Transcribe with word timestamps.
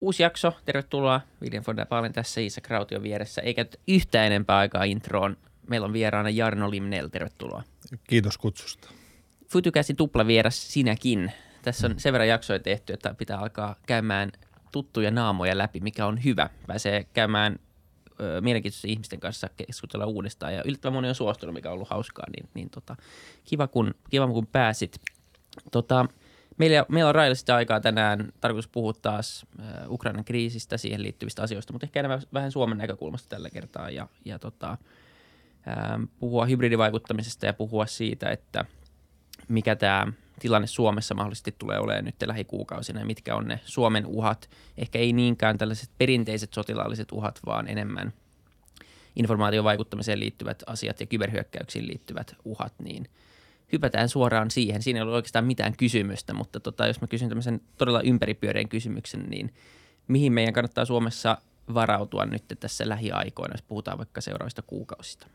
Uusi 0.00 0.22
jakso, 0.22 0.52
tervetuloa. 0.64 1.20
Viljan 1.40 1.64
von 1.66 1.76
der 1.76 1.86
tässä, 2.12 2.40
Iisa 2.40 2.60
Krautio 2.60 3.02
vieressä. 3.02 3.42
Eikä 3.42 3.66
yhtään 3.88 4.26
enempää 4.26 4.58
aikaa 4.58 4.84
introon. 4.84 5.36
Meillä 5.68 5.84
on 5.84 5.92
vieraana 5.92 6.30
Jarno 6.30 6.70
Limnel, 6.70 7.08
tervetuloa. 7.08 7.62
Kiitos 8.08 8.38
kutsusta. 8.38 8.90
Futukäsin 9.48 9.96
tupla 9.96 10.26
vieras 10.26 10.72
sinäkin. 10.72 11.32
Tässä 11.62 11.86
on 11.86 12.00
sen 12.00 12.12
verran 12.12 12.28
jaksoja 12.28 12.58
tehty, 12.58 12.92
että 12.92 13.14
pitää 13.14 13.38
alkaa 13.38 13.76
käymään 13.86 14.32
tuttuja 14.72 15.10
naamoja 15.10 15.58
läpi, 15.58 15.80
mikä 15.80 16.06
on 16.06 16.24
hyvä. 16.24 16.50
Pääsee 16.66 17.04
käymään 17.04 17.58
ö, 18.20 18.40
mielenkiintoisten 18.40 18.90
ihmisten 18.90 19.20
kanssa 19.20 19.48
keskustella 19.56 20.06
uudestaan 20.06 20.54
ja 20.54 20.62
yllättävän 20.64 20.92
moni 20.92 21.08
on 21.08 21.14
suostunut, 21.14 21.54
mikä 21.54 21.68
on 21.68 21.74
ollut 21.74 21.90
hauskaa, 21.90 22.26
niin, 22.36 22.48
niin 22.54 22.70
tota, 22.70 22.96
kiva, 23.44 23.66
kun, 23.66 23.94
kiva 24.10 24.26
kun 24.26 24.46
pääsit. 24.46 25.00
Tota, 25.72 26.06
meillä, 26.60 26.86
meillä 26.88 27.08
on 27.08 27.14
rajallisesti 27.14 27.52
aikaa 27.52 27.80
tänään 27.80 28.32
tarkoitus 28.40 28.68
puhua 28.68 28.92
taas 28.92 29.46
Ukrainan 29.88 30.24
kriisistä, 30.24 30.76
siihen 30.76 31.02
liittyvistä 31.02 31.42
asioista, 31.42 31.72
mutta 31.72 31.86
ehkä 31.86 32.00
enemmän 32.00 32.22
vähän 32.32 32.52
Suomen 32.52 32.78
näkökulmasta 32.78 33.28
tällä 33.28 33.50
kertaa 33.50 33.90
ja, 33.90 34.08
ja 34.24 34.38
tota, 34.38 34.78
puhua 36.18 36.46
hybridivaikuttamisesta 36.46 37.46
ja 37.46 37.52
puhua 37.52 37.86
siitä, 37.86 38.30
että 38.30 38.64
mikä 39.48 39.76
tämä 39.76 40.06
tilanne 40.40 40.66
Suomessa 40.66 41.14
mahdollisesti 41.14 41.54
tulee 41.58 41.78
olemaan 41.78 42.04
nyt 42.04 42.14
lähikuukausina 42.26 43.00
ja 43.00 43.06
mitkä 43.06 43.36
on 43.36 43.48
ne 43.48 43.60
Suomen 43.64 44.06
uhat. 44.06 44.50
Ehkä 44.78 44.98
ei 44.98 45.12
niinkään 45.12 45.58
tällaiset 45.58 45.90
perinteiset 45.98 46.54
sotilaalliset 46.54 47.12
uhat, 47.12 47.40
vaan 47.46 47.68
enemmän 47.68 48.12
informaatiovaikuttamiseen 49.16 50.20
liittyvät 50.20 50.62
asiat 50.66 51.00
ja 51.00 51.06
kyberhyökkäyksiin 51.06 51.86
liittyvät 51.86 52.34
uhat, 52.44 52.72
niin 52.82 53.08
hypätään 53.72 54.08
suoraan 54.08 54.50
siihen. 54.50 54.82
Siinä 54.82 54.98
ei 54.98 55.02
ole 55.02 55.14
oikeastaan 55.14 55.44
mitään 55.44 55.76
kysymystä, 55.76 56.34
mutta 56.34 56.60
tota, 56.60 56.86
jos 56.86 57.00
mä 57.00 57.06
kysyn 57.06 57.28
tämmöisen 57.28 57.60
todella 57.78 58.00
ympäripyöreän 58.00 58.68
kysymyksen, 58.68 59.26
niin 59.30 59.54
mihin 60.08 60.32
meidän 60.32 60.54
kannattaa 60.54 60.84
Suomessa 60.84 61.38
varautua 61.74 62.26
nyt 62.26 62.44
tässä 62.60 62.88
lähiaikoina, 62.88 63.54
jos 63.54 63.62
puhutaan 63.62 63.98
vaikka 63.98 64.20
seuraavista 64.20 64.62
kuukausista? 64.62 65.26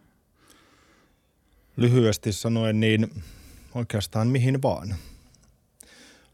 Lyhyesti 1.78 2.32
sanoen, 2.32 2.80
niin 2.80 3.24
oikeastaan 3.76 4.28
mihin 4.28 4.62
vaan. 4.62 4.96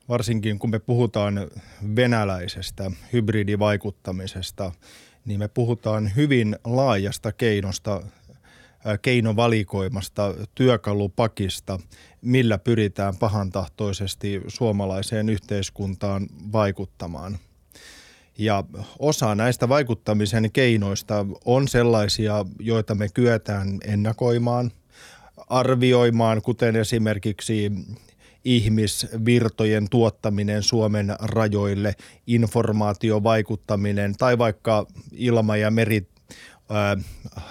Varsinkin 0.09 0.59
kun 0.59 0.69
me 0.69 0.79
puhutaan 0.79 1.47
venäläisestä 1.95 2.91
hybridivaikuttamisesta, 3.13 4.71
niin 5.25 5.39
me 5.39 5.47
puhutaan 5.47 6.15
hyvin 6.15 6.55
laajasta 6.63 7.31
keinosta, 7.31 8.01
keinovalikoimasta, 9.01 10.33
työkalupakista, 10.55 11.79
millä 12.21 12.57
pyritään 12.57 13.17
pahantahtoisesti 13.17 14.41
suomalaiseen 14.47 15.29
yhteiskuntaan 15.29 16.27
vaikuttamaan. 16.51 17.37
Ja 18.37 18.63
osa 18.99 19.35
näistä 19.35 19.69
vaikuttamisen 19.69 20.51
keinoista 20.51 21.25
on 21.45 21.67
sellaisia, 21.67 22.45
joita 22.59 22.95
me 22.95 23.09
kyetään 23.09 23.77
ennakoimaan– 23.85 24.71
arvioimaan, 25.51 26.41
kuten 26.41 26.75
esimerkiksi 26.75 27.71
ihmisvirtojen 28.45 29.89
tuottaminen 29.89 30.63
Suomen 30.63 31.15
rajoille, 31.19 31.95
informaatiovaikuttaminen 32.27 34.15
tai 34.17 34.37
vaikka 34.37 34.85
ilma- 35.11 35.57
ja 35.57 35.71
meri 35.71 36.07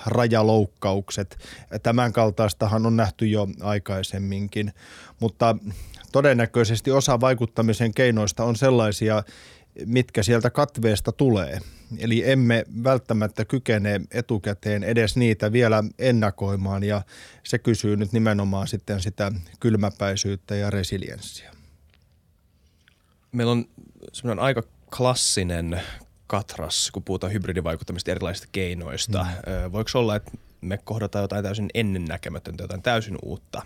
rajaloukkaukset. 0.06 1.38
Tämän 1.82 2.12
kaltaistahan 2.12 2.86
on 2.86 2.96
nähty 2.96 3.26
jo 3.26 3.48
aikaisemminkin, 3.60 4.72
mutta 5.20 5.56
todennäköisesti 6.12 6.90
osa 6.90 7.20
vaikuttamisen 7.20 7.94
keinoista 7.94 8.44
on 8.44 8.56
sellaisia, 8.56 9.22
mitkä 9.86 10.22
sieltä 10.22 10.50
katveesta 10.50 11.12
tulee. 11.12 11.58
Eli 11.98 12.30
emme 12.30 12.64
välttämättä 12.84 13.44
kykene 13.44 14.00
etukäteen 14.10 14.84
edes 14.84 15.16
niitä 15.16 15.52
vielä 15.52 15.84
ennakoimaan 15.98 16.84
ja 16.84 17.02
se 17.44 17.58
kysyy 17.58 17.96
nyt 17.96 18.12
nimenomaan 18.12 18.68
sitten 18.68 19.00
sitä 19.00 19.32
kylmäpäisyyttä 19.60 20.54
ja 20.54 20.70
resilienssiä. 20.70 21.50
Meillä 23.32 23.52
on 23.52 23.64
semmoinen 24.12 24.44
aika 24.44 24.62
klassinen 24.96 25.80
katras, 26.30 26.90
kun 26.90 27.02
puhutaan 27.02 27.32
hybridivaikuttamista 27.32 28.10
erilaisista 28.10 28.48
keinoista. 28.52 29.24
Mm. 29.24 29.72
Voiko 29.72 29.90
olla, 29.94 30.16
että 30.16 30.30
me 30.60 30.78
kohdataan 30.78 31.22
jotain 31.22 31.44
täysin 31.44 31.70
ennennäkemätöntä, 31.74 32.64
jotain 32.64 32.82
täysin 32.82 33.18
uutta, 33.22 33.62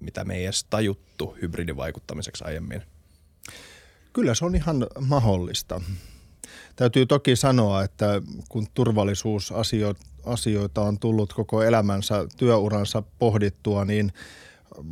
mitä 0.00 0.24
me 0.24 0.36
ei 0.36 0.44
edes 0.44 0.64
tajuttu 0.64 1.36
hybridivaikuttamiseksi 1.42 2.44
aiemmin– 2.44 2.82
Kyllä 4.18 4.34
se 4.34 4.44
on 4.44 4.54
ihan 4.54 4.86
mahdollista. 5.00 5.80
Täytyy 6.76 7.06
toki 7.06 7.36
sanoa, 7.36 7.84
että 7.84 8.22
kun 8.48 8.66
turvallisuusasioita 8.74 10.80
on 10.80 10.98
tullut 10.98 11.32
koko 11.32 11.62
elämänsä, 11.62 12.26
työuransa 12.36 13.02
pohdittua, 13.18 13.84
niin 13.84 14.12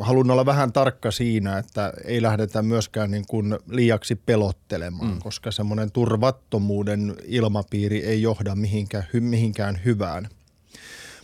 haluan 0.00 0.30
olla 0.30 0.46
vähän 0.46 0.72
tarkka 0.72 1.10
siinä, 1.10 1.58
että 1.58 1.92
ei 2.04 2.22
lähdetä 2.22 2.62
myöskään 2.62 3.10
niin 3.10 3.24
kuin 3.28 3.58
liiaksi 3.70 4.16
pelottelemaan, 4.16 5.10
mm. 5.10 5.18
koska 5.18 5.50
semmoinen 5.50 5.92
turvattomuuden 5.92 7.14
ilmapiiri 7.24 8.04
ei 8.04 8.22
johda 8.22 8.54
mihinkään, 8.54 9.06
mihinkään 9.20 9.80
hyvään. 9.84 10.28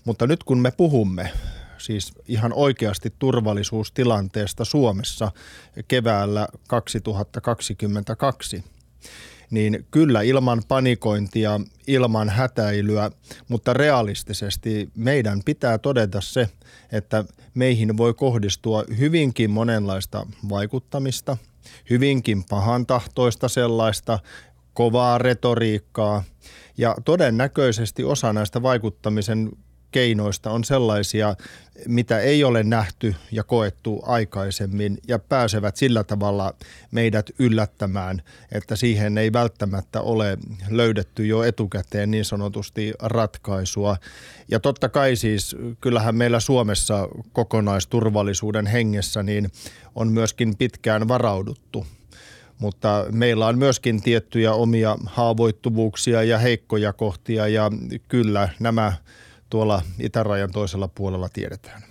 Mutta 0.04 0.26
nyt 0.26 0.44
kun 0.44 0.58
me 0.58 0.70
puhumme 0.70 1.30
siis 1.78 2.12
ihan 2.28 2.52
oikeasti 2.52 3.12
turvallisuustilanteesta 3.18 4.64
Suomessa 4.64 5.32
keväällä 5.88 6.48
2022 6.68 8.64
niin 9.52 9.86
kyllä 9.90 10.22
ilman 10.22 10.62
panikointia, 10.68 11.60
ilman 11.86 12.28
hätäilyä, 12.28 13.10
mutta 13.48 13.72
realistisesti 13.72 14.90
meidän 14.94 15.40
pitää 15.44 15.78
todeta 15.78 16.20
se, 16.20 16.48
että 16.92 17.24
meihin 17.54 17.96
voi 17.96 18.14
kohdistua 18.14 18.84
hyvinkin 18.98 19.50
monenlaista 19.50 20.26
vaikuttamista, 20.48 21.36
hyvinkin 21.90 22.44
pahantahtoista 22.44 23.48
sellaista, 23.48 24.18
kovaa 24.74 25.18
retoriikkaa 25.18 26.24
ja 26.78 26.96
todennäköisesti 27.04 28.04
osa 28.04 28.32
näistä 28.32 28.62
vaikuttamisen 28.62 29.50
keinoista 29.92 30.50
on 30.50 30.64
sellaisia, 30.64 31.36
mitä 31.88 32.18
ei 32.18 32.44
ole 32.44 32.62
nähty 32.62 33.14
ja 33.32 33.44
koettu 33.44 34.02
aikaisemmin 34.06 34.98
ja 35.08 35.18
pääsevät 35.18 35.76
sillä 35.76 36.04
tavalla 36.04 36.54
meidät 36.90 37.30
yllättämään, 37.38 38.22
että 38.52 38.76
siihen 38.76 39.18
ei 39.18 39.32
välttämättä 39.32 40.00
ole 40.00 40.38
löydetty 40.70 41.26
jo 41.26 41.42
etukäteen 41.42 42.10
niin 42.10 42.24
sanotusti 42.24 42.92
ratkaisua. 43.02 43.96
Ja 44.50 44.60
totta 44.60 44.88
kai 44.88 45.16
siis 45.16 45.56
kyllähän 45.80 46.14
meillä 46.14 46.40
Suomessa 46.40 47.08
kokonaisturvallisuuden 47.32 48.66
hengessä 48.66 49.22
niin 49.22 49.50
on 49.94 50.12
myöskin 50.12 50.56
pitkään 50.56 51.08
varauduttu 51.08 51.86
mutta 52.62 53.06
meillä 53.12 53.46
on 53.46 53.58
myöskin 53.58 54.02
tiettyjä 54.02 54.52
omia 54.52 54.96
haavoittuvuuksia 55.06 56.22
ja 56.22 56.38
heikkoja 56.38 56.92
kohtia 56.92 57.48
ja 57.48 57.70
kyllä 58.08 58.48
nämä 58.60 58.92
tuolla 59.52 59.82
itärajan 60.00 60.52
toisella 60.52 60.88
puolella 60.88 61.28
tiedetään. 61.28 61.82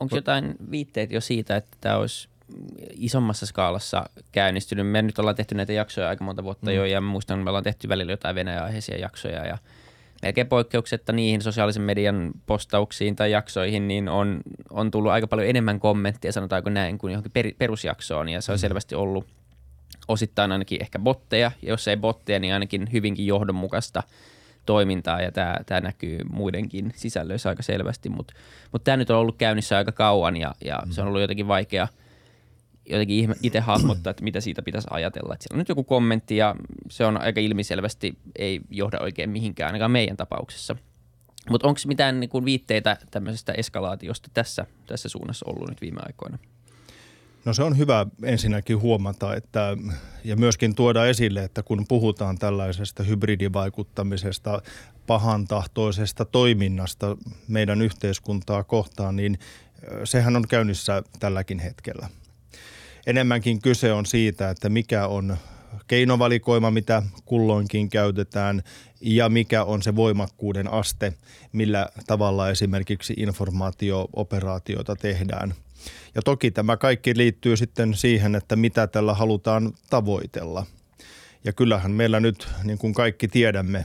Onko 0.00 0.16
jotain 0.16 0.54
viitteet 0.70 1.10
jo 1.10 1.20
siitä, 1.20 1.56
että 1.56 1.76
tämä 1.80 1.96
olisi 1.96 2.28
isommassa 2.94 3.46
skaalassa 3.46 4.10
käynnistynyt? 4.32 4.86
Me 4.86 5.02
nyt 5.02 5.18
ollaan 5.18 5.36
tehty 5.36 5.54
näitä 5.54 5.72
jaksoja 5.72 6.08
aika 6.08 6.24
monta 6.24 6.44
vuotta 6.44 6.70
mm. 6.70 6.76
jo 6.76 6.84
ja 6.84 7.00
muistan, 7.00 7.38
että 7.38 7.44
me 7.44 7.50
ollaan 7.50 7.64
tehty 7.64 7.88
välillä 7.88 8.12
jotain 8.12 8.34
Venäjä-aiheisia 8.34 8.98
jaksoja 8.98 9.46
ja 9.46 9.58
melkein 10.22 10.46
poikkeuksetta 10.46 11.12
niihin 11.12 11.42
sosiaalisen 11.42 11.82
median 11.82 12.30
postauksiin 12.46 13.16
tai 13.16 13.30
jaksoihin, 13.30 13.88
niin 13.88 14.08
on, 14.08 14.40
on 14.70 14.90
tullut 14.90 15.12
aika 15.12 15.26
paljon 15.26 15.48
enemmän 15.48 15.80
kommentteja, 15.80 16.32
sanotaanko 16.32 16.70
näin, 16.70 16.98
kuin 16.98 17.10
johonkin 17.10 17.32
per, 17.32 17.52
perusjaksoon 17.58 18.28
ja 18.28 18.40
se 18.40 18.52
on 18.52 18.58
mm. 18.58 18.60
selvästi 18.60 18.94
ollut 18.94 19.26
osittain 20.08 20.52
ainakin 20.52 20.82
ehkä 20.82 20.98
botteja, 20.98 21.52
ja 21.62 21.68
jos 21.68 21.88
ei 21.88 21.96
botteja, 21.96 22.38
niin 22.38 22.54
ainakin 22.54 22.88
hyvinkin 22.92 23.26
johdonmukaista– 23.26 24.02
toimintaa 24.66 25.20
ja 25.22 25.32
tämä, 25.32 25.56
tämä 25.66 25.80
näkyy 25.80 26.18
muidenkin 26.30 26.92
sisällöissä 26.96 27.48
aika 27.48 27.62
selvästi, 27.62 28.08
mutta 28.08 28.34
mut 28.72 28.84
tämä 28.84 28.96
nyt 28.96 29.10
on 29.10 29.18
ollut 29.18 29.36
käynnissä 29.38 29.76
aika 29.76 29.92
kauan 29.92 30.36
ja, 30.36 30.54
ja 30.64 30.82
se 30.90 31.02
on 31.02 31.08
ollut 31.08 31.20
jotenkin 31.20 31.48
vaikea 31.48 31.88
jotenkin 32.90 33.34
itse 33.42 33.60
hahmottaa, 33.60 34.10
että 34.10 34.24
mitä 34.24 34.40
siitä 34.40 34.62
pitäisi 34.62 34.88
ajatella. 34.90 35.34
Että 35.34 35.42
siellä 35.42 35.54
on 35.54 35.58
nyt 35.58 35.68
joku 35.68 35.84
kommentti 35.84 36.36
ja 36.36 36.54
se 36.90 37.04
on 37.04 37.20
aika 37.20 37.40
ilmiselvästi, 37.40 38.18
ei 38.38 38.60
johda 38.70 38.98
oikein 39.00 39.30
mihinkään, 39.30 39.68
ainakaan 39.68 39.90
meidän 39.90 40.16
tapauksessa. 40.16 40.76
Mutta 41.50 41.68
onko 41.68 41.80
mitään 41.86 42.20
niin 42.20 42.30
kuin 42.30 42.44
viitteitä 42.44 42.96
tämmöisestä 43.10 43.52
eskalaatiosta 43.52 44.30
tässä, 44.34 44.66
tässä 44.86 45.08
suunnassa 45.08 45.46
ollut 45.48 45.68
nyt 45.68 45.80
viime 45.80 46.00
aikoina? 46.06 46.38
No 47.44 47.54
se 47.54 47.62
on 47.62 47.78
hyvä 47.78 48.06
ensinnäkin 48.22 48.80
huomata 48.80 49.34
että, 49.34 49.76
ja 50.24 50.36
myöskin 50.36 50.74
tuoda 50.74 51.06
esille, 51.06 51.44
että 51.44 51.62
kun 51.62 51.84
puhutaan 51.88 52.38
tällaisesta 52.38 53.02
hybridivaikuttamisesta, 53.02 54.62
pahantahtoisesta 55.06 56.24
toiminnasta 56.24 57.16
meidän 57.48 57.82
yhteiskuntaa 57.82 58.64
kohtaan, 58.64 59.16
niin 59.16 59.38
sehän 60.04 60.36
on 60.36 60.48
käynnissä 60.48 61.02
tälläkin 61.20 61.58
hetkellä. 61.58 62.08
Enemmänkin 63.06 63.62
kyse 63.62 63.92
on 63.92 64.06
siitä, 64.06 64.50
että 64.50 64.68
mikä 64.68 65.06
on 65.06 65.36
keinovalikoima, 65.86 66.70
mitä 66.70 67.02
kulloinkin 67.24 67.90
käytetään 67.90 68.62
ja 69.00 69.28
mikä 69.28 69.64
on 69.64 69.82
se 69.82 69.96
voimakkuuden 69.96 70.72
aste, 70.72 71.12
millä 71.52 71.88
tavalla 72.06 72.50
esimerkiksi 72.50 73.14
informaatio-operaatioita 73.16 74.96
tehdään. 74.96 75.54
Ja 76.14 76.22
toki 76.22 76.50
tämä 76.50 76.76
kaikki 76.76 77.16
liittyy 77.16 77.56
sitten 77.56 77.94
siihen, 77.94 78.34
että 78.34 78.56
mitä 78.56 78.86
tällä 78.86 79.14
halutaan 79.14 79.72
tavoitella. 79.90 80.66
Ja 81.44 81.52
kyllähän 81.52 81.90
meillä 81.90 82.20
nyt, 82.20 82.48
niin 82.64 82.78
kuin 82.78 82.94
kaikki 82.94 83.28
tiedämme, 83.28 83.84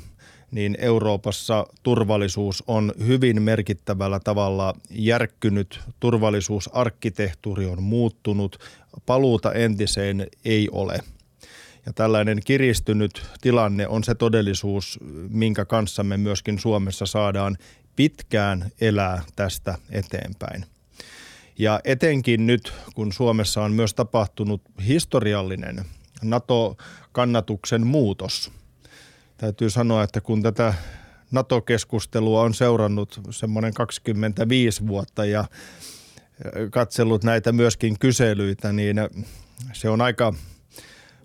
niin 0.52 0.78
Euroopassa 0.80 1.68
turvallisuus 1.84 2.64
on 2.68 2.94
hyvin 3.06 3.42
merkittävällä 3.42 4.20
tavalla 4.20 4.74
järkkynyt, 4.90 5.80
turvallisuusarkkitehtuuri 6.00 7.66
on 7.66 7.84
muuttunut, 7.84 8.60
paluuta 9.06 9.54
entiseen 9.54 10.28
ei 10.46 10.70
ole. 10.72 11.00
Ja 11.86 11.94
tällainen 11.94 12.40
kiristynyt 12.46 13.26
tilanne 13.42 13.88
on 13.88 14.04
se 14.04 14.16
todellisuus, 14.16 15.00
minkä 15.30 15.66
kanssa 15.66 16.04
me 16.04 16.18
myöskin 16.18 16.60
Suomessa 16.60 17.06
saadaan 17.06 17.58
pitkään 17.96 18.72
elää 18.82 19.22
tästä 19.36 19.78
eteenpäin. 19.90 20.66
Ja 21.60 21.80
etenkin 21.84 22.48
nyt, 22.48 22.74
kun 22.96 23.14
Suomessa 23.14 23.64
on 23.64 23.72
myös 23.72 23.94
tapahtunut 23.94 24.62
historiallinen 24.88 25.86
NATO-kannatuksen 26.24 27.88
muutos– 27.88 28.52
täytyy 29.38 29.70
sanoa, 29.70 30.04
että 30.04 30.22
kun 30.22 30.42
tätä 30.42 30.74
NATO-keskustelua 31.32 32.42
on 32.42 32.54
seurannut 32.54 33.22
semmoinen 33.30 33.74
25 33.74 34.88
vuotta 34.88 35.26
ja 35.26 35.46
katsellut 36.72 37.24
näitä 37.24 37.52
myöskin 37.52 38.00
kyselyitä, 38.00 38.74
niin 38.74 38.98
se 39.74 39.90
on 39.90 40.02
aika, 40.02 40.34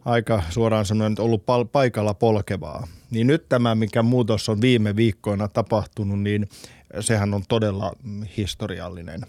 aika 0.05 0.43
suoraan 0.51 0.87
sanoen 0.87 1.15
ollut 1.19 1.45
paikalla 1.73 2.15
polkevaa. 2.15 2.87
Niin 3.11 3.27
nyt 3.27 3.49
tämä, 3.49 3.75
mikä 3.75 4.03
muutos 4.03 4.49
on 4.49 4.61
viime 4.61 4.97
viikkoina 4.97 5.49
tapahtunut, 5.49 6.21
niin 6.21 6.49
sehän 7.01 7.35
on 7.35 7.43
todella 7.49 7.93
historiallinen. 8.37 9.21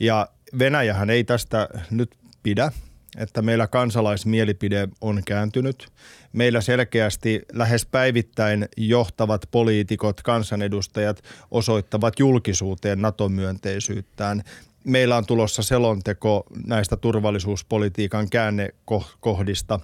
Ja 0.00 0.28
Venäjähän 0.58 1.10
ei 1.10 1.24
tästä 1.24 1.68
nyt 1.90 2.16
pidä, 2.42 2.72
että 3.18 3.42
meillä 3.42 3.66
kansalaismielipide 3.66 4.88
on 5.00 5.22
kääntynyt. 5.26 5.88
Meillä 6.32 6.60
selkeästi 6.60 7.42
lähes 7.52 7.86
päivittäin 7.86 8.68
johtavat 8.76 9.48
poliitikot, 9.50 10.22
kansanedustajat 10.22 11.22
osoittavat 11.50 12.18
julkisuuteen 12.18 13.02
NATO-myönteisyyttään. 13.02 14.42
Meillä 14.84 15.16
on 15.16 15.26
tulossa 15.26 15.62
selonteko 15.62 16.44
näistä 16.66 16.96
turvallisuuspolitiikan 16.96 18.30
käännekohdista 18.30 19.80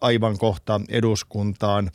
aivan 0.00 0.38
kohta 0.38 0.80
eduskuntaan 0.88 1.90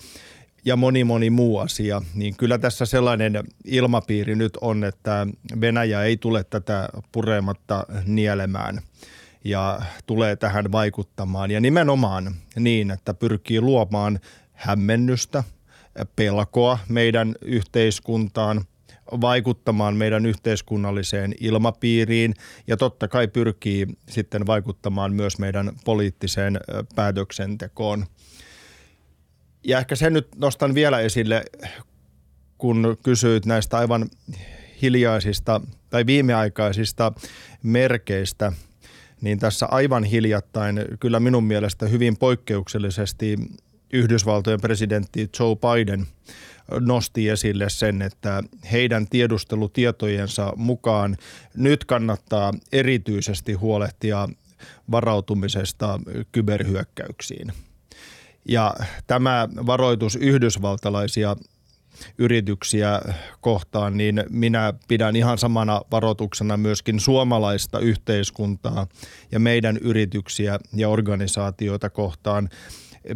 ja 0.66 0.75
moni 0.75 1.04
moni 1.04 1.30
muu 1.30 1.58
asia, 1.58 2.02
niin 2.16 2.38
kyllä 2.38 2.58
tässä 2.58 2.86
sellainen 2.86 3.44
ilmapiiri 3.66 4.36
nyt 4.36 4.58
on, 4.62 4.84
että 4.84 5.28
Venäjä 5.62 6.04
ei 6.04 6.18
tule 6.18 6.44
tätä 6.44 6.90
purematta 7.12 7.86
nielemään– 8.06 8.81
ja 9.44 9.81
tulee 10.06 10.36
tähän 10.36 10.72
vaikuttamaan. 10.72 11.52
Ja 11.52 11.60
nimenomaan 11.60 12.36
niin, 12.60 12.92
että 12.92 13.13
pyrkii 13.13 13.62
luomaan 13.62 14.19
hämmennystä, 14.52 15.44
pelkoa 16.16 16.80
meidän 16.90 17.36
yhteiskuntaan, 17.42 18.62
vaikuttamaan 19.22 19.96
meidän 19.96 20.25
yhteiskunnalliseen 20.25 21.36
ilmapiiriin 21.40 22.34
ja 22.68 22.78
totta 22.78 23.07
kai 23.07 23.28
pyrkii 23.28 23.88
sitten 24.10 24.48
vaikuttamaan 24.48 25.14
myös 25.14 25.40
meidän 25.40 25.72
poliittiseen 25.86 26.60
päätöksentekoon. 26.96 28.06
Ja 29.63 29.80
ehkä 29.80 29.96
sen 29.96 30.13
nyt 30.13 30.28
nostan 30.36 30.74
vielä 30.74 31.00
esille, 31.00 31.44
kun 32.58 32.98
kysyit 33.04 33.46
näistä 33.46 33.78
aivan 33.78 34.10
hiljaisista 34.81 35.62
tai 35.90 36.06
viimeaikaisista 36.06 37.13
merkeistä– 37.63 38.52
niin 39.22 39.40
tässä 39.40 39.66
aivan 39.66 40.04
hiljattain 40.04 40.86
kyllä 41.00 41.19
minun 41.19 41.44
mielestä 41.44 41.88
hyvin 41.88 42.18
poikkeuksellisesti 42.18 43.38
Yhdysvaltojen 43.94 44.62
presidentti 44.62 45.30
Joe 45.40 45.56
Biden 45.56 46.06
nosti 46.80 47.30
esille 47.30 47.69
sen, 47.69 48.02
että 48.02 48.44
heidän 48.72 49.07
tiedustelutietojensa 49.07 50.54
mukaan 50.56 51.18
nyt 51.56 51.86
kannattaa 51.86 52.54
erityisesti 52.72 53.54
huolehtia 53.54 54.30
varautumisesta 54.92 56.00
kyberhyökkäyksiin. 56.31 57.54
Ja 58.48 58.74
tämä 59.08 59.50
varoitus 59.66 60.16
yhdysvaltalaisia 60.16 61.36
yrityksiä 62.18 63.02
kohtaan, 63.42 63.98
niin 63.98 64.24
minä 64.30 64.74
pidän 64.88 65.16
ihan 65.16 65.38
samana 65.38 65.82
varoituksena 65.92 66.58
myöskin 66.58 67.00
suomalaista 67.00 67.80
yhteiskuntaa 67.80 68.88
ja 69.32 69.40
meidän 69.40 69.78
yrityksiä 69.78 70.60
ja 70.74 70.90
organisaatioita 70.90 71.90
kohtaan. 71.90 72.50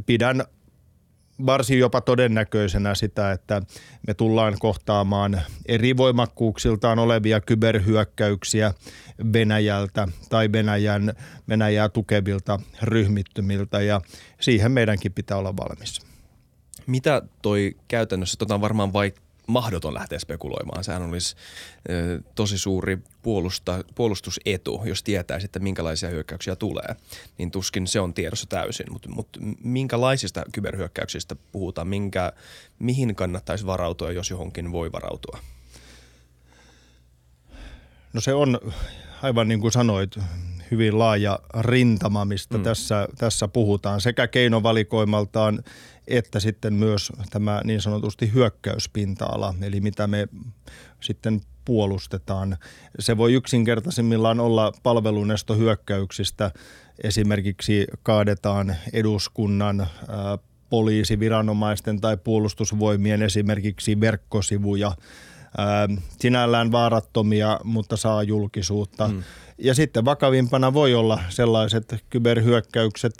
Pidän 0.05 0.43
varsin 1.45 1.79
jopa 1.79 2.01
todennäköisenä 2.01 2.95
sitä, 2.95 3.31
että 3.31 3.61
me 4.07 4.13
tullaan 4.13 4.55
kohtaamaan 4.59 5.41
eri 5.65 5.97
voimakkuuksiltaan 5.97 6.99
olevia 6.99 7.41
kyberhyökkäyksiä 7.41 8.73
Venäjältä 9.33 10.07
tai 10.29 10.51
Venäjän, 10.51 11.13
Venäjää 11.49 11.89
tukevilta 11.89 12.59
ryhmittymiltä 12.81 13.81
ja 13.81 14.01
siihen 14.41 14.71
meidänkin 14.71 15.13
pitää 15.13 15.37
olla 15.37 15.57
valmis. 15.57 16.01
Mitä 16.87 17.21
toi 17.41 17.75
käytännössä, 17.87 18.37
tota 18.37 18.55
on 18.55 18.61
varmaan 18.61 18.89
vaik- 18.89 19.24
mahdoton 19.47 19.93
lähteä 19.93 20.19
spekuloimaan. 20.19 20.83
Sehän 20.83 21.09
olisi 21.09 21.35
ö, 21.89 22.21
tosi 22.35 22.57
suuri 22.57 22.97
puolusta, 23.21 23.83
puolustusetu, 23.95 24.81
jos 24.85 25.03
tietäisi, 25.03 25.45
että 25.45 25.59
minkälaisia 25.59 26.09
hyökkäyksiä 26.09 26.55
tulee. 26.55 26.95
Niin 27.37 27.51
tuskin 27.51 27.87
se 27.87 27.99
on 27.99 28.13
tiedossa 28.13 28.49
täysin. 28.49 28.85
Mutta 28.91 29.09
mut 29.09 29.27
minkälaisista 29.63 30.43
kyberhyökkäyksistä 30.51 31.35
puhutaan? 31.51 31.87
Minkä, 31.87 32.33
mihin 32.79 33.15
kannattaisi 33.15 33.65
varautua, 33.65 34.11
jos 34.11 34.29
johonkin 34.29 34.71
voi 34.71 34.91
varautua? 34.91 35.39
No 38.13 38.21
se 38.21 38.33
on 38.33 38.59
aivan 39.21 39.47
niin 39.47 39.61
kuin 39.61 39.71
sanoit, 39.71 40.19
hyvin 40.71 40.99
laaja 40.99 41.39
rintama, 41.61 42.25
mistä 42.25 42.57
mm. 42.57 42.63
tässä, 42.63 43.07
tässä 43.17 43.47
puhutaan, 43.47 44.01
sekä 44.01 44.27
keinovalikoimaltaan 44.27 45.63
että 46.07 46.39
sitten 46.39 46.73
myös 46.73 47.11
tämä 47.29 47.61
niin 47.63 47.81
sanotusti 47.81 48.33
hyökkäyspinta-ala, 48.33 49.53
eli 49.61 49.81
mitä 49.81 50.07
me 50.07 50.27
sitten 50.99 51.41
puolustetaan. 51.65 52.57
Se 52.99 53.17
voi 53.17 53.33
yksinkertaisimmillaan 53.33 54.39
olla 54.39 54.71
palvelunestohyökkäyksistä, 54.83 56.51
esimerkiksi 57.03 57.87
kaadetaan 58.03 58.75
eduskunnan 58.93 59.87
poliisiviranomaisten 60.69 62.01
tai 62.01 62.17
puolustusvoimien 62.17 63.21
esimerkiksi 63.21 63.99
verkkosivuja, 63.99 64.91
sinällään 66.19 66.71
vaarattomia, 66.71 67.59
mutta 67.63 67.97
saa 67.97 68.23
julkisuutta. 68.23 69.07
Mm. 69.07 69.23
Ja 69.57 69.73
sitten 69.73 70.05
vakavimpana 70.05 70.73
voi 70.73 70.95
olla 70.95 71.19
sellaiset 71.29 71.95
kyberhyökkäykset, 72.09 73.13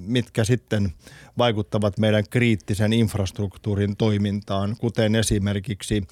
mitkä 0.00 0.44
sitten 0.44 0.92
vaikuttavat 1.38 1.98
meidän 1.98 2.24
kriittisen 2.30 2.92
infrastruktuurin 2.92 3.96
toimintaan, 3.96 4.76
kuten 4.78 5.14
esimerkiksi 5.14 6.02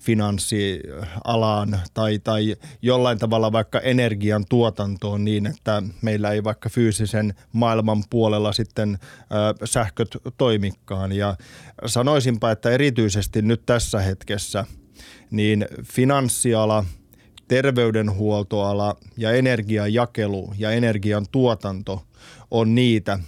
finanssialaan 0.00 1.80
tai, 1.94 2.18
tai 2.18 2.56
jollain 2.82 3.18
tavalla 3.18 3.52
vaikka 3.52 3.80
energian 3.80 4.44
tuotantoon 4.48 5.24
niin, 5.24 5.46
että 5.46 5.82
meillä 6.02 6.30
ei 6.30 6.44
vaikka 6.44 6.68
fyysisen 6.68 7.34
maailman 7.52 8.04
puolella 8.10 8.52
sitten 8.52 8.98
sähköt 9.64 10.16
toimikaan. 10.36 11.12
Ja 11.12 11.36
sanoisinpa, 11.86 12.50
että 12.50 12.70
erityisesti 12.70 13.42
nyt 13.42 13.62
tässä 13.66 14.00
hetkessä 14.00 14.64
niin 15.30 15.66
finanssiala– 15.82 16.84
terveydenhuoltoala 17.50 18.96
ja 19.16 19.32
energiajakelu 19.32 20.54
ja 20.58 20.70
energian 20.70 21.26
tuotanto 21.32 22.02
on 22.50 22.74
niitä 22.74 23.18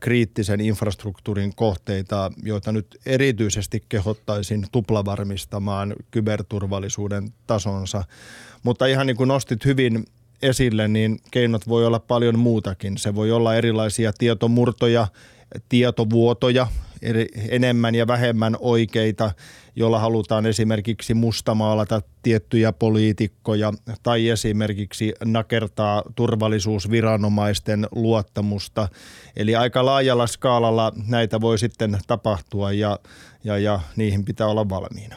kriittisen 0.00 0.60
infrastruktuurin 0.60 1.54
kohteita, 1.54 2.32
joita 2.42 2.72
nyt 2.72 3.00
erityisesti 3.06 3.84
kehottaisin 3.88 4.66
tuplavarmistamaan 4.72 5.94
kyberturvallisuuden 6.10 7.32
tasonsa. 7.46 8.04
Mutta 8.62 8.86
ihan 8.86 9.06
niin 9.06 9.16
kuin 9.16 9.28
nostit 9.28 9.64
hyvin 9.64 10.04
esille, 10.42 10.88
niin 10.88 11.18
keinot 11.30 11.68
voi 11.68 11.86
olla 11.86 11.98
paljon 11.98 12.38
muutakin. 12.38 12.98
Se 12.98 13.14
voi 13.14 13.30
olla 13.30 13.54
erilaisia 13.54 14.12
tietomurtoja, 14.12 15.06
tietovuotoja, 15.68 16.66
enemmän 17.48 17.94
ja 17.94 18.06
vähemmän 18.06 18.56
oikeita, 18.60 19.30
jolla 19.76 19.98
halutaan 19.98 20.46
esimerkiksi 20.46 21.14
mustamaalata 21.14 22.02
tiettyjä 22.22 22.72
poliitikkoja 22.72 23.72
tai 24.02 24.28
esimerkiksi 24.28 25.12
nakertaa 25.24 26.02
turvallisuusviranomaisten 26.14 27.86
luottamusta. 27.90 28.88
Eli 29.36 29.56
aika 29.56 29.84
laajalla 29.84 30.26
skaalalla 30.26 30.92
näitä 31.08 31.40
voi 31.40 31.58
sitten 31.58 31.98
tapahtua 32.06 32.72
ja, 32.72 32.98
ja, 33.44 33.58
ja 33.58 33.80
niihin 33.96 34.24
pitää 34.24 34.46
olla 34.46 34.68
valmiina. 34.68 35.16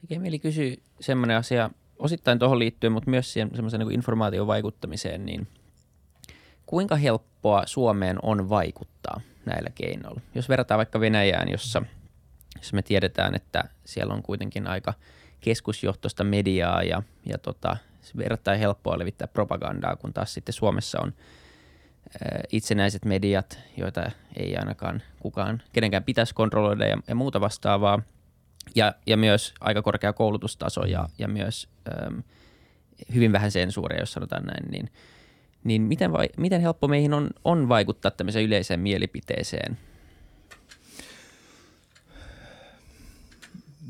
Tekee 0.00 0.18
mieli 0.18 0.38
kysyä 0.38 0.76
semmoinen 1.00 1.36
asia 1.36 1.70
osittain 1.98 2.38
tuohon 2.38 2.58
liittyen, 2.58 2.92
mutta 2.92 3.10
myös 3.10 3.32
semmoisen 3.32 3.80
niin 3.80 3.92
informaation 3.92 4.46
vaikuttamiseen, 4.46 5.26
niin 5.26 5.48
kuinka 6.66 6.96
helppoa 6.96 7.62
Suomeen 7.66 8.18
on 8.22 8.48
vaikuttaa 8.48 9.20
näillä 9.46 9.70
keinoilla? 9.74 10.20
Jos 10.34 10.48
verrataan 10.48 10.78
vaikka 10.78 11.00
Venäjään, 11.00 11.48
jossa, 11.48 11.82
jossa 12.60 12.76
me 12.76 12.82
tiedetään, 12.82 13.34
että 13.34 13.64
siellä 13.84 14.14
on 14.14 14.22
kuitenkin 14.22 14.66
aika 14.66 14.94
keskusjohtoista 15.40 16.24
mediaa 16.24 16.82
ja, 16.82 17.02
ja 17.26 17.38
tota, 17.38 17.76
verrattain 18.16 18.58
helppoa 18.58 18.98
levittää 18.98 19.28
propagandaa, 19.28 19.96
kun 19.96 20.12
taas 20.12 20.34
sitten 20.34 20.52
Suomessa 20.52 21.00
on 21.00 21.12
itsenäiset 22.52 23.04
mediat, 23.04 23.58
joita 23.76 24.10
ei 24.36 24.56
ainakaan 24.56 25.02
kukaan, 25.20 25.62
kenenkään 25.72 26.04
pitäisi 26.04 26.34
kontrolloida 26.34 26.86
ja, 26.86 26.98
ja 27.08 27.14
muuta 27.14 27.40
vastaavaa– 27.40 28.02
ja, 28.74 28.94
ja 29.06 29.16
myös 29.16 29.54
aika 29.60 29.82
korkea 29.82 30.12
koulutustaso 30.12 30.84
ja, 30.86 31.08
ja 31.18 31.28
myös 31.28 31.68
äm, 32.06 32.22
hyvin 33.14 33.32
vähän 33.32 33.50
sensuuria, 33.50 34.00
jos 34.00 34.12
sanotaan 34.12 34.44
näin, 34.44 34.70
niin, 34.70 34.90
niin 35.64 35.82
miten, 35.82 36.12
vai, 36.12 36.28
miten 36.36 36.60
helppo 36.60 36.88
meihin 36.88 37.14
on, 37.14 37.30
on 37.44 37.68
vaikuttaa 37.68 38.10
tämmöiseen 38.10 38.44
yleiseen 38.44 38.80
mielipiteeseen? 38.80 39.78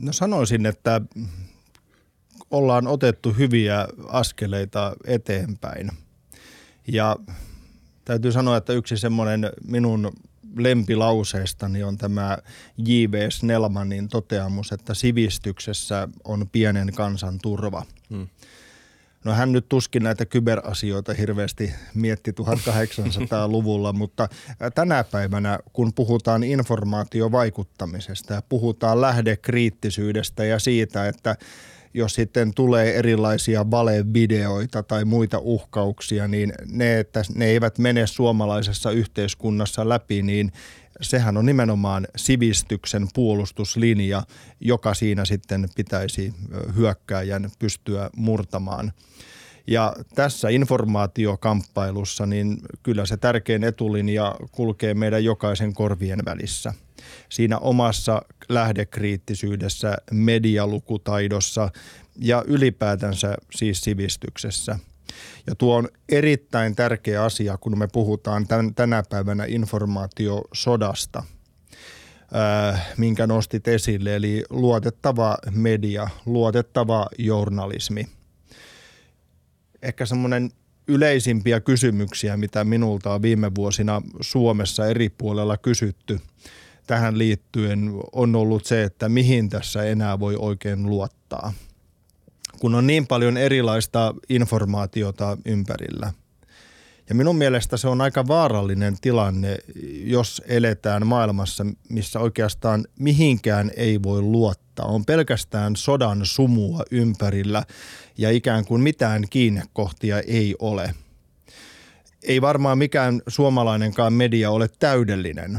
No 0.00 0.12
sanoisin, 0.12 0.66
että 0.66 1.00
ollaan 2.50 2.86
otettu 2.86 3.32
hyviä 3.32 3.88
askeleita 4.08 4.96
eteenpäin. 5.04 5.90
Ja 6.88 7.16
täytyy 8.04 8.32
sanoa, 8.32 8.56
että 8.56 8.72
yksi 8.72 8.96
semmoinen 8.96 9.50
minun 9.64 10.12
lempilauseestani 10.56 11.82
on 11.82 11.98
tämä 11.98 12.38
J.V. 12.78 13.30
Snellmanin 13.30 14.08
toteamus, 14.08 14.72
että 14.72 14.94
sivistyksessä 14.94 16.08
on 16.24 16.48
pienen 16.48 16.92
kansan 16.94 17.38
turva. 17.42 17.86
No 19.24 19.32
hän 19.32 19.52
nyt 19.52 19.68
tuskin 19.68 20.02
näitä 20.02 20.26
kyberasioita 20.26 21.14
hirveästi 21.14 21.72
mietti 21.94 22.30
1800-luvulla, 22.30 23.92
mutta 23.92 24.28
tänä 24.74 25.04
päivänä, 25.04 25.58
kun 25.72 25.92
puhutaan 25.94 26.44
informaatiovaikuttamisesta 26.44 28.34
ja 28.34 28.42
puhutaan 28.48 29.00
lähdekriittisyydestä 29.00 30.44
ja 30.44 30.58
siitä, 30.58 31.08
että 31.08 31.36
jos 31.94 32.14
sitten 32.14 32.54
tulee 32.54 32.98
erilaisia 32.98 33.70
valevideoita 33.70 34.82
tai 34.82 35.04
muita 35.04 35.38
uhkauksia, 35.38 36.28
niin 36.28 36.52
ne, 36.66 36.98
että 37.00 37.22
ne 37.34 37.46
eivät 37.46 37.78
mene 37.78 38.06
suomalaisessa 38.06 38.90
yhteiskunnassa 38.90 39.88
läpi, 39.88 40.22
niin 40.22 40.52
sehän 41.00 41.36
on 41.36 41.46
nimenomaan 41.46 42.06
sivistyksen 42.16 43.08
puolustuslinja, 43.14 44.22
joka 44.60 44.94
siinä 44.94 45.24
sitten 45.24 45.68
pitäisi 45.76 46.34
hyökkääjän 46.76 47.50
pystyä 47.58 48.10
murtamaan. 48.16 48.92
Ja 49.66 49.96
tässä 50.14 50.48
informaatiokamppailussa 50.48 52.26
niin 52.26 52.58
kyllä 52.82 53.06
se 53.06 53.16
tärkein 53.16 53.64
etulinja 53.64 54.36
kulkee 54.52 54.94
meidän 54.94 55.24
jokaisen 55.24 55.74
korvien 55.74 56.24
välissä. 56.24 56.74
Siinä 57.28 57.58
omassa 57.58 58.22
lähdekriittisyydessä, 58.48 59.96
medialukutaidossa 60.12 61.70
ja 62.18 62.44
ylipäätänsä 62.46 63.34
siis 63.54 63.80
sivistyksessä. 63.80 64.78
Ja 65.46 65.54
tuo 65.54 65.76
on 65.76 65.88
erittäin 66.08 66.76
tärkeä 66.76 67.24
asia, 67.24 67.58
kun 67.58 67.78
me 67.78 67.88
puhutaan 67.92 68.46
tän, 68.46 68.74
tänä 68.74 69.02
päivänä 69.10 69.44
informaatiosodasta, 69.48 71.22
ää, 72.32 72.84
minkä 72.96 73.26
nostit 73.26 73.68
esille, 73.68 74.16
eli 74.16 74.44
luotettava 74.50 75.38
media, 75.50 76.08
luotettava 76.26 77.06
journalismi– 77.18 78.06
ehkä 79.82 80.06
semmoinen 80.06 80.50
yleisimpiä 80.88 81.60
kysymyksiä, 81.60 82.36
mitä 82.36 82.64
minulta 82.64 83.14
on 83.14 83.22
viime 83.22 83.54
vuosina 83.54 84.02
Suomessa 84.20 84.86
eri 84.86 85.08
puolella 85.08 85.56
kysytty 85.56 86.20
tähän 86.86 87.18
liittyen, 87.18 87.90
on 88.12 88.36
ollut 88.36 88.64
se, 88.64 88.82
että 88.82 89.08
mihin 89.08 89.48
tässä 89.48 89.84
enää 89.84 90.20
voi 90.20 90.36
oikein 90.36 90.86
luottaa. 90.86 91.52
Kun 92.60 92.74
on 92.74 92.86
niin 92.86 93.06
paljon 93.06 93.36
erilaista 93.36 94.14
informaatiota 94.28 95.38
ympärillä. 95.44 96.12
Ja 97.08 97.14
minun 97.14 97.36
mielestä 97.36 97.76
se 97.76 97.88
on 97.88 98.00
aika 98.00 98.26
vaarallinen 98.26 98.96
tilanne, 99.00 99.56
jos 100.04 100.42
eletään 100.46 101.06
maailmassa, 101.06 101.66
missä 101.88 102.20
oikeastaan 102.20 102.84
mihinkään 102.98 103.70
ei 103.76 104.02
voi 104.02 104.22
luottaa. 104.22 104.86
On 104.86 105.04
pelkästään 105.04 105.76
sodan 105.76 106.20
sumua 106.22 106.82
ympärillä 106.90 107.62
ja 108.18 108.30
ikään 108.30 108.64
kuin 108.64 108.82
mitään 108.82 109.24
kiinnekohtia 109.30 110.20
ei 110.20 110.54
ole. 110.58 110.94
Ei 112.22 112.40
varmaan 112.40 112.78
mikään 112.78 113.22
suomalainenkaan 113.28 114.12
media 114.12 114.50
ole 114.50 114.68
täydellinen, 114.78 115.58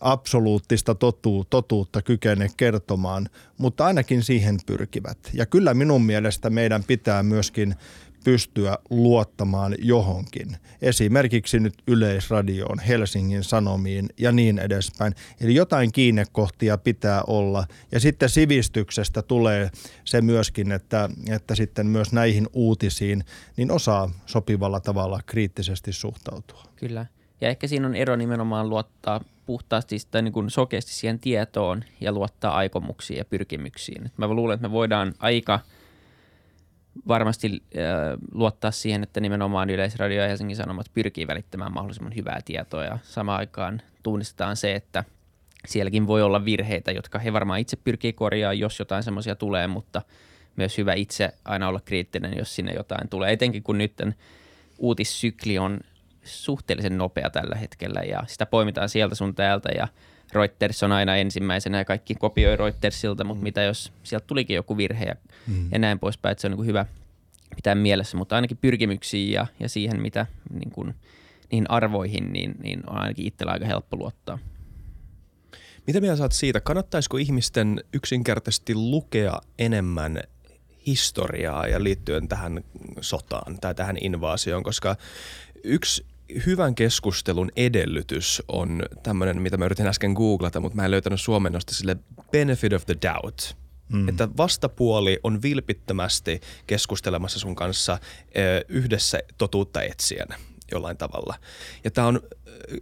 absoluuttista 0.00 0.94
totu, 0.94 1.46
totuutta 1.50 2.02
kykene 2.02 2.48
kertomaan, 2.56 3.28
mutta 3.58 3.86
ainakin 3.86 4.22
siihen 4.22 4.56
pyrkivät. 4.66 5.18
Ja 5.32 5.46
kyllä 5.46 5.74
minun 5.74 6.02
mielestä 6.02 6.50
meidän 6.50 6.84
pitää 6.84 7.22
myöskin 7.22 7.74
pystyä 8.26 8.78
luottamaan 8.90 9.74
johonkin. 9.78 10.56
Esimerkiksi 10.82 11.60
nyt 11.60 11.74
Yleisradioon, 11.86 12.78
Helsingin 12.78 13.44
Sanomiin 13.44 14.08
ja 14.18 14.32
niin 14.32 14.58
edespäin. 14.58 15.14
Eli 15.40 15.54
jotain 15.54 15.92
kiinnekohtia 15.92 16.78
pitää 16.78 17.22
olla. 17.26 17.66
Ja 17.92 18.00
sitten 18.00 18.28
sivistyksestä 18.28 19.22
tulee 19.22 19.70
se 20.04 20.20
myöskin, 20.20 20.72
että, 20.72 21.08
että 21.30 21.54
sitten 21.54 21.86
myös 21.86 22.12
näihin 22.12 22.46
uutisiin 22.52 23.24
niin 23.56 23.70
osaa 23.70 24.10
sopivalla 24.26 24.80
tavalla 24.80 25.20
kriittisesti 25.26 25.92
suhtautua. 25.92 26.62
Kyllä. 26.76 27.06
Ja 27.40 27.48
ehkä 27.48 27.66
siinä 27.66 27.86
on 27.86 27.94
ero 27.94 28.16
nimenomaan 28.16 28.68
luottaa 28.68 29.20
puhtaasti 29.46 29.96
tai 30.10 30.22
niin 30.22 30.32
kuin 30.32 30.50
sokeasti 30.50 30.92
siihen 30.92 31.18
tietoon 31.18 31.84
ja 32.00 32.12
luottaa 32.12 32.56
aikomuksiin 32.56 33.18
ja 33.18 33.24
pyrkimyksiin. 33.24 34.10
mä 34.16 34.28
luulen, 34.28 34.54
että 34.54 34.68
me 34.68 34.72
voidaan 34.72 35.14
aika– 35.18 35.60
varmasti 37.08 37.46
äh, 37.46 38.18
luottaa 38.32 38.70
siihen, 38.70 39.02
että 39.02 39.20
nimenomaan 39.20 39.70
Yleisradio 39.70 40.22
ja 40.22 40.28
Helsingin 40.28 40.56
Sanomat 40.56 40.86
pyrkii 40.94 41.26
välittämään 41.26 41.72
mahdollisimman 41.72 42.16
hyvää 42.16 42.40
tietoa 42.44 42.84
ja 42.84 42.98
samaan 43.02 43.38
aikaan 43.38 43.82
tunnistetaan 44.02 44.56
se, 44.56 44.74
että 44.74 45.04
sielläkin 45.66 46.06
voi 46.06 46.22
olla 46.22 46.44
virheitä, 46.44 46.92
jotka 46.92 47.18
he 47.18 47.32
varmaan 47.32 47.60
itse 47.60 47.76
pyrkii 47.76 48.12
korjaamaan, 48.12 48.58
jos 48.58 48.78
jotain 48.78 49.02
semmoisia 49.02 49.34
tulee, 49.34 49.66
mutta 49.66 50.02
myös 50.56 50.78
hyvä 50.78 50.94
itse 50.94 51.34
aina 51.44 51.68
olla 51.68 51.80
kriittinen, 51.80 52.38
jos 52.38 52.54
sinne 52.54 52.72
jotain 52.72 53.08
tulee. 53.08 53.32
Etenkin 53.32 53.62
kun 53.62 53.78
nyt 53.78 53.92
uutissykli 54.78 55.58
on 55.58 55.80
suhteellisen 56.26 56.98
nopea 56.98 57.30
tällä 57.30 57.56
hetkellä 57.56 58.00
ja 58.00 58.22
sitä 58.26 58.46
poimitaan 58.46 58.88
sieltä 58.88 59.14
sun 59.14 59.34
täältä 59.34 59.68
ja– 59.76 59.88
Reuters 60.32 60.82
on 60.82 60.92
aina 60.92 61.16
ensimmäisenä 61.16 61.78
ja 61.78 61.84
kaikki 61.84 62.14
kopioi 62.14 62.56
Reutersilta, 62.56 63.24
mutta 63.24 63.40
mm. 63.40 63.44
mitä 63.44 63.62
jos 63.62 63.92
sieltä 64.02 64.26
tulikin 64.26 64.54
joku 64.54 64.76
virhe 64.76 65.04
ja, 65.04 65.14
mm. 65.46 65.68
ja 65.72 65.78
näin 65.78 65.98
poispäin, 65.98 66.32
että 66.32 66.40
se 66.40 66.46
on 66.46 66.50
niin 66.50 66.56
kuin 66.56 66.66
hyvä 66.66 66.86
pitää 67.56 67.74
mielessä, 67.74 68.16
mutta 68.16 68.36
ainakin 68.36 68.56
pyrkimyksiin 68.56 69.32
ja, 69.32 69.46
ja 69.60 69.68
siihen, 69.68 70.02
mitä 70.02 70.26
niin 70.50 70.70
kuin, 70.70 70.94
niihin 71.50 71.70
arvoihin, 71.70 72.32
niin, 72.32 72.54
niin 72.62 72.90
on 72.90 72.98
ainakin 72.98 73.26
itsellä 73.26 73.52
aika 73.52 73.66
helppo 73.66 73.96
luottaa. 73.96 74.38
Mitä 75.86 76.00
mieltä 76.00 76.16
saat 76.16 76.32
siitä, 76.32 76.60
kannattaisiko 76.60 77.16
ihmisten 77.16 77.84
yksinkertaisesti 77.92 78.74
lukea 78.74 79.40
enemmän 79.58 80.20
historiaa 80.86 81.66
ja 81.66 81.82
liittyen 81.82 82.28
tähän 82.28 82.64
sotaan 83.00 83.60
tai 83.60 83.74
tähän 83.74 83.96
invaasioon, 84.00 84.62
koska 84.62 84.96
yksi 85.64 86.06
hyvän 86.46 86.74
keskustelun 86.74 87.50
edellytys 87.56 88.42
on 88.48 88.82
tämmöinen, 89.02 89.42
mitä 89.42 89.56
mä 89.56 89.64
yritin 89.64 89.86
äsken 89.86 90.12
googlata, 90.12 90.60
mutta 90.60 90.76
mä 90.76 90.84
en 90.84 90.90
löytänyt 90.90 91.20
suomennosta 91.20 91.74
sille 91.74 91.96
benefit 92.30 92.72
of 92.72 92.86
the 92.86 92.96
doubt. 93.02 93.56
Mm. 93.92 94.08
Että 94.08 94.28
vastapuoli 94.36 95.20
on 95.22 95.42
vilpittömästi 95.42 96.40
keskustelemassa 96.66 97.38
sun 97.38 97.54
kanssa 97.54 97.98
yhdessä 98.68 99.18
totuutta 99.38 99.82
etsien 99.82 100.28
jollain 100.72 100.96
tavalla. 100.96 101.34
Ja 101.84 101.90
tämä 101.90 102.06
on, 102.06 102.20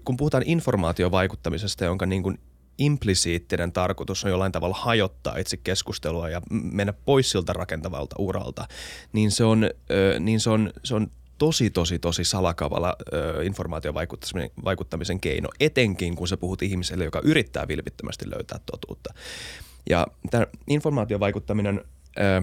kun 0.04 0.16
puhutaan 0.16 0.42
informaatiovaikuttamisesta, 0.46 1.84
jonka 1.84 2.06
niin 2.06 2.22
kuin 2.22 2.38
implisiittinen 2.78 3.72
tarkoitus 3.72 4.24
on 4.24 4.30
jollain 4.30 4.52
tavalla 4.52 4.76
hajottaa 4.76 5.36
itse 5.36 5.56
keskustelua 5.56 6.28
ja 6.28 6.42
mennä 6.50 6.92
pois 6.92 7.30
siltä 7.30 7.52
rakentavalta 7.52 8.16
uralta, 8.18 8.68
niin 9.12 9.30
se 9.30 9.44
on, 9.44 9.70
niin 10.20 10.40
se 10.40 10.50
on, 10.50 10.72
se 10.84 10.94
on 10.94 11.10
tosi, 11.38 11.70
tosi, 11.70 11.98
tosi 11.98 12.24
salakavalla 12.24 12.96
ö, 13.12 13.44
informaatiovaikuttamisen 13.44 14.50
vaikuttamisen 14.64 15.20
keino, 15.20 15.48
etenkin 15.60 16.16
kun 16.16 16.28
sä 16.28 16.36
puhut 16.36 16.62
ihmiselle, 16.62 17.04
joka 17.04 17.20
yrittää 17.24 17.68
vilpittömästi 17.68 18.30
löytää 18.30 18.58
totuutta. 18.66 19.14
Ja 19.90 20.06
tämä 20.30 20.46
informaatiovaikuttaminen 20.66 21.84
ö, 22.18 22.42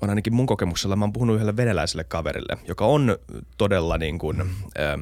on 0.00 0.08
ainakin 0.08 0.34
mun 0.34 0.46
kokemuksella, 0.46 0.96
mä 0.96 1.04
oon 1.04 1.12
puhunut 1.12 1.36
yhdelle 1.36 1.56
venäläiselle 1.56 2.04
kaverille, 2.04 2.58
joka 2.68 2.86
on 2.86 3.18
todella 3.58 3.98
niin 3.98 4.18
kuin, 4.18 4.40
ö, 4.40 4.98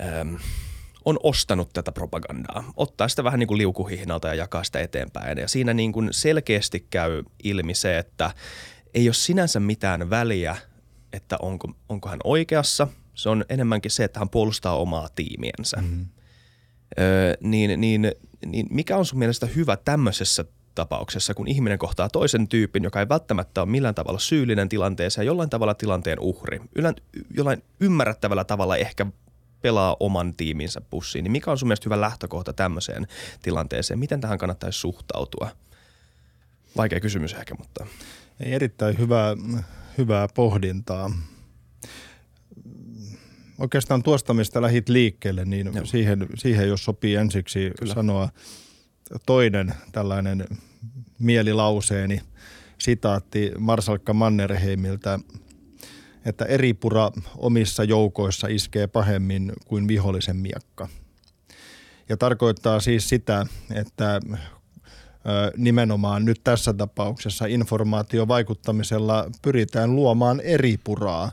ö, 0.00 0.38
on 1.04 1.18
ostanut 1.22 1.72
tätä 1.72 1.92
propagandaa, 1.92 2.72
ottaa 2.76 3.08
sitä 3.08 3.24
vähän 3.24 3.38
niin 3.38 3.48
kuin 3.48 3.58
liukuhihnalta 3.58 4.28
ja 4.28 4.34
jakaa 4.34 4.64
sitä 4.64 4.80
eteenpäin. 4.80 5.38
Ja 5.38 5.48
siinä 5.48 5.74
niin 5.74 5.92
kuin 5.92 6.08
selkeästi 6.10 6.86
käy 6.90 7.22
ilmi 7.44 7.74
se, 7.74 7.98
että 7.98 8.30
ei 8.94 9.08
ole 9.08 9.14
sinänsä 9.14 9.60
mitään 9.60 10.10
väliä, 10.10 10.56
että 11.12 11.36
onko, 11.42 11.72
onko 11.88 12.08
hän 12.08 12.20
oikeassa. 12.24 12.88
Se 13.14 13.28
on 13.28 13.44
enemmänkin 13.48 13.90
se, 13.90 14.04
että 14.04 14.18
hän 14.18 14.28
puolustaa 14.28 14.76
omaa 14.76 15.08
tiimiensä. 15.14 15.76
Mm-hmm. 15.76 16.06
Öö, 16.98 17.34
niin, 17.40 17.80
niin, 17.80 18.12
niin 18.46 18.66
mikä 18.70 18.96
on 18.96 19.06
sun 19.06 19.18
mielestä 19.18 19.46
hyvä 19.46 19.76
tämmöisessä 19.76 20.44
tapauksessa, 20.74 21.34
kun 21.34 21.48
ihminen 21.48 21.78
kohtaa 21.78 22.08
toisen 22.08 22.48
tyypin, 22.48 22.84
joka 22.84 23.00
ei 23.00 23.08
välttämättä 23.08 23.62
ole 23.62 23.70
millään 23.70 23.94
tavalla 23.94 24.18
syyllinen 24.18 24.68
tilanteeseen, 24.68 25.26
jollain 25.26 25.50
tavalla 25.50 25.74
tilanteen 25.74 26.20
uhri, 26.20 26.60
Ylän, 26.74 26.94
jollain 27.34 27.62
ymmärrettävällä 27.80 28.44
tavalla 28.44 28.76
ehkä 28.76 29.06
pelaa 29.62 29.96
oman 30.00 30.34
tiiminsä 30.34 30.80
pussiin, 30.80 31.22
niin 31.22 31.32
mikä 31.32 31.50
on 31.50 31.58
sun 31.58 31.68
mielestä 31.68 31.84
hyvä 31.84 32.00
lähtökohta 32.00 32.52
tämmöiseen 32.52 33.06
tilanteeseen? 33.42 33.98
Miten 33.98 34.20
tähän 34.20 34.38
kannattaisi 34.38 34.78
suhtautua? 34.78 35.48
Vaikea 36.76 37.00
kysymys 37.00 37.32
ehkä, 37.32 37.54
mutta... 37.58 37.86
Ei 38.40 38.52
erittäin 38.52 38.98
hyvää, 38.98 39.36
hyvää 39.98 40.28
pohdintaa. 40.34 41.10
Oikeastaan 43.58 44.02
tuosta, 44.02 44.34
mistä 44.34 44.62
lähit 44.62 44.88
liikkeelle, 44.88 45.44
niin 45.44 45.70
siihen, 45.84 46.26
siihen 46.34 46.68
jos 46.68 46.84
sopii 46.84 47.14
ensiksi 47.14 47.70
Kyllä. 47.78 47.94
sanoa 47.94 48.28
toinen 49.26 49.74
tällainen 49.92 50.44
mielilauseeni, 51.18 52.20
sitaatti 52.78 53.52
Marsalkka 53.58 54.12
Mannerheimiltä– 54.12 55.18
että 56.24 56.44
eri 56.44 56.74
pura 56.74 57.10
omissa 57.36 57.84
joukoissa 57.84 58.46
iskee 58.46 58.86
pahemmin 58.86 59.52
kuin 59.66 59.88
vihollisen 59.88 60.36
miekka. 60.36 60.88
Ja 62.08 62.16
tarkoittaa 62.16 62.80
siis 62.80 63.08
sitä, 63.08 63.46
että 63.74 64.20
nimenomaan 65.56 66.24
nyt 66.24 66.40
tässä 66.44 66.72
tapauksessa 66.72 67.46
informaatiovaikuttamisella 67.46 69.30
pyritään 69.42 69.96
luomaan 69.96 70.40
eri 70.40 70.78
puraa, 70.84 71.32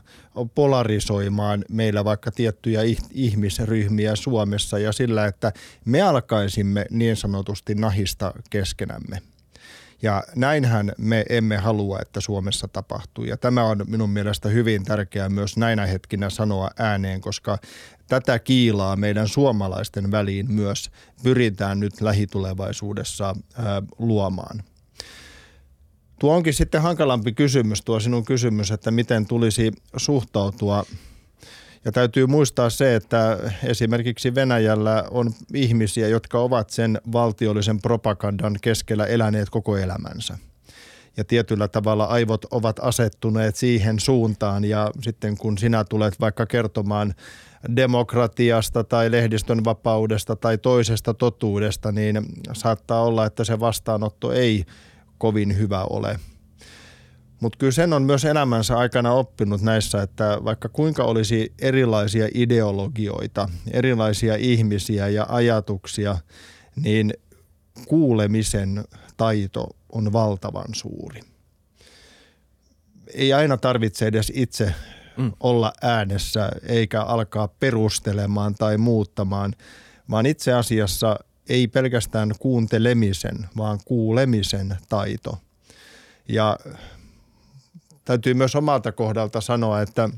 polarisoimaan 0.54 1.64
meillä 1.70 2.04
vaikka 2.04 2.30
tiettyjä 2.30 2.80
ihmisryhmiä 3.10 4.16
Suomessa 4.16 4.78
ja 4.78 4.92
sillä, 4.92 5.26
että 5.26 5.52
me 5.84 6.00
alkaisimme 6.00 6.86
niin 6.90 7.16
sanotusti 7.16 7.74
nahista 7.74 8.32
keskenämme. 8.50 9.22
Ja 10.02 10.24
näinhän 10.36 10.92
me 10.98 11.24
emme 11.28 11.56
halua, 11.56 11.98
että 12.02 12.20
Suomessa 12.20 12.68
tapahtuu. 12.68 13.24
Ja 13.24 13.36
tämä 13.36 13.64
on 13.64 13.84
minun 13.88 14.10
mielestä 14.10 14.48
hyvin 14.48 14.84
tärkeää 14.84 15.28
myös 15.28 15.56
näinä 15.56 15.86
hetkinä 15.86 16.30
sanoa 16.30 16.70
ääneen, 16.78 17.20
koska 17.20 17.58
tätä 18.10 18.38
kiilaa 18.38 18.96
meidän 18.96 19.28
suomalaisten 19.28 20.10
väliin 20.10 20.52
myös 20.52 20.90
pyritään 21.22 21.80
nyt 21.80 22.00
lähitulevaisuudessa 22.00 23.36
luomaan. 23.98 24.62
Tuo 26.18 26.34
onkin 26.34 26.54
sitten 26.54 26.82
hankalampi 26.82 27.32
kysymys, 27.32 27.82
tuo 27.82 28.00
sinun 28.00 28.24
kysymys, 28.24 28.70
että 28.70 28.90
miten 28.90 29.26
tulisi 29.26 29.72
suhtautua 29.96 30.84
ja 31.84 31.92
täytyy 31.92 32.26
muistaa 32.26 32.70
se, 32.70 32.94
että 32.94 33.38
esimerkiksi 33.64 34.34
Venäjällä 34.34 35.04
on 35.10 35.32
ihmisiä, 35.54 36.08
jotka 36.08 36.38
ovat 36.38 36.70
sen 36.70 37.00
valtiollisen 37.12 37.80
propagandan 37.80 38.56
keskellä 38.62 39.06
eläneet 39.06 39.50
koko 39.50 39.76
elämänsä. 39.76 40.38
Ja 41.16 41.24
tietyllä 41.24 41.68
tavalla 41.68 42.04
aivot 42.04 42.44
ovat 42.50 42.76
asettuneet 42.82 43.56
siihen 43.56 44.00
suuntaan. 44.00 44.64
Ja 44.64 44.90
sitten 45.02 45.36
kun 45.36 45.58
sinä 45.58 45.84
tulet 45.84 46.20
vaikka 46.20 46.46
kertomaan 46.46 47.14
demokratiasta 47.76 48.84
tai 48.84 49.10
lehdistön 49.10 49.64
vapaudesta 49.64 50.36
tai 50.36 50.58
toisesta 50.58 51.14
totuudesta, 51.14 51.92
niin 51.92 52.26
saattaa 52.52 53.02
olla, 53.02 53.26
että 53.26 53.44
se 53.44 53.60
vastaanotto 53.60 54.32
ei 54.32 54.64
kovin 55.18 55.58
hyvä 55.58 55.84
ole– 55.84 56.18
mutta 57.40 57.56
kyllä 57.58 57.72
sen 57.72 57.92
on 57.92 58.02
myös 58.02 58.24
elämänsä 58.24 58.78
aikana 58.78 59.12
oppinut 59.12 59.62
näissä, 59.62 60.02
että 60.02 60.38
vaikka 60.44 60.68
kuinka 60.68 61.04
olisi 61.04 61.52
erilaisia 61.58 62.28
ideologioita, 62.34 63.48
erilaisia 63.70 64.36
ihmisiä 64.36 65.08
ja 65.08 65.26
ajatuksia, 65.28 66.16
niin 66.76 67.12
kuulemisen 67.86 68.84
taito 69.16 69.68
on 69.92 70.12
valtavan 70.12 70.74
suuri. 70.74 71.20
Ei 73.14 73.32
aina 73.32 73.56
tarvitse 73.56 74.06
edes 74.06 74.32
itse 74.34 74.74
mm. 75.16 75.32
olla 75.40 75.72
äänessä 75.82 76.50
eikä 76.68 77.02
alkaa 77.02 77.48
perustelemaan 77.48 78.54
tai 78.54 78.78
muuttamaan, 78.78 79.54
vaan 80.10 80.26
itse 80.26 80.52
asiassa 80.52 81.18
ei 81.48 81.68
pelkästään 81.68 82.32
kuuntelemisen, 82.38 83.48
vaan 83.56 83.78
kuulemisen 83.84 84.76
taito. 84.88 85.38
Ja 86.28 86.58
täytyy 88.04 88.34
myös 88.34 88.56
omalta 88.56 88.92
kohdalta 88.92 89.40
sanoa, 89.40 89.82
että 89.82 90.10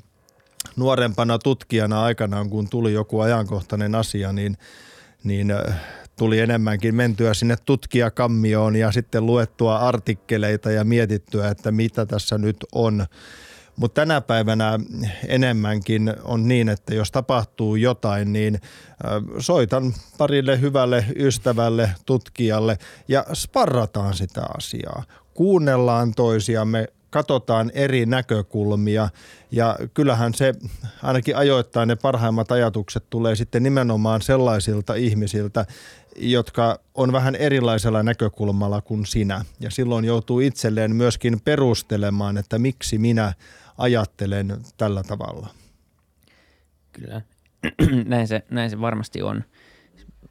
nuorempana 0.77 1.39
tutkijana 1.39 2.03
aikanaan, 2.03 2.51
kun 2.51 2.69
tuli 2.69 2.93
joku 2.93 3.21
ajankohtainen 3.21 3.95
asia, 3.95 4.33
niin, 4.33 4.59
niin 5.25 5.55
tuli 6.19 6.41
enemmänkin 6.41 6.95
mentyä 6.95 7.35
sinne 7.35 7.57
tutkijakammioon 7.65 8.77
ja 8.77 8.93
sitten 8.93 9.27
luettua 9.27 9.77
artikkeleita 9.77 10.71
ja 10.71 10.85
mietittyä, 10.85 11.49
että 11.49 11.73
mitä 11.73 12.07
tässä 12.07 12.39
nyt 12.39 12.57
on. 12.73 13.07
Mutta 13.77 14.01
tänä 14.01 14.21
päivänä 14.21 14.79
enemmänkin 15.29 16.15
on 16.25 16.49
niin, 16.49 16.69
että 16.69 16.95
jos 16.95 17.11
tapahtuu 17.11 17.77
jotain, 17.77 18.33
niin 18.33 18.61
soitan 19.39 19.95
parille 20.19 20.61
hyvälle 20.61 21.05
ystävälle, 21.17 21.91
tutkijalle 22.07 22.79
ja 23.09 23.27
sparrataan 23.35 24.15
sitä 24.15 24.43
asiaa. 24.59 25.05
Kuunnellaan 25.35 26.15
toisiamme, 26.15 26.87
katsotaan 27.11 27.71
eri 27.75 28.07
näkökulmia 28.07 29.09
ja 29.51 29.79
kyllähän 29.95 30.35
se 30.35 30.55
ainakin 31.03 31.37
ajoittain 31.37 31.89
ne 31.89 31.97
parhaimmat 31.97 32.53
ajatukset 32.53 33.05
tulee 33.11 33.37
sitten 33.37 33.63
nimenomaan 33.63 34.23
sellaisilta 34.23 34.95
ihmisiltä, 34.95 35.67
jotka 36.17 36.81
on 36.95 37.13
vähän 37.13 37.35
erilaisella 37.35 38.03
näkökulmalla 38.03 38.81
kuin 38.81 39.07
sinä. 39.07 39.45
Ja 39.61 39.71
silloin 39.71 40.05
joutuu 40.05 40.41
itselleen 40.41 40.97
myöskin 40.97 41.41
perustelemaan, 41.41 42.39
että 42.39 42.59
miksi 42.59 42.99
minä 42.99 43.33
ajattelen 43.79 44.63
tällä 44.77 45.03
tavalla. 45.03 45.49
Kyllä, 46.93 47.21
näin 48.07 48.29
se, 48.29 48.43
näin 48.51 48.71
se 48.71 48.81
varmasti 48.81 49.23
on. 49.23 49.45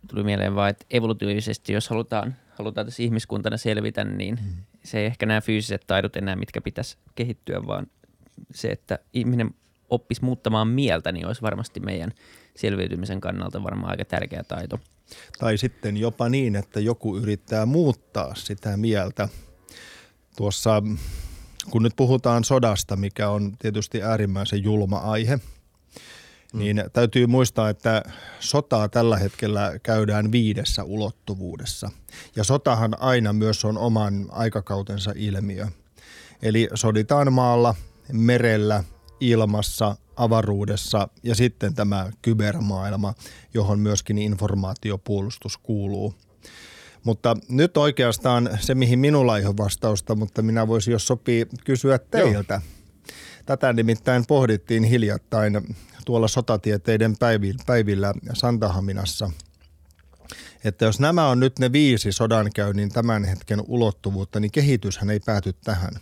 Tuli 0.07 0.23
mieleen 0.23 0.55
vaan, 0.55 0.69
että 0.69 0.85
evolutiivisesti, 0.89 1.73
jos 1.73 1.89
halutaan, 1.89 2.35
halutaan 2.57 2.87
tässä 2.87 3.03
ihmiskuntana 3.03 3.57
selvitä, 3.57 4.03
niin 4.03 4.39
hmm 4.39 4.71
se 4.83 4.99
ei 4.99 5.05
ehkä 5.05 5.25
nämä 5.25 5.41
fyysiset 5.41 5.83
taidot 5.87 6.15
enää, 6.15 6.35
mitkä 6.35 6.61
pitäisi 6.61 6.97
kehittyä, 7.15 7.67
vaan 7.67 7.87
se, 8.53 8.67
että 8.67 8.99
ihminen 9.13 9.55
oppisi 9.89 10.23
muuttamaan 10.23 10.67
mieltä, 10.67 11.11
niin 11.11 11.27
olisi 11.27 11.41
varmasti 11.41 11.79
meidän 11.79 12.11
selviytymisen 12.61 13.21
kannalta 13.21 13.63
varmaan 13.63 13.91
aika 13.91 14.05
tärkeä 14.05 14.43
taito. 14.43 14.79
Tai 15.39 15.57
sitten 15.57 15.97
jopa 15.97 16.29
niin, 16.29 16.55
että 16.55 16.79
joku 16.79 17.17
yrittää 17.17 17.65
muuttaa 17.65 18.35
sitä 18.35 18.77
mieltä. 18.77 19.29
Tuossa, 20.37 20.83
kun 21.69 21.83
nyt 21.83 21.93
puhutaan 21.95 22.43
sodasta, 22.43 22.95
mikä 22.95 23.29
on 23.29 23.51
tietysti 23.59 24.03
äärimmäisen 24.03 24.63
julma 24.63 24.97
aihe– 24.97 25.39
Mm. 26.53 26.59
niin 26.59 26.83
täytyy 26.93 27.27
muistaa, 27.27 27.69
että 27.69 28.03
sotaa 28.39 28.89
tällä 28.89 29.17
hetkellä 29.17 29.79
käydään 29.83 30.31
viidessä 30.31 30.83
ulottuvuudessa. 30.83 31.91
Ja 32.35 32.43
sotahan 32.43 33.01
aina 33.01 33.33
myös 33.33 33.65
on 33.65 33.77
oman 33.77 34.25
aikakautensa 34.31 35.13
ilmiö. 35.15 35.67
Eli 36.41 36.69
soditaan 36.73 37.33
maalla, 37.33 37.75
merellä, 38.11 38.83
ilmassa, 39.21 39.95
avaruudessa 40.15 41.07
ja 41.23 41.35
sitten 41.35 41.75
tämä 41.75 42.11
kybermaailma, 42.21 43.13
johon 43.53 43.79
myöskin 43.79 44.17
informaatiopuolustus 44.17 45.57
kuuluu. 45.57 46.15
Mutta 47.03 47.37
nyt 47.49 47.77
oikeastaan 47.77 48.49
se, 48.59 48.75
mihin 48.75 48.99
minulla 48.99 49.37
ei 49.37 49.45
ole 49.45 49.57
vastausta, 49.57 50.15
mutta 50.15 50.41
minä 50.41 50.67
voisin, 50.67 50.91
jos 50.91 51.07
sopii, 51.07 51.47
kysyä 51.65 51.99
teiltä. 51.99 52.53
Joo. 52.53 52.61
Tätä 53.45 53.73
nimittäin 53.73 54.25
pohdittiin 54.25 54.83
hiljattain 54.83 55.75
tuolla 56.05 56.27
sotatieteiden 56.27 57.15
päivillä 57.65 58.13
Santahaminassa, 58.33 59.31
että 60.63 60.85
jos 60.85 60.99
nämä 60.99 61.27
on 61.27 61.39
nyt 61.39 61.59
ne 61.59 61.71
viisi 61.71 62.11
sodankäynnin 62.11 62.89
tämän 62.89 63.23
hetken 63.23 63.63
ulottuvuutta, 63.67 64.39
niin 64.39 64.51
kehityshän 64.51 65.09
ei 65.09 65.19
pääty 65.19 65.53
tähän. 65.53 65.93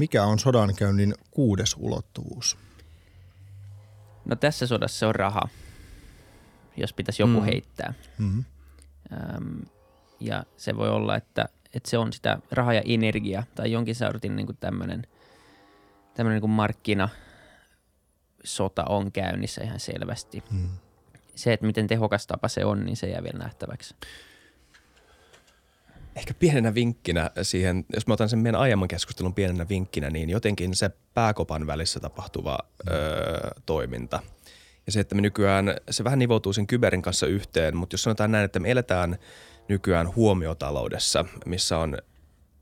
Mikä 0.00 0.24
on 0.24 0.38
sodankäynnin 0.38 1.14
kuudes 1.30 1.76
ulottuvuus? 1.78 2.58
No 4.24 4.36
tässä 4.36 4.66
sodassa 4.66 4.98
se 4.98 5.06
on 5.06 5.14
raha, 5.14 5.48
jos 6.76 6.92
pitäisi 6.92 7.22
joku 7.22 7.40
mm. 7.40 7.44
heittää. 7.44 7.94
Mm-hmm. 8.18 8.44
Öm, 9.12 9.60
ja 10.20 10.44
se 10.56 10.76
voi 10.76 10.88
olla, 10.88 11.16
että, 11.16 11.48
että 11.74 11.90
se 11.90 11.98
on 11.98 12.12
sitä 12.12 12.38
raha 12.50 12.72
ja 12.72 12.82
energia 12.84 13.42
tai 13.54 13.72
jonkin 13.72 13.94
sortin 13.94 14.36
niin 14.36 14.56
tämmöinen 14.60 15.06
tämmöinen 16.14 16.42
niin 16.42 16.50
markkina 16.50 17.08
sota 18.44 18.84
on 18.88 19.12
käynnissä 19.12 19.64
ihan 19.64 19.80
selvästi. 19.80 20.44
Mm. 20.50 20.68
Se, 21.34 21.52
että 21.52 21.66
miten 21.66 21.86
tehokas 21.86 22.26
tapa 22.26 22.48
se 22.48 22.64
on, 22.64 22.84
niin 22.84 22.96
se 22.96 23.06
jää 23.06 23.22
vielä 23.22 23.38
nähtäväksi. 23.38 23.94
Ehkä 26.16 26.34
pienenä 26.34 26.74
vinkkinä 26.74 27.30
siihen, 27.42 27.84
jos 27.94 28.06
mä 28.06 28.14
otan 28.14 28.28
sen 28.28 28.38
meidän 28.38 28.60
aiemman 28.60 28.88
keskustelun 28.88 29.34
pienenä 29.34 29.68
vinkkinä, 29.68 30.10
niin 30.10 30.30
jotenkin 30.30 30.74
se 30.74 30.90
pääkopan 31.14 31.66
välissä 31.66 32.00
tapahtuva 32.00 32.58
mm. 32.62 32.92
öö, 32.92 33.50
toiminta. 33.66 34.22
Ja 34.86 34.92
se, 34.92 35.00
että 35.00 35.14
me 35.14 35.20
nykyään, 35.20 35.76
se 35.90 36.04
vähän 36.04 36.18
nivoutuu 36.18 36.52
sen 36.52 36.66
kyberin 36.66 37.02
kanssa 37.02 37.26
yhteen, 37.26 37.76
mutta 37.76 37.94
jos 37.94 38.02
sanotaan 38.02 38.32
näin, 38.32 38.44
että 38.44 38.60
me 38.60 38.70
eletään 38.70 39.18
nykyään 39.68 40.14
huomiotaloudessa, 40.16 41.24
missä 41.46 41.78
on 41.78 41.98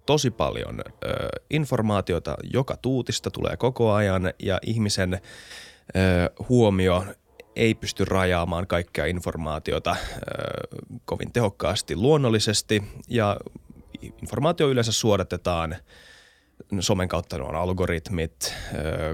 tosi 0.06 0.30
paljon 0.30 0.80
ö, 0.80 1.28
informaatiota, 1.50 2.37
joka 2.52 2.76
tuutista 2.76 3.30
tulee 3.30 3.56
koko 3.56 3.92
ajan 3.92 4.32
ja 4.38 4.58
ihmisen 4.66 5.14
ö, 5.14 5.18
huomio 6.48 7.04
ei 7.58 7.74
pysty 7.74 8.04
rajaamaan 8.04 8.66
kaikkea 8.66 9.06
informaatiota 9.06 9.96
ö, 10.00 10.16
kovin 11.04 11.32
tehokkaasti 11.32 11.96
luonnollisesti 11.96 12.82
ja 13.08 13.36
informaatio 14.02 14.68
yleensä 14.68 14.92
suodatetaan 14.92 15.76
somen 16.80 17.08
kautta 17.08 17.44
on 17.44 17.54
algoritmit, 17.54 18.54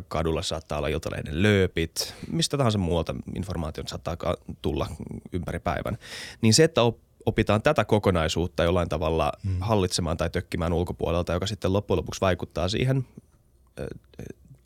kadulla 0.09 0.43
saattaa 0.43 0.79
olla 0.79 0.89
iltalehden 0.89 1.43
lööpit, 1.43 2.15
mistä 2.31 2.57
tahansa 2.57 2.79
muualta 2.79 3.15
informaation 3.37 3.89
saattaa 3.89 4.17
tulla 4.63 4.87
ympäri 5.33 5.59
päivän. 5.59 5.99
Niin 6.41 6.55
se, 6.55 6.65
että 6.65 6.81
opitaan 7.27 7.63
tätä 7.63 7.85
kokonaisuutta 7.85 8.65
jollain 8.65 8.89
tavalla 8.89 9.33
mm. 9.43 9.57
hallitsemaan 9.61 10.17
tai 10.17 10.31
tökkimään 10.31 10.73
ulkopuolelta, 10.73 11.33
joka 11.33 11.47
sitten 11.47 11.73
loppujen 11.73 11.99
lopuksi 11.99 12.21
vaikuttaa 12.21 12.69
siihen 12.69 13.07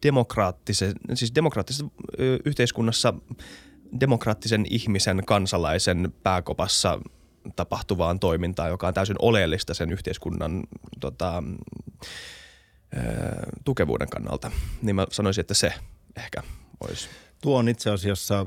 demokraattisen, 0.02 0.92
siis 1.14 1.34
demokraattisessa 1.34 1.86
yhteiskunnassa 2.44 3.14
demokraattisen 4.00 4.66
ihmisen, 4.70 5.22
kansalaisen 5.26 6.12
pääkopassa 6.22 7.00
tapahtuvaan 7.56 8.20
toimintaan, 8.20 8.70
joka 8.70 8.88
on 8.88 8.94
täysin 8.94 9.16
oleellista 9.18 9.74
sen 9.74 9.92
yhteiskunnan 9.92 10.62
tota, 11.00 11.42
tukevuuden 13.64 14.08
kannalta. 14.08 14.50
Niin 14.82 14.96
mä 14.96 15.06
sanoisin, 15.10 15.40
että 15.40 15.54
se 15.54 15.72
ehkä 16.16 16.42
olisi. 16.80 17.08
Tuo 17.42 17.58
on 17.58 17.68
itse 17.68 17.90
asiassa 17.90 18.46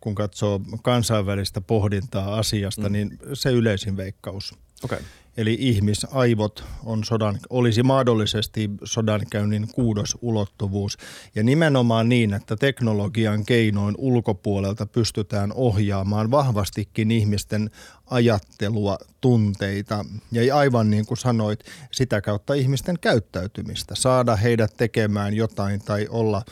kun 0.00 0.14
katsoo 0.14 0.60
kansainvälistä 0.82 1.60
pohdintaa 1.60 2.36
asiasta, 2.38 2.88
mm. 2.88 2.92
niin 2.92 3.18
se 3.32 3.50
yleisin 3.50 3.96
veikkaus. 3.96 4.54
Okay. 4.84 4.98
Eli 5.36 5.56
ihmisaivot 5.60 6.64
on 6.84 7.04
sodan, 7.04 7.38
olisi 7.50 7.82
mahdollisesti 7.82 8.70
sodankäynnin 8.84 9.68
kuudos 9.74 10.18
ulottuvuus. 10.20 10.98
Ja 11.34 11.42
nimenomaan 11.42 12.08
niin, 12.08 12.34
että 12.34 12.56
teknologian 12.56 13.44
keinoin 13.44 13.94
ulkopuolelta 13.98 14.86
pystytään 14.86 15.52
ohjaamaan 15.52 16.30
vahvastikin 16.30 17.10
ihmisten 17.10 17.70
ajattelua, 18.10 18.98
tunteita 19.20 20.04
ja 20.32 20.56
aivan 20.56 20.90
niin 20.90 21.06
kuin 21.06 21.18
sanoit, 21.18 21.60
sitä 21.92 22.20
kautta 22.20 22.54
ihmisten 22.54 22.98
käyttäytymistä. 23.00 23.94
Saada 23.94 24.36
heidät 24.36 24.76
tekemään 24.76 25.34
jotain 25.34 25.80
tai 25.80 26.06
olla 26.10 26.42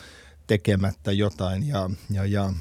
tekemättä 0.47 1.11
jotain 1.11 1.67
ja, 1.67 1.89
ja, 2.11 2.25
ja 2.25 2.53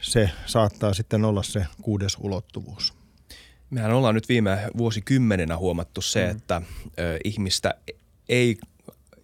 se 0.00 0.30
saattaa 0.46 0.94
sitten 0.94 1.24
olla 1.24 1.42
se 1.42 1.66
kuudes 1.82 2.16
ulottuvuus. 2.20 2.97
Mehän 3.70 3.92
ollaan 3.92 4.14
nyt 4.14 4.28
viime 4.28 4.58
vuosikymmenenä 4.76 5.56
huomattu 5.56 6.02
se, 6.02 6.24
mm. 6.24 6.30
että 6.30 6.62
ö, 6.98 7.18
ihmistä 7.24 7.74
ei 8.28 8.58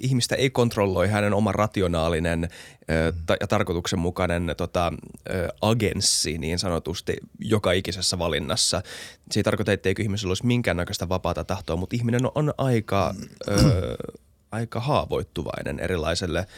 ihmistä 0.01 0.35
ei 0.35 0.51
kontrolloi 0.51 1.09
hänen 1.09 1.35
oma 1.35 1.53
rationaalinen 1.53 2.49
ö, 2.91 3.13
ta- 3.27 3.37
ja 3.41 3.47
tarkoituksenmukainen 3.47 4.55
tota, 4.57 4.93
ö, 5.31 5.49
agenssi 5.61 6.39
niin 6.39 6.59
sanotusti 6.59 7.17
joka 7.39 7.73
ikisessä 7.73 8.19
valinnassa. 8.19 8.83
Se 9.31 9.41
ei 9.41 9.45
tarkoita, 9.45 9.73
etteikö 9.73 10.03
ihmisellä 10.03 10.31
olisi 10.31 10.47
minkäännäköistä 10.47 11.09
vapaata 11.09 11.45
tahtoa, 11.45 11.77
mutta 11.77 11.97
ihminen 11.97 12.27
on, 12.27 12.33
on 12.35 12.55
aika, 12.59 13.15
ö, 13.49 13.55
aika 14.53 14.81
haavoittuvainen 14.81 15.81
erilaiselle– 15.81 16.47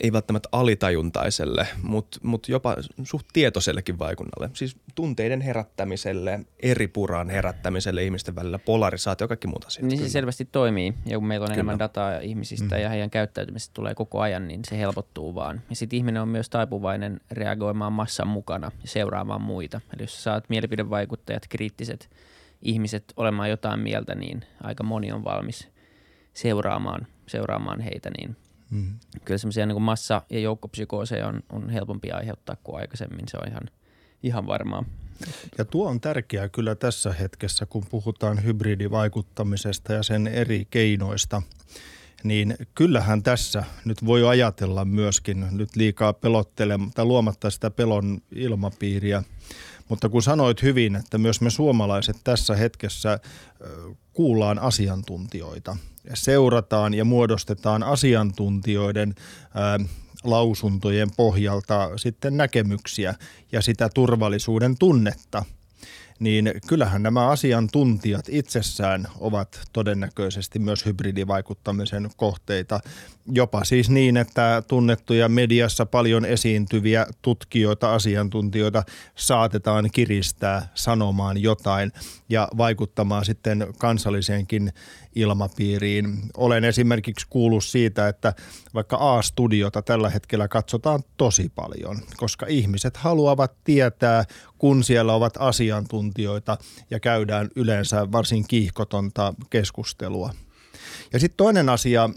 ei 0.00 0.12
välttämättä 0.12 0.48
alitajuntaiselle, 0.52 1.68
mutta 1.82 2.18
mut 2.22 2.48
jopa 2.48 2.76
suht 3.02 3.26
tietoisellekin 3.32 3.98
vaikunnalle. 3.98 4.50
Siis 4.52 4.76
tunteiden 4.94 5.40
herättämiselle, 5.40 6.40
eri 6.62 6.88
puran 6.88 7.30
herättämiselle 7.30 8.04
ihmisten 8.04 8.36
välillä, 8.36 8.58
polarisaatio, 8.58 9.28
kaikki 9.28 9.46
muut 9.46 9.64
asiat. 9.64 9.86
Niin 9.86 10.00
se 10.00 10.08
selvästi 10.08 10.44
toimii. 10.44 10.94
Ja 11.06 11.18
kun 11.18 11.28
meillä 11.28 11.44
on 11.44 11.48
Kyllä. 11.48 11.54
enemmän 11.54 11.78
dataa 11.78 12.18
ihmisistä 12.18 12.76
mm. 12.76 12.82
ja 12.82 12.88
heidän 12.88 13.10
käyttäytymisestä 13.10 13.74
tulee 13.74 13.94
koko 13.94 14.20
ajan, 14.20 14.48
niin 14.48 14.60
se 14.64 14.78
helpottuu 14.78 15.34
vaan. 15.34 15.62
Ja 15.70 15.76
sitten 15.76 15.96
ihminen 15.96 16.22
on 16.22 16.28
myös 16.28 16.50
taipuvainen 16.50 17.20
reagoimaan 17.30 17.92
massan 17.92 18.28
mukana 18.28 18.70
ja 18.82 18.88
seuraamaan 18.88 19.42
muita. 19.42 19.80
Eli 19.94 20.02
jos 20.02 20.24
saat 20.24 20.44
mielipidevaikuttajat, 20.48 21.42
kriittiset 21.48 22.10
ihmiset 22.62 23.12
olemaan 23.16 23.50
jotain 23.50 23.80
mieltä, 23.80 24.14
niin 24.14 24.44
aika 24.62 24.84
moni 24.84 25.12
on 25.12 25.24
valmis 25.24 25.68
seuraamaan, 26.32 27.06
seuraamaan 27.26 27.80
heitä, 27.80 28.10
niin– 28.18 28.36
Mm. 28.70 28.98
Kyllä 29.24 29.38
semmoisia 29.38 29.66
niin 29.66 29.82
massa- 29.82 30.22
ja 30.30 30.40
joukkopsykooseja 30.40 31.26
on, 31.28 31.42
on 31.52 31.70
helpompi 31.70 32.10
aiheuttaa 32.10 32.56
kuin 32.64 32.80
aikaisemmin, 32.80 33.28
se 33.28 33.36
on 33.36 33.48
ihan, 33.48 33.70
ihan 34.22 34.46
varmaa. 34.46 34.84
Ja 35.58 35.64
tuo 35.64 35.88
on 35.88 36.00
tärkeää 36.00 36.48
kyllä 36.48 36.74
tässä 36.74 37.12
hetkessä, 37.12 37.66
kun 37.66 37.84
puhutaan 37.90 38.44
hybridivaikuttamisesta 38.44 39.92
ja 39.92 40.02
sen 40.02 40.26
eri 40.26 40.66
keinoista. 40.70 41.42
Niin 42.24 42.56
kyllähän 42.74 43.22
tässä 43.22 43.64
nyt 43.84 44.04
voi 44.04 44.28
ajatella 44.28 44.84
myöskin 44.84 45.46
nyt 45.50 45.76
liikaa 45.76 46.12
pelottelematta 46.12 47.04
luomatta 47.04 47.50
sitä 47.50 47.70
pelon 47.70 48.20
ilmapiiriä. 48.32 49.22
Mutta 49.88 50.08
kun 50.08 50.22
sanoit 50.22 50.62
hyvin, 50.62 50.96
että 50.96 51.18
myös 51.18 51.40
me 51.40 51.50
suomalaiset 51.50 52.16
tässä 52.24 52.56
hetkessä 52.56 53.18
kuullaan 54.12 54.58
asiantuntijoita 54.58 55.76
seurataan 56.14 56.94
ja 56.94 57.04
muodostetaan 57.04 57.82
asiantuntijoiden 57.82 59.14
lausuntojen 60.24 61.08
pohjalta 61.16 61.90
sitten 61.96 62.36
näkemyksiä 62.36 63.14
ja 63.52 63.62
sitä 63.62 63.88
turvallisuuden 63.94 64.78
tunnetta– 64.78 65.44
niin 66.18 66.52
kyllähän 66.66 67.02
nämä 67.02 67.28
asiantuntijat 67.28 68.24
itsessään 68.28 69.08
ovat 69.20 69.60
todennäköisesti 69.72 70.58
myös 70.58 70.86
hybridivaikuttamisen 70.86 72.10
kohteita. 72.16 72.80
Jopa 73.32 73.64
siis 73.64 73.90
niin, 73.90 74.16
että 74.16 74.62
tunnettuja 74.68 75.28
mediassa 75.28 75.86
paljon 75.86 76.24
esiintyviä 76.24 77.06
tutkijoita, 77.22 77.94
asiantuntijoita 77.94 78.82
saatetaan 79.14 79.88
kiristää 79.92 80.68
sanomaan 80.74 81.42
jotain 81.42 81.92
ja 82.28 82.48
vaikuttamaan 82.56 83.24
sitten 83.24 83.66
kansalliseenkin 83.78 84.72
ilmapiiriin. 85.18 86.18
Olen 86.36 86.64
esimerkiksi 86.64 87.26
kuullut 87.30 87.64
siitä, 87.64 88.08
että 88.08 88.34
vaikka 88.74 88.96
A-studiota 89.00 89.82
tällä 89.82 90.10
hetkellä 90.10 90.48
katsotaan 90.48 91.02
tosi 91.16 91.52
paljon, 91.54 91.98
koska 92.16 92.46
ihmiset 92.48 92.96
haluavat 92.96 93.52
tietää, 93.64 94.24
kun 94.58 94.84
siellä 94.84 95.14
ovat 95.14 95.34
asiantuntijoita 95.38 96.58
ja 96.90 97.00
käydään 97.00 97.48
yleensä 97.56 98.12
varsin 98.12 98.48
kiihkotonta 98.48 99.34
keskustelua. 99.50 100.32
Ja 101.12 101.20
sitten 101.20 101.36
toinen 101.36 101.68
asia, 101.68 102.10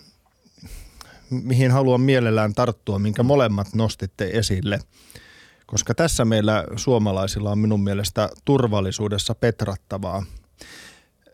mihin 1.29 1.71
haluan 1.71 2.01
mielellään 2.01 2.53
tarttua, 2.53 2.99
minkä 2.99 3.23
molemmat 3.23 3.67
nostitte 3.73 4.29
esille, 4.33 4.79
koska 5.65 5.93
tässä 5.95 6.25
meillä 6.25 6.63
suomalaisilla 6.75 7.51
on 7.51 7.59
minun 7.59 7.83
mielestä 7.83 8.29
turvallisuudessa 8.45 9.35
petrattavaa– 9.35 10.25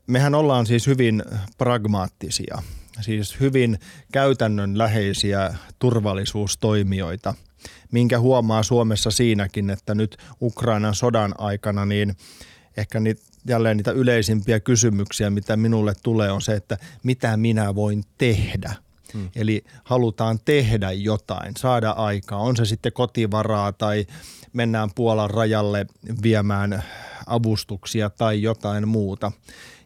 mehän 0.08 0.36
ollaan 0.36 0.65
siis 0.65 0.88
hyvin 0.88 1.24
pragmaattisia, 1.58 2.58
siis 3.02 3.39
hyvin 3.39 3.80
käytännönläheisiä 4.12 5.56
turvallisuustoimijoita, 5.80 7.34
minkä 7.91 8.20
huomaa 8.20 8.63
Suomessa 8.63 9.12
siinäkin, 9.12 9.70
että 9.70 9.96
nyt 9.96 10.17
Ukrainan 10.41 10.96
sodan 10.96 11.34
aikana 11.38 11.86
niin 11.86 12.15
ehkä 12.78 13.00
niitä, 13.00 13.22
jälleen 13.48 13.78
niitä 13.78 13.91
yleisimpiä 13.91 14.60
kysymyksiä, 14.60 15.30
mitä 15.30 15.58
minulle 15.58 15.93
tulee, 16.04 16.32
on 16.32 16.41
se, 16.41 16.54
että 16.54 16.78
mitä 17.04 17.38
minä 17.38 17.76
voin 17.76 18.04
tehdä– 18.17 18.74
Hmm. 19.13 19.30
Eli 19.36 19.63
halutaan 19.84 20.39
tehdä 20.46 20.91
jotain, 20.91 21.54
saada 21.58 21.91
aikaa. 21.91 22.39
On 22.39 22.56
se 22.56 22.65
sitten 22.65 22.93
kotivaraa 22.93 23.72
tai 23.72 24.06
mennään 24.54 24.89
Puolan 24.96 25.30
rajalle 25.30 25.86
viemään 26.24 26.84
avustuksia 27.26 28.10
tai 28.10 28.41
jotain 28.41 28.88
muuta. 28.88 29.32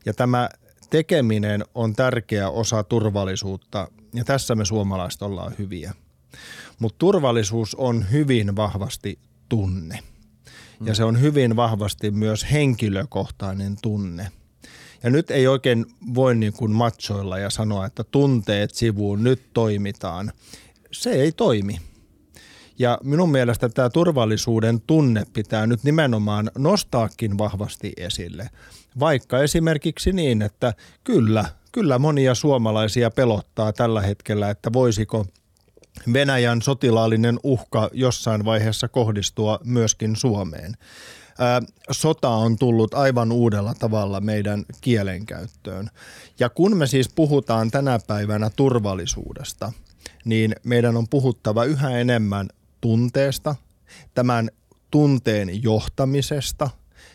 Ja 0.06 0.14
tämä 0.14 0.50
tekeminen 0.90 1.66
on 1.76 1.96
tärkeä 1.96 2.50
osa 2.50 2.84
turvallisuutta 2.84 3.88
ja 4.14 4.24
tässä 4.24 4.56
me 4.56 4.66
suomalaiset 4.66 5.22
ollaan 5.22 5.54
hyviä. 5.60 5.94
Mutta 6.80 6.98
turvallisuus 7.00 7.76
on 7.76 8.12
hyvin 8.12 8.56
vahvasti 8.56 9.20
tunne 9.50 10.00
ja 10.86 10.96
se 10.96 11.04
on 11.04 11.22
hyvin 11.22 11.56
vahvasti 11.56 12.12
myös 12.12 12.46
henkilökohtainen 12.52 13.76
tunne. 13.82 14.32
Ja 15.04 15.10
nyt 15.10 15.32
ei 15.32 15.48
oikein 15.48 15.86
voi 16.14 16.36
niin 16.36 16.54
kuin 16.54 16.72
matsoilla 16.72 17.40
ja 17.40 17.50
sanoa, 17.50 17.86
että 17.86 18.04
tunteet 18.04 18.72
sivuun, 18.74 19.24
nyt 19.24 19.42
toimitaan. 19.54 20.32
Se 20.92 21.10
ei 21.10 21.32
toimi. 21.32 21.80
Ja 22.80 22.98
minun 23.04 23.32
mielestä 23.32 23.70
tämä 23.70 23.90
turvallisuuden 23.90 24.82
tunne 24.82 25.26
pitää 25.34 25.68
nyt 25.68 25.84
nimenomaan 25.84 26.52
nostaakin 26.58 27.38
vahvasti 27.38 27.94
esille. 27.98 28.50
Vaikka 29.00 29.40
esimerkiksi 29.40 30.14
niin, 30.14 30.42
että 30.42 30.74
kyllä, 31.04 31.46
kyllä 31.72 32.00
monia 32.00 32.36
suomalaisia 32.36 33.12
pelottaa 33.12 33.74
tällä 33.74 34.02
hetkellä, 34.02 34.50
että 34.50 34.74
voisiko 34.74 35.26
Venäjän 36.14 36.62
sotilaallinen 36.62 37.40
uhka 37.44 37.90
jossain 37.94 38.46
vaiheessa 38.46 38.88
kohdistua 38.88 39.60
myöskin 39.64 40.16
Suomeen. 40.16 40.74
Sota 41.92 42.30
on 42.30 42.58
tullut 42.58 42.94
aivan 42.94 43.32
uudella 43.32 43.74
tavalla 43.74 44.22
meidän 44.22 44.66
kielenkäyttöön. 44.82 45.90
Ja 46.40 46.50
kun 46.50 46.78
me 46.78 46.88
siis 46.88 47.10
puhutaan 47.10 47.72
tänä 47.72 48.00
päivänä 48.08 48.50
turvallisuudesta, 48.56 49.72
niin 50.26 50.56
meidän 50.64 50.98
on 50.98 51.08
puhuttava 51.08 51.66
yhä 51.66 51.90
enemmän 51.98 52.48
tunteesta, 52.82 53.56
tämän 54.14 54.50
tunteen 54.92 55.64
johtamisesta 55.64 56.70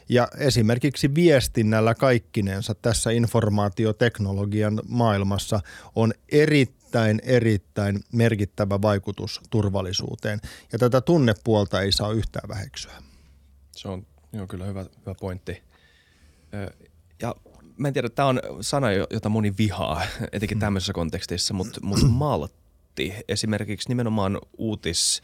ja 0.09 0.29
esimerkiksi 0.39 1.15
viestinnällä 1.15 1.95
kaikkinensa 1.95 2.75
tässä 2.75 3.11
informaatioteknologian 3.11 4.81
maailmassa 4.89 5.61
on 5.95 6.13
erittäin, 6.29 7.21
erittäin 7.25 8.01
merkittävä 8.13 8.83
vaikutus 8.83 9.41
turvallisuuteen. 9.51 10.41
Ja 10.73 10.79
tätä 10.79 11.01
tunnepuolta 11.01 11.81
ei 11.81 11.93
saa 11.93 12.13
yhtään 12.13 12.49
väheksyä. 12.49 12.93
Se 13.73 13.89
on, 13.89 14.07
on 14.41 14.49
kyllä 14.49 14.65
hyvä, 14.65 14.87
hyvä 15.01 15.15
pointti. 15.21 15.63
Ja 17.23 17.35
mä 17.77 17.89
en 17.89 17.95
tiedä, 17.95 18.09
tämä 18.09 18.29
on 18.29 18.41
sana, 18.61 18.93
jota 18.93 19.29
moni 19.29 19.55
vihaa, 19.59 20.03
etenkin 20.33 20.59
tämmöisessä 20.59 20.93
kontekstissa, 20.93 21.55
mutta, 21.55 21.81
mutta 21.83 22.07
maltti, 22.07 23.15
esimerkiksi 23.29 23.89
nimenomaan 23.89 24.39
uutis 24.59 25.23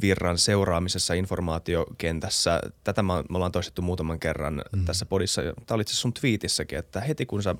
virran 0.00 0.38
seuraamisessa 0.38 1.14
informaatiokentässä. 1.14 2.60
Tätä 2.84 3.02
me 3.02 3.12
ollaan 3.12 3.52
toistettu 3.52 3.82
muutaman 3.82 4.20
kerran 4.20 4.62
mm. 4.72 4.84
tässä 4.84 5.06
podissa. 5.06 5.42
Tämä 5.42 5.74
oli 5.76 5.80
itse 5.80 5.94
sun 5.94 6.12
twiitissäkin, 6.12 6.78
että 6.78 7.00
heti 7.00 7.26
kun 7.26 7.42
sä 7.42 7.54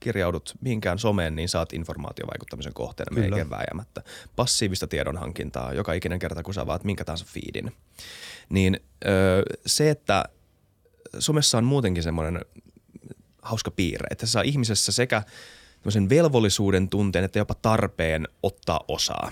kirjaudut 0.00 0.54
mihinkään 0.60 0.98
someen, 0.98 1.36
niin 1.36 1.48
saat 1.48 1.72
informaatiovaikuttamisen 1.72 2.74
kohteena 2.74 3.20
melkein 3.20 3.50
vääjäämättä. 3.50 4.02
Passiivista 4.36 4.86
tiedonhankintaa 4.86 5.72
joka 5.72 5.92
ikinen 5.92 6.18
kerta, 6.18 6.42
kun 6.42 6.54
sä 6.54 6.66
vaat 6.66 6.84
minkä 6.84 7.04
tahansa 7.04 7.26
feedin. 7.28 7.72
Niin 8.48 8.80
öö, 9.06 9.42
se, 9.66 9.90
että 9.90 10.24
somessa 11.18 11.58
on 11.58 11.64
muutenkin 11.64 12.02
semmoinen 12.02 12.44
hauska 13.42 13.70
piirre, 13.70 14.06
että 14.10 14.26
se 14.26 14.32
saa 14.32 14.42
ihmisessä 14.42 14.92
sekä– 14.92 15.22
velvollisuuden 16.08 16.88
tunteen, 16.88 17.24
että 17.24 17.38
jopa 17.38 17.54
tarpeen 17.54 18.28
ottaa 18.42 18.80
osaa 18.88 19.30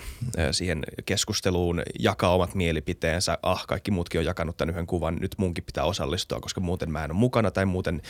siihen 0.51 0.83
keskusteluun, 1.05 1.81
jakaa 1.99 2.35
omat 2.35 2.55
mielipiteensä. 2.55 3.37
Ah, 3.41 3.67
kaikki 3.67 3.91
muutkin 3.91 4.19
on 4.19 4.25
jakanut 4.25 4.57
tämän 4.57 4.73
yhden 4.73 4.87
kuvan, 4.87 5.17
nyt 5.21 5.35
munkin 5.37 5.63
pitää 5.63 5.83
osallistua, 5.83 6.39
koska 6.39 6.61
muuten 6.61 6.91
mä 6.91 7.03
en 7.03 7.11
ole 7.11 7.19
mukana 7.19 7.51
tai 7.51 7.65
muuten 7.65 8.01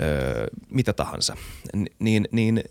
ö, 0.00 0.46
mitä 0.70 0.92
tahansa. 0.92 1.36
Niin, 1.98 2.28
niin 2.32 2.64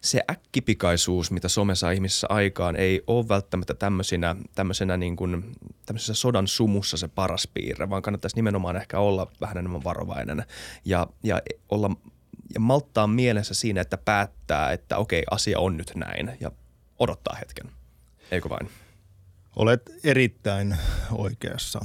se 0.00 0.22
äkkipikaisuus, 0.30 1.30
mitä 1.30 1.48
some 1.48 1.74
saa 1.74 1.90
ihmisissä 1.90 2.26
aikaan, 2.30 2.76
ei 2.76 3.02
ole 3.06 3.28
välttämättä 3.28 3.74
tämmöisenä, 3.74 4.36
tämmöisenä 4.54 4.96
niin 4.96 5.16
kuin, 5.16 5.52
tämmöisessä 5.86 6.14
sodan 6.14 6.46
sumussa 6.46 6.96
se 6.96 7.08
paras 7.08 7.48
piirre, 7.54 7.90
vaan 7.90 8.02
kannattaisi 8.02 8.36
nimenomaan 8.36 8.76
ehkä 8.76 8.98
olla 8.98 9.30
vähän 9.40 9.58
enemmän 9.58 9.84
varovainen 9.84 10.44
ja, 10.84 11.06
ja 11.22 11.42
olla– 11.70 11.90
ja 12.54 12.60
malttaa 12.60 13.06
mielessä 13.06 13.54
siinä, 13.54 13.80
että 13.80 13.98
päättää, 13.98 14.72
että 14.72 14.96
okei, 14.96 15.22
asia 15.30 15.58
on 15.60 15.76
nyt 15.76 15.92
näin 15.94 16.36
ja 16.40 16.52
odottaa 16.98 17.36
hetken. 17.40 17.70
Eikö 18.30 18.48
vain? 18.48 18.70
Olet 19.56 19.82
erittäin 20.04 20.76
oikeassa. 21.12 21.80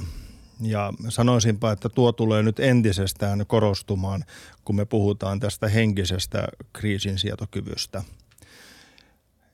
Ja 0.60 0.92
sanoisinpa, 1.08 1.72
että 1.72 1.88
tuo 1.88 2.12
tulee 2.12 2.42
nyt 2.42 2.60
entisestään 2.60 3.46
korostumaan, 3.46 4.24
kun 4.64 4.76
me 4.76 4.84
puhutaan 4.84 5.40
tästä 5.40 5.68
henkisestä 5.68 6.48
kriisinsietokyvystä. 6.72 8.02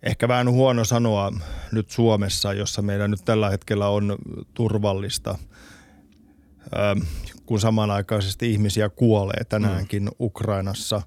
Ehkä 0.02 0.28
vähän 0.28 0.50
huono 0.50 0.84
sanoa 0.84 1.32
nyt 1.72 1.90
Suomessa, 1.90 2.52
jossa 2.52 2.82
meillä 2.82 3.08
nyt 3.08 3.24
tällä 3.24 3.50
hetkellä 3.50 3.88
on 3.88 4.16
turvallista 4.54 5.38
kun 7.46 7.60
samanaikaisesti 7.60 8.52
ihmisiä 8.52 8.88
kuolee 8.88 9.44
tänäänkin 9.48 10.02
mm. 10.02 10.10
Ukrainassa. 10.20 11.02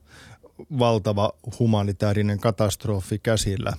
Valtava 0.80 1.32
humanitaarinen 1.60 2.40
katastrofi 2.40 3.20
käsillä. 3.20 3.74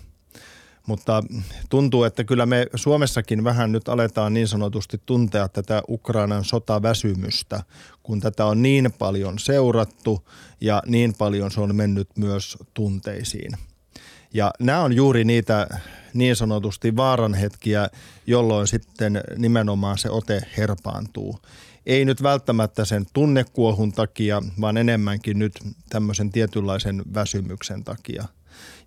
Mutta 0.86 1.22
tuntuu, 1.68 2.04
että 2.04 2.24
kyllä 2.24 2.46
me 2.46 2.66
Suomessakin 2.74 3.44
vähän 3.44 3.72
nyt 3.72 3.88
aletaan 3.88 4.34
niin 4.34 4.48
sanotusti 4.48 5.00
tuntea 5.06 5.48
tätä 5.48 5.82
Ukrainan 5.88 6.44
sotaväsymystä, 6.44 7.62
kun 8.02 8.20
tätä 8.20 8.46
on 8.46 8.62
niin 8.62 8.92
paljon 8.98 9.38
seurattu 9.38 10.28
ja 10.60 10.82
niin 10.86 11.14
paljon 11.18 11.50
se 11.50 11.60
on 11.60 11.76
mennyt 11.76 12.08
myös 12.16 12.58
tunteisiin. 12.74 13.52
Ja 14.34 14.50
nämä 14.58 14.82
on 14.82 14.92
juuri 14.92 15.24
niitä 15.24 15.66
niin 16.14 16.36
sanotusti 16.36 16.96
vaaranhetkiä, 16.96 17.88
jolloin 18.26 18.66
sitten 18.66 19.20
nimenomaan 19.36 19.98
se 19.98 20.10
ote 20.10 20.40
herpaantuu 20.56 21.38
ei 21.86 22.04
nyt 22.04 22.22
välttämättä 22.22 22.84
sen 22.84 23.06
tunnekuohun 23.12 23.92
takia, 23.92 24.42
vaan 24.60 24.76
enemmänkin 24.76 25.38
nyt 25.38 25.58
tämmöisen 25.88 26.30
tietynlaisen 26.30 27.02
väsymyksen 27.14 27.84
takia. 27.84 28.24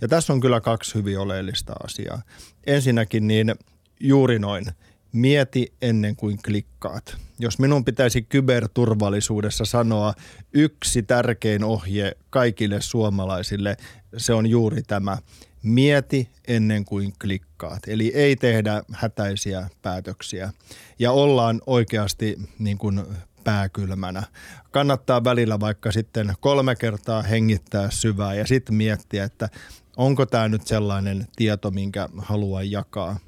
Ja 0.02 0.08
tässä 0.08 0.34
on 0.34 0.40
kyllä 0.40 0.62
kaksi 0.62 0.96
hyvin 0.96 1.20
oleellista 1.20 1.74
asiaa. 1.84 2.22
Ensinnäkin 2.68 3.28
niin 3.28 3.56
juuri 4.00 4.40
noin, 4.40 4.66
mieti 5.12 5.74
ennen 5.82 6.16
kuin 6.16 6.40
klikkaat. 6.46 7.18
Jos 7.40 7.60
minun 7.60 7.86
pitäisi 7.86 8.22
kyberturvallisuudessa 8.22 9.66
sanoa 9.66 10.14
yksi 10.54 11.04
tärkein 11.04 11.64
ohje 11.64 12.18
kaikille 12.30 12.82
suomalaisille, 12.82 13.78
se 14.18 14.34
on 14.34 14.48
juuri 14.48 14.84
tämä 14.84 15.18
mieti 15.65 16.30
ennen 16.47 16.86
kuin 16.86 17.13
klikkaat. 17.21 17.80
Eli 17.88 18.12
ei 18.15 18.36
tehdä 18.36 18.84
hätäisiä 18.91 19.69
päätöksiä 19.82 20.54
ja 20.99 21.12
ollaan 21.12 21.62
oikeasti 21.67 22.39
niin 22.60 22.78
kuin 22.78 23.04
pääkylmänä. 23.43 24.23
Kannattaa 24.71 25.23
välillä 25.23 25.60
vaikka 25.60 25.91
sitten 25.91 26.34
kolme 26.39 26.75
kertaa 26.75 27.21
hengittää 27.21 27.91
syvää 27.91 28.34
ja 28.34 28.47
sitten 28.47 28.75
miettiä, 28.75 29.23
että 29.23 29.49
onko 29.97 30.25
tämä 30.25 30.47
nyt 30.47 30.67
sellainen 30.67 31.28
tieto, 31.36 31.71
minkä 31.71 32.10
haluan 32.17 32.71
jakaa. 32.71 33.19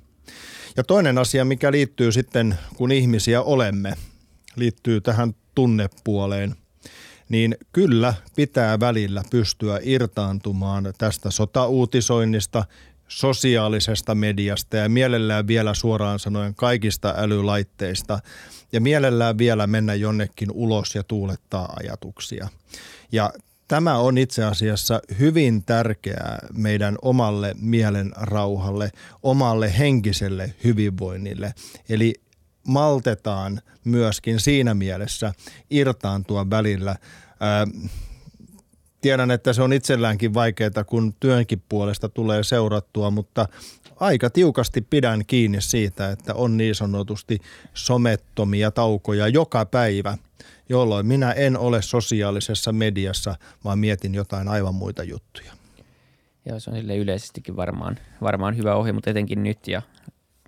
Ja 0.77 0.83
toinen 0.83 1.17
asia, 1.17 1.45
mikä 1.45 1.71
liittyy 1.71 2.11
sitten, 2.11 2.57
kun 2.75 2.91
ihmisiä 2.91 3.41
olemme, 3.41 3.93
liittyy 4.55 5.01
tähän 5.01 5.35
tunnepuoleen– 5.55 6.55
niin 7.29 7.57
kyllä 7.73 8.13
pitää 8.35 8.79
välillä 8.79 9.23
pystyä 9.29 9.79
irtaantumaan 9.83 10.93
tästä 10.97 11.31
sotauutisoinnista, 11.31 12.65
sosiaalisesta 13.07 14.15
mediasta 14.15 14.77
ja 14.77 14.89
mielellään 14.89 15.47
vielä 15.47 15.73
suoraan 15.73 16.19
sanoen 16.19 16.55
kaikista 16.55 17.13
älylaitteista 17.17 18.19
ja 18.71 18.81
mielellään 18.81 19.37
vielä 19.37 19.67
mennä 19.67 19.93
jonnekin 19.93 20.51
ulos 20.51 20.95
ja 20.95 21.03
tuulettaa 21.03 21.73
ajatuksia. 21.79 22.47
Ja 23.11 23.33
tämä 23.67 23.97
on 23.97 24.17
itse 24.17 24.43
asiassa 24.43 25.01
hyvin 25.19 25.63
tärkeää 25.63 26.39
meidän 26.53 26.95
omalle 27.01 27.55
mielen 27.61 28.11
rauhalle, 28.15 28.91
omalle 29.23 29.77
henkiselle 29.77 30.53
hyvinvoinnille. 30.63 31.53
Eli 31.89 32.13
maltetaan 32.67 33.61
myöskin 33.83 34.39
siinä 34.39 34.73
mielessä 34.73 35.33
irtaantua 35.69 36.49
välillä. 36.49 36.95
Ää, 37.39 37.67
tiedän, 39.01 39.31
että 39.31 39.53
se 39.53 39.61
on 39.61 39.73
itselläänkin 39.73 40.33
vaikeaa, 40.33 40.83
kun 40.85 41.13
työnkin 41.19 41.61
puolesta 41.69 42.09
tulee 42.09 42.43
seurattua, 42.43 43.11
mutta 43.11 43.47
aika 43.99 44.29
tiukasti 44.29 44.81
pidän 44.81 45.25
kiinni 45.25 45.61
siitä, 45.61 46.11
että 46.11 46.33
on 46.33 46.57
niin 46.57 46.75
sanotusti 46.75 47.39
somettomia 47.73 48.71
taukoja 48.71 49.27
joka 49.27 49.65
päivä, 49.65 50.17
jolloin 50.69 51.05
minä 51.05 51.31
en 51.31 51.57
ole 51.57 51.81
sosiaalisessa 51.81 52.71
mediassa, 52.71 53.35
vaan 53.63 53.79
mietin 53.79 54.15
jotain 54.15 54.47
aivan 54.47 54.75
muita 54.75 55.03
juttuja. 55.03 55.51
Joo, 56.45 56.59
se 56.59 56.69
on 56.69 56.77
sille 56.77 56.97
yleisestikin 56.97 57.55
varmaan, 57.55 57.97
varmaan 58.21 58.57
hyvä 58.57 58.75
ohje, 58.75 58.93
mutta 58.93 59.09
etenkin 59.09 59.43
nyt 59.43 59.67
ja 59.67 59.81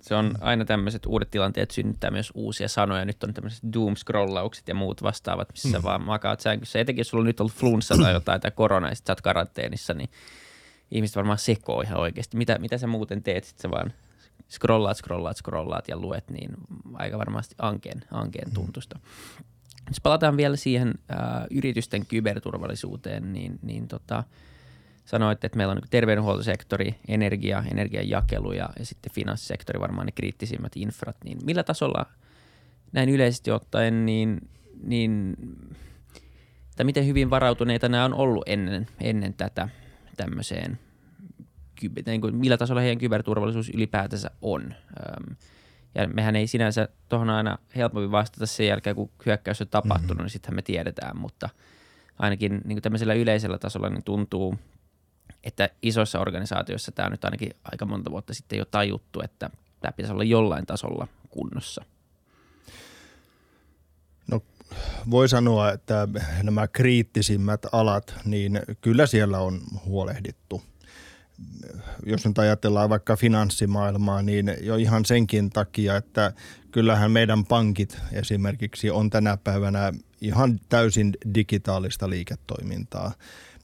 Se 0.00 0.14
on 0.14 0.34
aina 0.40 0.64
tämmöiset 0.64 1.06
uudet 1.06 1.30
tilanteet 1.30 1.70
synnyttää 1.70 2.10
myös 2.10 2.32
uusia 2.34 2.68
sanoja. 2.68 3.04
Nyt 3.04 3.24
on 3.24 3.34
tämmöiset 3.34 3.62
doom-scrollaukset 3.72 4.68
ja 4.68 4.74
muut 4.74 5.02
vastaavat, 5.02 5.48
missä 5.52 5.78
mm. 5.78 5.84
vaan 5.84 6.04
makaat 6.04 6.40
sänkyssä. 6.40 6.78
Etenkin 6.78 7.00
jos 7.00 7.08
sulla 7.08 7.22
on 7.22 7.26
nyt 7.26 7.40
ollut 7.40 7.52
flunssa 7.52 7.96
tai 8.02 8.12
jotain 8.12 8.40
tai 8.40 8.50
korona 8.50 8.88
ja 8.88 8.94
sit 8.94 9.06
sä 9.06 9.12
oot 9.12 9.20
karanteenissa, 9.20 9.94
niin 9.94 10.10
ihmiset 10.90 11.16
varmaan 11.16 11.38
sekoo 11.38 11.80
ihan 11.80 12.00
oikeasti. 12.00 12.36
Mitä, 12.36 12.58
mitä 12.58 12.78
sä 12.78 12.86
muuten 12.86 13.22
teet? 13.22 13.44
Sitten 13.44 13.62
sä 13.62 13.70
vaan 13.70 13.92
scrollaat, 14.50 14.96
scrollaat, 14.96 15.36
scrollaat 15.36 15.88
ja 15.88 15.96
luet, 15.96 16.30
niin 16.30 16.50
aika 16.94 17.18
varmasti 17.18 17.54
ankeen, 17.58 18.04
ankeen 18.10 18.48
mm. 18.48 18.54
tuntusta. 18.54 18.98
Mm. 18.98 19.44
Jos 19.88 20.00
palataan 20.00 20.36
vielä 20.36 20.56
siihen 20.56 20.94
äh, 21.10 21.18
yritysten 21.50 22.06
kyberturvallisuuteen, 22.06 23.32
niin, 23.32 23.58
niin 23.62 23.88
tota, 23.88 24.24
sanoitte, 25.10 25.46
että 25.46 25.56
meillä 25.56 25.70
on 25.70 25.76
niin 25.76 25.90
terveydenhuoltosektori, 25.90 26.94
energia, 27.08 27.64
energiajakelu 27.70 28.52
ja, 28.52 28.68
ja 28.78 28.86
sitten 28.86 29.12
finanssisektori 29.12 29.80
varmaan 29.80 30.06
ne 30.06 30.12
kriittisimmät 30.12 30.72
infrat. 30.76 31.16
Niin 31.24 31.38
millä 31.44 31.62
tasolla 31.62 32.06
näin 32.92 33.08
yleisesti 33.08 33.50
ottaen, 33.50 34.06
niin, 34.06 34.48
niin 34.82 35.36
tai 36.76 36.84
miten 36.84 37.06
hyvin 37.06 37.30
varautuneita 37.30 37.88
nämä 37.88 38.04
on 38.04 38.14
ollut 38.14 38.42
ennen, 38.46 38.86
ennen 39.00 39.34
tätä 39.34 39.68
tämmöiseen, 40.16 40.78
niin 42.06 42.20
kuin, 42.20 42.36
millä 42.36 42.56
tasolla 42.56 42.80
heidän 42.80 42.98
kyberturvallisuus 42.98 43.70
ylipäätänsä 43.70 44.30
on. 44.42 44.74
Ja 45.94 46.08
mehän 46.08 46.36
ei 46.36 46.46
sinänsä 46.46 46.88
tuohon 47.08 47.30
aina 47.30 47.58
helpommin 47.76 48.10
vastata 48.10 48.46
sen 48.46 48.66
jälkeen, 48.66 48.96
kun 48.96 49.10
hyökkäys 49.26 49.60
on 49.60 49.68
tapahtunut, 49.68 50.08
mm-hmm. 50.08 50.22
niin 50.22 50.30
sittenhän 50.30 50.56
me 50.56 50.62
tiedetään, 50.62 51.18
mutta 51.18 51.48
ainakin 52.18 52.52
niin 52.52 52.76
kuin 52.76 52.82
tämmöisellä 52.82 53.14
yleisellä 53.14 53.58
tasolla 53.58 53.90
niin 53.90 54.04
tuntuu, 54.04 54.58
että 55.44 55.70
isoissa 55.82 56.20
organisaatioissa 56.20 56.92
tämä 56.92 57.06
on 57.06 57.12
nyt 57.12 57.24
ainakin 57.24 57.50
aika 57.64 57.86
monta 57.86 58.10
vuotta 58.10 58.34
sitten 58.34 58.58
jo 58.58 58.64
tajuttu, 58.64 59.20
että 59.24 59.50
tämä 59.80 59.92
pitäisi 59.92 60.12
olla 60.12 60.24
jollain 60.24 60.66
tasolla 60.66 61.08
kunnossa. 61.30 61.84
No 64.30 64.42
voi 65.10 65.28
sanoa, 65.28 65.72
että 65.72 66.08
nämä 66.42 66.68
kriittisimmät 66.68 67.66
alat, 67.72 68.14
niin 68.24 68.60
kyllä 68.80 69.06
siellä 69.06 69.38
on 69.38 69.60
huolehdittu 69.84 70.62
jos 72.06 72.26
nyt 72.26 72.38
ajatellaan 72.38 72.90
vaikka 72.90 73.16
finanssimaailmaa, 73.16 74.22
niin 74.22 74.56
jo 74.60 74.76
ihan 74.76 75.04
senkin 75.04 75.50
takia, 75.50 75.96
että 75.96 76.32
kyllähän 76.70 77.10
meidän 77.10 77.44
pankit 77.44 77.98
esimerkiksi 78.12 78.90
on 78.90 79.10
tänä 79.10 79.36
päivänä 79.36 79.92
ihan 80.20 80.60
täysin 80.68 81.12
digitaalista 81.34 82.10
liiketoimintaa. 82.10 83.12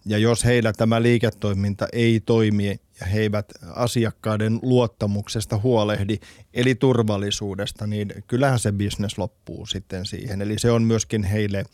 Ja 0.09 0.19
jos 0.19 0.45
heillä 0.45 0.73
tämä 0.73 1.03
liiketoiminta 1.03 1.87
ei 1.93 2.21
toimi 2.21 2.81
ja 3.01 3.07
he 3.07 3.21
eivät 3.21 3.53
asiakkaiden 3.75 4.59
luottamuksesta 4.63 5.59
huolehdi, 5.59 6.19
eli 6.55 6.75
turvallisuudesta, 6.75 7.87
niin 7.87 8.13
kyllähän 8.27 8.59
se 8.59 8.73
bisnes 8.73 9.19
loppuu 9.19 9.67
sitten 9.67 10.07
siihen. 10.07 10.43
Eli 10.43 10.59
se 10.59 10.71
on 10.71 10.83
myöskin 10.83 11.25
heille, 11.25 11.65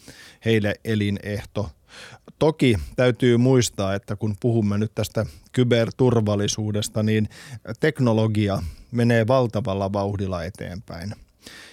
heille 0.45 0.75
elinehto. 0.85 1.71
Toki 2.39 2.77
täytyy 2.97 3.37
muistaa, 3.37 3.95
että 3.95 4.17
kun 4.17 4.37
puhumme 4.41 4.79
nyt 4.79 4.93
tästä 4.95 5.27
kyberturvallisuudesta, 5.53 7.03
niin 7.03 7.29
teknologia 7.81 8.63
menee 8.91 9.27
valtavalla 9.27 9.93
vauhdilla 9.93 10.45
eteenpäin. 10.45 11.15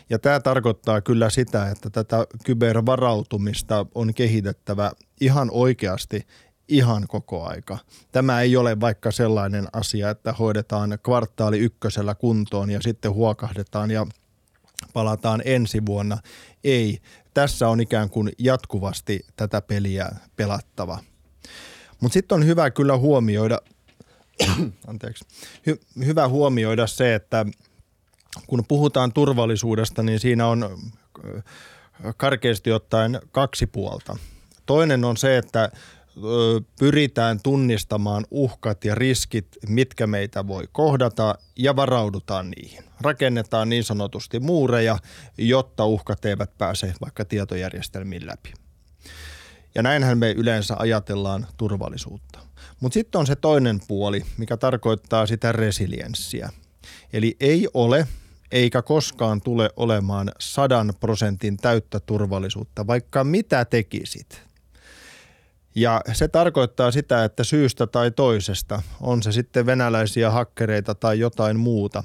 Ja 0.10 0.19
tämä 0.19 0.39
tarkoittaa 0.39 1.02
kyllä 1.02 1.30
sitä, 1.30 1.69
että 1.69 1.89
tätä 1.89 2.28
kybervarautumista 2.45 3.86
on 3.95 4.13
kehitettävä 4.13 4.91
ihan 5.22 5.50
oikeasti 5.52 6.28
ihan 6.69 7.05
koko 7.08 7.45
aika. 7.45 7.77
Tämä 8.12 8.41
ei 8.41 8.58
ole 8.58 8.79
vaikka 8.79 9.12
sellainen 9.12 9.67
asia, 9.73 10.10
että 10.10 10.34
hoidetaan 10.34 10.97
kvartaali 11.03 11.60
ykkösellä 11.60 12.15
kuntoon 12.15 12.69
ja 12.69 12.82
sitten 12.82 13.13
huokahdetaan 13.13 13.91
ja 13.91 14.05
palataan 14.93 15.41
ensi 15.45 15.86
vuonna. 15.86 16.17
Ei, 16.63 16.99
tässä 17.34 17.69
on 17.69 17.82
ikään 17.82 18.10
kuin 18.10 18.32
jatkuvasti 18.38 19.25
tätä 19.36 19.62
peliä 19.62 20.10
pelattava. 20.36 20.99
Mutta 21.99 22.13
sitten 22.13 22.36
on 22.36 22.45
hyvä 22.45 22.71
kyllä 22.71 22.97
huomioida, 22.97 23.60
anteeksi, 24.88 25.25
hy, 25.67 25.79
hyvä 26.05 26.27
huomioida 26.27 26.88
se, 26.88 27.15
että 27.15 27.45
kun 28.47 28.63
puhutaan 28.67 29.13
turvallisuudesta, 29.13 30.03
niin 30.03 30.19
siinä 30.19 30.47
on 30.47 30.79
karkeasti 32.17 32.71
ottaen 32.71 33.19
kaksi 33.32 33.67
puolta. 33.67 34.17
Toinen 34.65 35.05
on 35.05 35.17
se, 35.17 35.38
että 35.38 35.71
pyritään 36.79 37.39
tunnistamaan 37.43 38.25
uhkat 38.32 38.86
ja 38.86 38.95
riskit, 38.95 39.47
mitkä 39.67 40.08
meitä 40.08 40.47
voi 40.47 40.63
kohdata 40.71 41.36
ja 41.55 41.75
varaudutaan 41.75 42.51
niihin. 42.51 42.84
Rakennetaan 43.01 43.69
niin 43.69 43.84
sanotusti 43.84 44.39
muureja, 44.39 44.97
jotta 45.38 45.86
uhkat 45.86 46.25
eivät 46.25 46.58
pääse 46.58 46.93
vaikka 47.01 47.25
tietojärjestelmiin 47.25 48.27
läpi. 48.27 48.53
Ja 49.75 49.84
näinhän 49.84 50.17
me 50.17 50.32
yleensä 50.32 50.75
ajatellaan 50.79 51.47
turvallisuutta. 51.58 52.39
Mutta 52.79 52.93
sitten 52.93 53.19
on 53.19 53.27
se 53.27 53.36
toinen 53.36 53.79
puoli, 53.88 54.25
mikä 54.38 54.58
tarkoittaa 54.58 55.25
sitä 55.25 55.51
resilienssiä. 55.51 56.49
Eli 57.13 57.38
ei 57.39 57.67
ole 57.73 58.08
eikä 58.51 58.82
koskaan 58.82 59.41
tule 59.41 59.69
olemaan 59.75 60.32
sadan 60.39 60.93
prosentin 60.99 61.58
täyttä 61.58 61.99
turvallisuutta, 61.99 62.88
vaikka 62.88 63.23
mitä 63.23 63.65
tekisit. 63.65 64.48
Ja 65.75 66.01
se 66.13 66.27
tarkoittaa 66.27 66.91
sitä, 66.91 67.23
että 67.23 67.43
syystä 67.43 67.88
tai 67.88 68.12
toisesta, 68.12 68.82
on 69.01 69.23
se 69.23 69.32
sitten 69.32 69.65
venäläisiä 69.65 70.32
hakkereita 70.32 70.95
tai 70.95 71.19
jotain 71.19 71.60
muuta, 71.60 72.03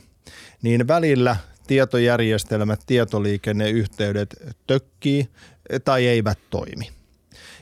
niin 0.63 0.89
välillä 0.89 1.37
tietojärjestelmät, 1.67 2.81
tietoliikenneyhteydet 2.87 4.37
tökkii 4.67 5.29
tai 5.85 6.07
eivät 6.07 6.39
toimi. 6.51 6.91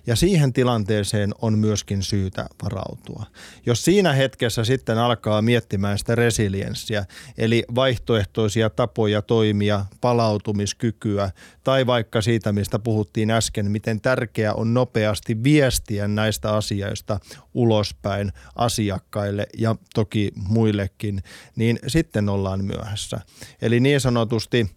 Ja 0.07 0.17
siihen 0.17 0.53
tilanteeseen 0.53 1.35
on 1.43 1.59
myöskin 1.59 2.03
syytä 2.03 2.47
varautua. 2.62 3.27
Jos 3.67 3.85
siinä 3.85 4.12
hetkessä 4.12 4.65
sitten 4.65 4.99
alkaa 4.99 5.43
miettimään 5.43 5.99
sitä 5.99 6.15
resilienssiä, 6.15 7.05
eli 7.38 7.65
vaihtoehtoisia 7.75 8.71
tapoja 8.71 9.23
toimia, 9.23 9.87
palautumiskykyä, 10.01 11.31
tai 11.65 11.87
vaikka 11.87 12.23
siitä, 12.23 12.53
mistä 12.53 12.79
puhuttiin 12.79 13.31
äsken, 13.31 13.71
miten 13.71 14.01
tärkeää 14.01 14.55
on 14.55 14.75
nopeasti 14.75 15.43
viestiä 15.43 16.09
näistä 16.09 16.53
asioista 16.53 17.21
ulospäin 17.55 18.33
asiakkaille 18.57 19.47
ja 19.59 19.77
toki 19.95 20.33
muillekin, 20.49 21.23
niin 21.57 21.79
sitten 21.87 22.29
ollaan 22.29 22.65
myöhässä. 22.65 23.21
Eli 23.62 23.81
niin 23.81 24.01
sanotusti 24.01 24.71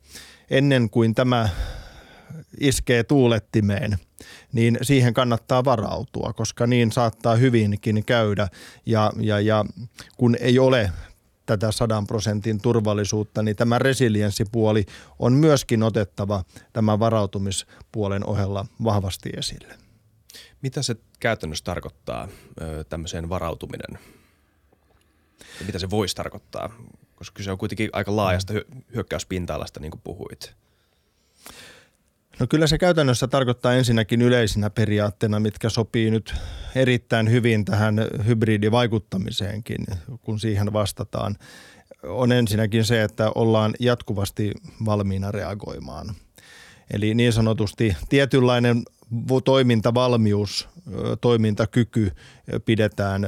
ennen 0.49 0.89
kuin 0.89 1.15
tämä 1.15 1.49
iskee 2.59 3.03
tuulettimeen, 3.03 3.97
niin 4.53 4.77
siihen 4.81 5.13
kannattaa 5.13 5.65
varautua, 5.65 6.33
koska 6.33 6.67
niin 6.67 6.91
saattaa 6.91 7.35
hyvinkin 7.35 8.05
käydä 8.05 8.47
ja, 8.85 9.11
ja, 9.19 9.39
ja 9.39 9.65
kun 10.17 10.37
ei 10.39 10.59
ole 10.59 10.91
tätä 11.45 11.71
sadan 11.71 12.07
prosentin 12.07 12.61
turvallisuutta, 12.61 13.43
niin 13.43 13.55
tämä 13.55 13.79
resilienssipuoli 13.79 14.85
on 15.19 15.33
myöskin 15.33 15.83
otettava 15.83 16.43
tämän 16.73 16.99
varautumispuolen 16.99 18.25
ohella 18.25 18.65
vahvasti 18.83 19.29
esille. 19.37 19.73
Mitä 20.61 20.81
se 20.81 20.95
käytännössä 21.19 21.63
tarkoittaa, 21.63 22.27
tämmöiseen 22.89 23.29
varautuminen? 23.29 23.99
Ja 25.59 25.65
mitä 25.65 25.79
se 25.79 25.89
voisi 25.89 26.15
tarkoittaa? 26.15 26.69
Koska 27.15 27.35
kyse 27.37 27.51
on 27.51 27.57
kuitenkin 27.57 27.89
aika 27.93 28.15
laajasta 28.15 28.53
hyökkäyspinta-alasta, 28.95 29.79
niin 29.79 29.91
kuin 29.91 30.01
puhuit. 30.03 30.55
No 32.39 32.47
kyllä 32.49 32.67
se 32.67 32.77
käytännössä 32.77 33.27
tarkoittaa 33.27 33.73
ensinnäkin 33.73 34.21
yleisinä 34.21 34.69
periaatteena, 34.69 35.39
mitkä 35.39 35.69
sopii 35.69 36.11
nyt 36.11 36.35
erittäin 36.75 37.31
hyvin 37.31 37.65
tähän 37.65 37.95
hybridivaikuttamiseenkin, 38.25 39.85
kun 40.21 40.39
siihen 40.39 40.73
vastataan. 40.73 41.35
On 42.03 42.31
ensinnäkin 42.31 42.85
se, 42.85 43.03
että 43.03 43.31
ollaan 43.35 43.73
jatkuvasti 43.79 44.51
valmiina 44.85 45.31
reagoimaan. 45.31 46.15
Eli 46.93 47.13
niin 47.13 47.33
sanotusti 47.33 47.95
tietynlainen 48.09 48.83
toimintavalmius, 49.43 50.69
toimintakyky 51.21 52.11
pidetään 52.65 53.27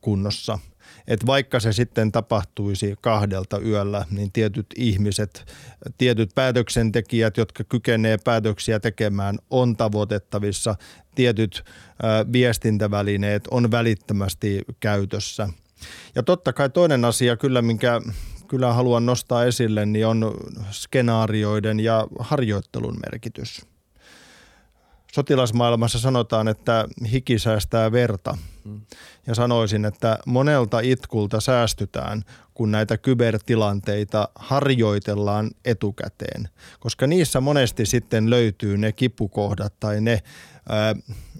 kunnossa– 0.00 0.58
että 1.06 1.26
vaikka 1.26 1.60
se 1.60 1.72
sitten 1.72 2.12
tapahtuisi 2.12 2.94
kahdelta 3.00 3.58
yöllä, 3.58 4.04
niin 4.10 4.32
tietyt 4.32 4.66
ihmiset, 4.76 5.52
tietyt 5.98 6.30
päätöksentekijät, 6.34 7.36
jotka 7.36 7.64
kykenee 7.64 8.18
päätöksiä 8.24 8.80
tekemään, 8.80 9.38
on 9.50 9.76
tavoitettavissa. 9.76 10.74
Tietyt 11.14 11.64
viestintävälineet 12.32 13.48
on 13.50 13.70
välittömästi 13.70 14.62
käytössä. 14.80 15.48
Ja 16.14 16.22
totta 16.22 16.52
kai 16.52 16.70
toinen 16.70 17.04
asia 17.04 17.36
kyllä, 17.36 17.62
minkä 17.62 18.00
kyllä 18.48 18.72
haluan 18.72 19.06
nostaa 19.06 19.44
esille, 19.44 19.86
niin 19.86 20.06
on 20.06 20.34
skenaarioiden 20.70 21.80
ja 21.80 22.06
harjoittelun 22.18 22.98
merkitys. 23.10 23.66
sotilasmaailmassa 25.12 25.98
sanotaan, 25.98 26.48
että 26.48 26.88
hiki 27.12 27.38
säästää 27.38 27.92
verta. 27.92 28.38
Ja 29.30 29.34
sanoisin, 29.34 29.84
että 29.84 30.18
monelta 30.26 30.80
itkulta 30.80 31.40
säästytään, 31.40 32.22
kun 32.54 32.70
näitä 32.70 32.98
kybertilanteita 32.98 34.28
harjoitellaan 34.34 35.50
etukäteen. 35.64 36.48
Koska 36.80 37.06
niissä 37.06 37.40
monesti 37.40 37.86
sitten 37.86 38.30
löytyy 38.30 38.78
ne 38.78 38.92
kipukohdat 38.92 39.74
tai 39.80 40.00
ne 40.00 40.22
ää, 40.68 40.94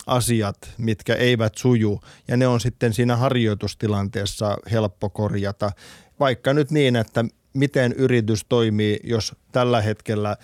asiat, 0.06 0.56
mitkä 0.78 1.14
eivät 1.14 1.52
suju. 1.56 2.00
Ja 2.28 2.36
ne 2.36 2.46
on 2.46 2.60
sitten 2.60 2.94
siinä 2.94 3.16
harjoitustilanteessa 3.16 4.56
helppo 4.70 5.10
korjata. 5.10 5.72
Vaikka 6.20 6.52
nyt 6.52 6.70
niin, 6.70 6.96
että 6.96 7.24
miten 7.54 7.92
yritys 7.92 8.44
toimii, 8.48 9.00
jos 9.04 9.36
tällä 9.52 9.80
hetkellä 9.80 10.36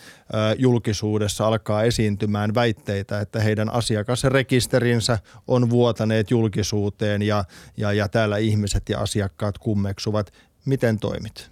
julkisuudessa 0.59 1.46
alkaa 1.46 1.82
esiintymään 1.82 2.54
väitteitä, 2.54 3.20
että 3.20 3.40
heidän 3.40 3.68
asiakasrekisterinsä 3.68 5.18
on 5.46 5.70
vuotaneet 5.70 6.30
julkisuuteen 6.30 7.22
ja, 7.22 7.44
ja, 7.76 7.92
ja 7.92 8.09
täällä 8.09 8.36
ihmiset 8.36 8.88
ja 8.88 9.00
asiakkaat 9.00 9.59
kummeksuvat. 9.59 10.32
Miten 10.64 10.98
toimit? 10.98 11.50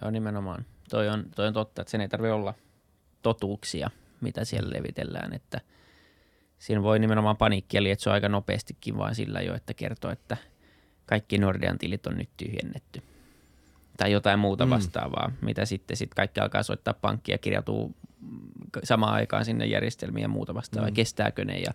Joo, 0.00 0.10
nimenomaan. 0.10 0.64
Toi 0.90 1.08
on, 1.08 1.24
toi 1.36 1.46
on 1.46 1.54
totta, 1.54 1.82
että 1.82 1.90
sen 1.90 2.00
ei 2.00 2.08
tarvitse 2.08 2.32
olla 2.32 2.54
totuuksia, 3.22 3.90
mitä 4.20 4.44
siellä 4.44 4.70
levitellään, 4.70 5.32
että 5.32 5.60
siinä 6.58 6.82
voi 6.82 6.98
nimenomaan 6.98 7.36
paniikkia 7.36 7.82
lietsoa 7.82 8.12
aika 8.12 8.28
nopeastikin 8.28 8.98
vaan 8.98 9.14
sillä 9.14 9.40
jo, 9.40 9.54
että 9.54 9.74
kertoo, 9.74 10.10
että 10.10 10.36
kaikki 11.06 11.38
Nordean 11.38 11.78
tilit 11.78 12.06
on 12.06 12.18
nyt 12.18 12.30
tyhjennetty 12.36 13.02
tai 14.00 14.12
jotain 14.12 14.38
muuta 14.38 14.66
mm. 14.66 14.70
vastaavaa, 14.70 15.32
mitä 15.40 15.64
sitten 15.64 15.96
sit 15.96 16.14
kaikki 16.14 16.40
alkaa 16.40 16.62
soittaa 16.62 16.94
pankkia 16.94 17.34
ja 17.34 17.38
kirjautuu 17.38 17.94
samaan 18.84 19.14
aikaan 19.14 19.44
sinne 19.44 19.66
järjestelmiin 19.66 20.22
ja 20.22 20.28
muuta 20.28 20.54
vastaavaa, 20.54 20.90
mm. 20.90 20.94
kestääkö 20.94 21.44
ne 21.44 21.58
ja, 21.58 21.74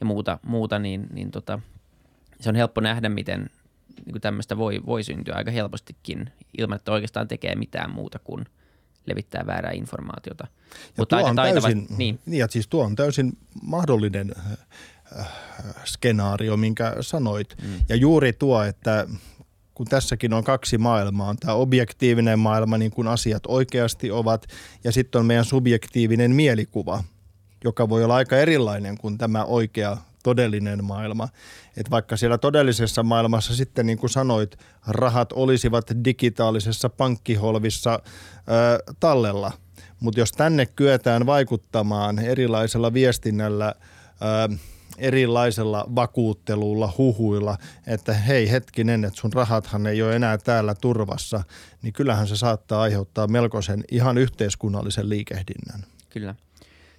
ja 0.00 0.06
muuta, 0.06 0.38
muuta 0.46 0.78
niin, 0.78 1.06
niin 1.12 1.30
tota, 1.30 1.60
se 2.40 2.48
on 2.48 2.54
helppo 2.54 2.80
nähdä, 2.80 3.08
miten 3.08 3.50
niin 4.06 4.20
tämmöistä 4.20 4.56
voi, 4.56 4.80
voi 4.86 5.02
syntyä 5.02 5.34
aika 5.34 5.50
helpostikin 5.50 6.30
ilman, 6.58 6.76
että 6.76 6.92
oikeastaan 6.92 7.28
tekee 7.28 7.54
mitään 7.54 7.90
muuta 7.90 8.18
kuin 8.18 8.44
levittää 9.06 9.46
väärää 9.46 9.72
informaatiota. 9.72 10.46
Ja 10.70 10.92
Mutta 10.96 11.16
tuo 11.18 11.28
on 11.28 11.36
täysin, 11.36 11.86
niin. 11.96 12.18
Niin, 12.26 12.46
siis 12.50 12.68
tuo 12.68 12.84
on 12.84 12.96
täysin 12.96 13.38
mahdollinen 13.62 14.32
äh, 14.38 14.52
äh, 15.20 15.26
skenaario, 15.84 16.56
minkä 16.56 16.96
sanoit. 17.00 17.56
Mm. 17.62 17.68
Ja 17.88 17.96
juuri 17.96 18.32
tuo, 18.32 18.62
että 18.62 19.06
kun 19.74 19.86
tässäkin 19.86 20.32
on 20.32 20.44
kaksi 20.44 20.78
maailmaa. 20.78 21.28
On 21.28 21.36
tämä 21.36 21.54
objektiivinen 21.54 22.38
maailma, 22.38 22.78
niin 22.78 22.90
kuin 22.90 23.08
asiat 23.08 23.42
oikeasti 23.48 24.10
ovat, 24.10 24.46
ja 24.84 24.92
sitten 24.92 25.18
on 25.18 25.26
meidän 25.26 25.44
subjektiivinen 25.44 26.30
mielikuva, 26.30 27.04
joka 27.64 27.88
voi 27.88 28.04
olla 28.04 28.14
aika 28.14 28.36
erilainen 28.36 28.98
kuin 28.98 29.18
tämä 29.18 29.44
oikea 29.44 29.96
todellinen 30.22 30.84
maailma. 30.84 31.28
Et 31.76 31.90
vaikka 31.90 32.16
siellä 32.16 32.38
todellisessa 32.38 33.02
maailmassa 33.02 33.56
sitten, 33.56 33.86
niin 33.86 33.98
kuin 33.98 34.10
sanoit, 34.10 34.56
rahat 34.86 35.32
olisivat 35.32 35.84
digitaalisessa 36.04 36.88
pankkiholvissa 36.88 37.92
ö, 37.92 38.92
tallella, 39.00 39.52
mutta 40.00 40.20
jos 40.20 40.32
tänne 40.32 40.66
kyetään 40.66 41.26
vaikuttamaan 41.26 42.18
erilaisella 42.18 42.92
viestinnällä, 42.92 43.74
ö, 44.50 44.56
erilaisella 45.02 45.84
vakuuttelulla, 45.94 46.92
huhuilla, 46.98 47.56
että 47.86 48.12
hei 48.12 48.50
hetkinen, 48.50 49.04
että 49.04 49.20
sun 49.20 49.32
rahathan 49.32 49.86
ei 49.86 50.02
ole 50.02 50.16
enää 50.16 50.38
täällä 50.38 50.74
turvassa, 50.74 51.44
niin 51.82 51.92
kyllähän 51.92 52.26
se 52.26 52.36
saattaa 52.36 52.82
aiheuttaa 52.82 53.26
melkoisen 53.26 53.84
ihan 53.90 54.18
yhteiskunnallisen 54.18 55.08
liikehdinnän. 55.08 55.84
Kyllä. 56.10 56.34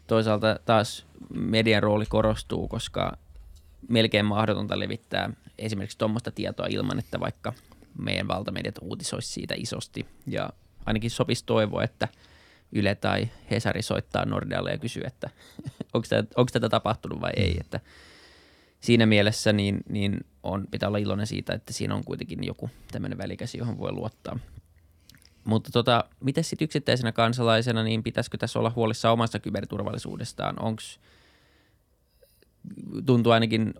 Toisaalta 0.07 0.59
taas 0.65 1.05
median 1.33 1.83
rooli 1.83 2.05
korostuu, 2.05 2.67
koska 2.67 3.17
melkein 3.87 4.25
mahdotonta 4.25 4.79
levittää 4.79 5.29
esimerkiksi 5.57 5.97
tuommoista 5.97 6.31
tietoa 6.31 6.67
ilman, 6.69 6.99
että 6.99 7.19
vaikka 7.19 7.53
meidän 7.97 8.27
valtamediat 8.27 8.75
uutisoisi 8.81 9.27
siitä 9.27 9.53
isosti. 9.57 10.05
Ja 10.27 10.49
ainakin 10.85 11.11
sopisi 11.11 11.45
toivoa, 11.45 11.83
että– 11.83 12.07
Yle 12.75 12.95
tai 12.95 13.29
Hesari 13.51 13.81
soittaa 13.81 14.25
Nordealle 14.25 14.71
ja 14.71 14.77
kysyy, 14.77 15.03
että 15.05 15.29
onko, 15.93 16.07
tätä, 16.09 16.29
onko 16.35 16.49
tätä 16.53 16.69
tapahtunut 16.69 17.21
vai 17.21 17.31
ei. 17.35 17.57
Että 17.59 17.79
siinä 18.79 19.05
mielessä 19.05 19.53
niin, 19.53 19.83
niin 19.89 20.25
on, 20.43 20.67
pitää 20.71 20.89
olla 20.89 20.97
iloinen 20.97 21.27
siitä, 21.27 21.53
että 21.53 21.73
siinä 21.73 21.95
on 21.95 22.03
kuitenkin 22.03 22.43
joku 22.43 22.69
tämmöinen 22.91 23.17
välikäsi, 23.17 23.57
johon 23.57 23.77
voi 23.77 23.91
luottaa. 23.91 24.39
Mutta 25.43 25.71
tota, 25.71 26.05
miten 26.19 26.43
sitten 26.43 26.65
yksittäisenä 26.65 27.11
kansalaisena, 27.11 27.83
niin 27.83 28.03
pitäisikö 28.03 28.37
tässä 28.37 28.59
olla 28.59 28.71
huolissa 28.75 29.11
omasta 29.11 29.39
kyberturvallisuudestaan? 29.39 30.55
Onko 30.59 30.81
tuntuu 33.05 33.31
ainakin 33.31 33.73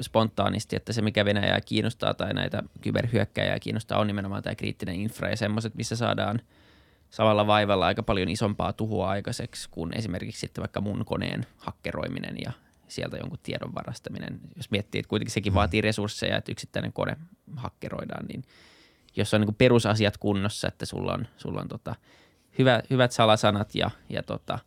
spontaanisti, 0.00 0.76
että 0.76 0.92
se 0.92 1.02
mikä 1.02 1.24
Venäjää 1.24 1.60
kiinnostaa 1.60 2.14
tai 2.14 2.34
näitä 2.34 2.62
kyberhyökkäjää 2.80 3.58
kiinnostaa 3.60 3.98
on 3.98 4.06
nimenomaan 4.06 4.42
tämä 4.42 4.54
kriittinen 4.54 4.94
infra 4.94 5.30
ja 5.30 5.36
semmoiset, 5.36 5.74
missä 5.74 5.96
saadaan– 5.96 6.40
samalla 7.10 7.46
vaivalla 7.46 7.86
aika 7.86 8.02
paljon 8.02 8.28
isompaa 8.28 8.72
tuhoa 8.72 9.08
aikaiseksi 9.08 9.68
kuin 9.70 9.96
esimerkiksi 9.96 10.40
sitten 10.40 10.62
vaikka 10.62 10.80
mun 10.80 11.04
koneen 11.04 11.46
hakkeroiminen 11.56 12.36
ja 12.44 12.52
sieltä 12.88 13.16
jonkun 13.16 13.38
tiedon 13.42 13.74
varastaminen. 13.74 14.40
Jos 14.56 14.70
miettii, 14.70 14.98
että 14.98 15.08
kuitenkin 15.08 15.32
sekin 15.32 15.52
mm. 15.52 15.54
vaatii 15.54 15.80
resursseja, 15.80 16.36
että 16.36 16.52
yksittäinen 16.52 16.92
kone 16.92 17.16
hakkeroidaan, 17.56 18.26
niin 18.26 18.42
jos 19.16 19.34
on 19.34 19.40
niin 19.40 19.54
perusasiat 19.54 20.16
kunnossa, 20.16 20.68
että 20.68 20.86
sulla 20.86 21.14
on, 21.14 21.26
sulla 21.36 21.60
on 21.60 21.68
tota 21.68 21.94
hyvä, 22.58 22.82
hyvät 22.90 23.12
salasanat 23.12 23.74
ja, 23.74 23.90
ja 24.08 24.22
tota, 24.22 24.58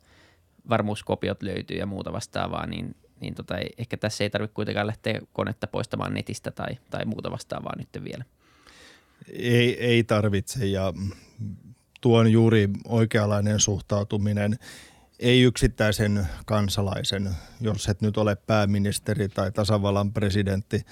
varmuuskopiot 0.70 1.44
löytyy 1.44 1.78
ja 1.78 1.86
muuta 1.86 2.14
vastaavaa, 2.14 2.66
niin, 2.66 2.96
niin 3.20 3.36
tota, 3.36 3.56
ehkä 3.78 3.98
tässä 3.98 4.24
ei 4.24 4.30
tarvitse 4.30 4.54
kuitenkaan 4.54 4.88
lähteä 4.88 5.22
konetta 5.34 5.68
poistamaan 5.68 6.14
netistä 6.14 6.52
tai, 6.52 6.78
tai 6.89 7.06
muuta 7.06 7.32
vastaavaa 7.32 7.74
nyt 7.78 8.04
vielä. 8.04 8.24
Ei, 9.34 9.80
ei 9.80 10.04
tarvitse 10.04 10.66
ja 10.66 10.94
tuo 12.04 12.20
on 12.20 12.32
juuri 12.32 12.70
oikeanlainen 12.88 13.60
suhtautuminen. 13.60 14.60
Ei 15.20 15.41
yksittäisen 15.41 16.28
kansalaisen, 16.45 17.30
jos 17.62 17.89
et 17.89 18.01
nyt 18.01 18.18
ole 18.18 18.36
pääministeri 18.36 19.30
tai 19.30 19.51
tasavallan 19.51 20.14
presidentti, 20.14 20.86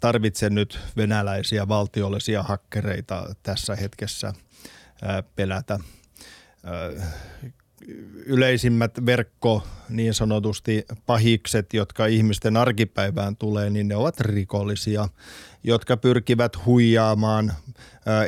tarvitse 0.00 0.50
nyt 0.50 0.78
venäläisiä 0.96 1.68
valtiollisia 1.68 2.42
hakkereita 2.42 3.34
tässä 3.42 3.76
hetkessä 3.76 4.32
pelätä 5.36 5.78
yleisimmät 8.26 9.06
verkko 9.06 9.62
niin 9.88 10.14
sanotusti 10.14 10.84
pahikset, 11.06 11.74
jotka 11.74 12.06
ihmisten 12.06 12.56
arkipäivään 12.56 13.36
tulee, 13.36 13.70
niin 13.70 13.88
ne 13.88 13.96
ovat 13.96 14.20
rikollisia, 14.20 15.08
jotka 15.64 15.96
pyrkivät 15.96 16.66
huijaamaan 16.66 17.52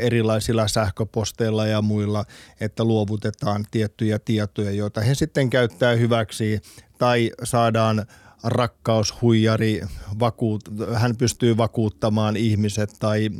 erilaisilla 0.01 0.69
sähköposteilla 0.69 1.67
ja 1.67 1.83
muilla, 1.83 2.25
että 2.61 2.85
luovutetaan 2.85 3.65
tiettyjä 3.71 4.19
tietoja, 4.19 4.71
joita 4.71 5.01
he 5.01 5.15
sitten 5.15 5.51
käyttää 5.51 5.95
hyväksi 5.95 6.61
tai 6.99 7.31
saadaan 7.45 8.07
rakkaushuijari, 8.45 9.83
vakuut, 10.19 10.63
hän 10.95 11.17
pystyy 11.17 11.57
vakuuttamaan 11.57 12.37
ihmiset 12.37 12.97
tai 12.99 13.31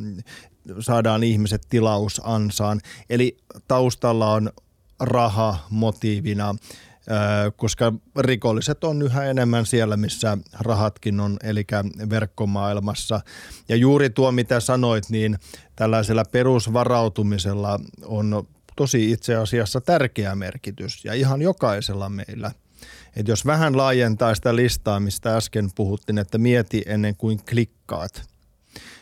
saadaan 0.81 1.23
ihmiset 1.23 1.67
tilausansaan. 1.69 2.81
Eli 3.11 3.37
taustalla 3.69 4.33
on 4.33 4.51
raha 5.01 5.67
motiivina, 5.71 6.55
koska 7.57 7.93
rikolliset 8.19 8.85
on 8.85 9.03
yhä 9.03 9.25
enemmän 9.25 9.67
siellä, 9.67 9.97
missä 9.97 10.39
rahatkin 10.61 11.21
on, 11.21 11.37
eli 11.43 11.67
verkkomaailmassa. 12.11 13.21
Ja 13.69 13.77
juuri 13.77 14.11
tuo, 14.11 14.33
mitä 14.33 14.61
sanoit, 14.61 15.11
niin 15.11 15.39
tällaisella 15.77 16.25
perusvarautumisella 16.25 17.81
on 18.05 18.47
tosi 18.77 19.11
itse 19.11 19.37
asiassa 19.37 19.81
tärkeä 19.81 20.35
merkitys 20.35 21.05
ja 21.05 21.15
ihan 21.15 21.43
jokaisella 21.43 22.09
meillä. 22.09 22.51
Et 23.17 23.29
jos 23.29 23.47
vähän 23.47 23.77
laajentaa 23.77 24.35
sitä 24.35 24.57
listaa, 24.57 25.01
mistä 25.01 25.37
äsken 25.37 25.71
puhuttiin, 25.75 26.19
että 26.19 26.39
mieti 26.39 26.83
ennen 26.87 27.17
kuin 27.17 27.41
klikkaat, 27.51 28.23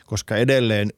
koska 0.07 0.37
edelleen 0.37 0.93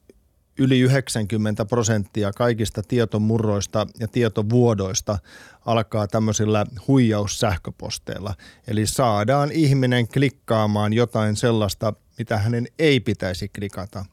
yli 0.57 0.79
90 0.79 1.65
prosenttia 1.65 2.33
kaikista 2.33 2.83
tietomurroista 2.83 3.87
ja 3.99 4.07
tietovuodoista 4.07 5.19
alkaa 5.65 6.07
tämmöisillä 6.07 6.65
huijaussähköposteilla. 6.87 8.33
Eli 8.67 8.87
saadaan 8.87 9.51
ihminen 9.51 10.07
klikkaamaan 10.07 10.93
jotain 10.93 11.35
sellaista, 11.35 11.93
mitä 12.17 12.37
hänen 12.37 12.67
ei 12.79 12.99
pitäisi 12.99 13.49
klikata. 13.49 14.05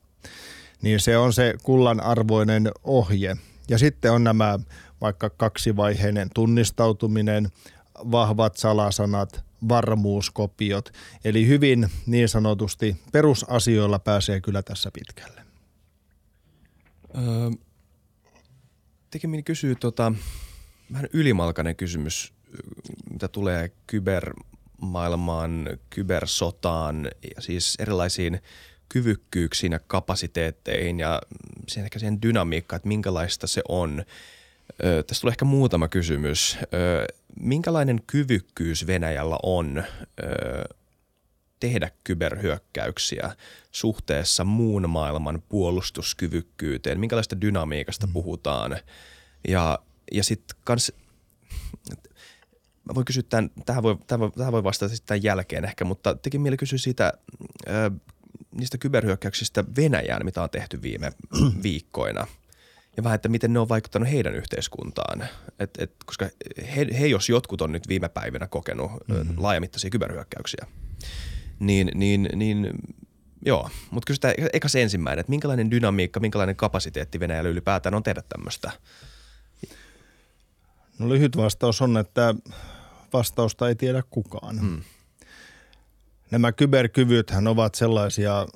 Niin 0.82 1.00
se 1.00 1.18
on 1.18 1.32
se 1.32 1.54
kullan 1.62 2.00
arvoinen 2.00 2.70
ohje. 2.84 3.36
Ja 3.68 3.78
sitten 3.78 4.12
on 4.12 4.24
nämä 4.24 4.58
vaikka 5.00 5.30
kaksivaiheinen 5.30 6.30
tunnistautuminen, 6.34 7.48
vahvat 8.10 8.56
salasanat, 8.56 9.44
varmuuskopiot. 9.68 10.92
Eli 11.24 11.46
hyvin 11.46 11.88
niin 12.06 12.28
sanotusti 12.28 12.96
perusasioilla 13.12 13.98
pääsee 13.98 14.40
kyllä 14.40 14.62
tässä 14.62 14.90
pitkälle. 14.90 15.43
Öö, 17.18 17.50
tekeminen 19.10 19.44
kysyy 19.44 19.74
tota, 19.74 20.12
vähän 20.92 21.08
ylimalkainen 21.12 21.76
kysymys. 21.76 22.32
mitä 23.10 23.28
tulee 23.28 23.72
kybermaailmaan, 23.86 25.66
kybersotaan 25.90 27.10
ja 27.36 27.42
siis 27.42 27.76
erilaisiin 27.78 28.40
kyvykkyyksiin 28.88 29.72
ja 29.72 29.78
kapasiteetteihin 29.86 31.00
ja 31.00 31.22
siihen 31.68 31.84
ehkä 31.84 31.98
siihen 31.98 32.22
dynamiikkaan, 32.22 32.76
että 32.76 32.88
minkälaista 32.88 33.46
se 33.46 33.62
on. 33.68 34.04
Ö, 34.84 35.02
tästä 35.02 35.20
tulee 35.20 35.32
ehkä 35.32 35.44
muutama 35.44 35.88
kysymys. 35.88 36.58
Ö, 36.74 37.06
minkälainen 37.40 38.00
kyvykkyys 38.06 38.86
Venäjällä 38.86 39.38
on 39.42 39.78
ö, 39.78 39.84
tehdä 41.60 41.90
kyberhyökkäyksiä 42.04 43.36
suhteessa 43.72 44.44
muun 44.44 44.90
maailman 44.90 45.42
puolustuskyvykkyyteen? 45.48 47.00
Minkälaista 47.00 47.40
dynamiikasta 47.40 48.06
mm. 48.06 48.12
puhutaan? 48.12 48.78
Ja, 49.48 49.78
ja 50.12 50.24
sitten 50.24 50.56
kans, 50.64 50.92
mä 52.84 52.94
voin 52.94 53.04
kysyä 53.04 53.22
tämän, 53.28 53.50
tähän 53.66 53.82
voi, 53.82 53.96
tähän 54.06 54.20
voi, 54.20 54.30
tähän 54.30 54.52
voi 54.52 54.64
vastata 54.64 54.94
sitten 54.94 55.06
tämän 55.06 55.22
jälkeen 55.22 55.64
ehkä, 55.64 55.84
mutta 55.84 56.14
tekin 56.14 56.40
mieli 56.40 56.56
kysyä 56.56 56.78
siitä 56.78 57.12
ö, 57.68 57.90
niistä 58.54 58.78
kyberhyökkäyksistä 58.78 59.64
Venäjään, 59.76 60.24
mitä 60.24 60.42
on 60.42 60.50
tehty 60.50 60.82
viime 60.82 61.12
viikkoina. 61.62 62.26
Ja 62.96 63.04
vähän, 63.04 63.14
että 63.14 63.28
miten 63.28 63.52
ne 63.52 63.58
on 63.58 63.68
vaikuttanut 63.68 64.10
heidän 64.10 64.34
yhteiskuntaan. 64.34 65.28
Et, 65.58 65.70
et, 65.78 65.92
koska 66.06 66.28
he, 66.76 66.86
he, 67.00 67.06
jos 67.06 67.28
jotkut 67.28 67.62
on 67.62 67.72
nyt 67.72 67.88
viime 67.88 68.08
päivinä 68.08 68.46
kokenut 68.46 68.90
mm-hmm. 69.08 69.34
laajamittaisia 69.36 69.90
kyberhyökkäyksiä, 69.90 70.66
niin, 71.58 71.90
niin, 71.94 72.28
niin 72.36 72.70
joo. 73.46 73.70
Mutta 73.90 74.06
kysytään 74.06 74.34
eka 74.52 74.68
se 74.68 74.82
ensimmäinen, 74.82 75.20
että 75.20 75.30
minkälainen 75.30 75.70
dynamiikka, 75.70 76.20
minkälainen 76.20 76.56
kapasiteetti 76.56 77.20
Venäjällä 77.20 77.50
ylipäätään 77.50 77.94
on 77.94 78.02
tehdä 78.02 78.22
tämmöistä? 78.28 78.72
No 80.98 81.08
lyhyt 81.08 81.36
vastaus 81.36 81.82
on, 81.82 81.96
että 81.96 82.34
vastausta 83.12 83.68
ei 83.68 83.74
tiedä 83.74 84.02
kukaan. 84.10 84.60
Hmm. 84.60 84.82
Nämä 86.30 86.52
kyberkyvythän 86.52 87.46
ovat 87.46 87.74
sellaisia, 87.74 88.46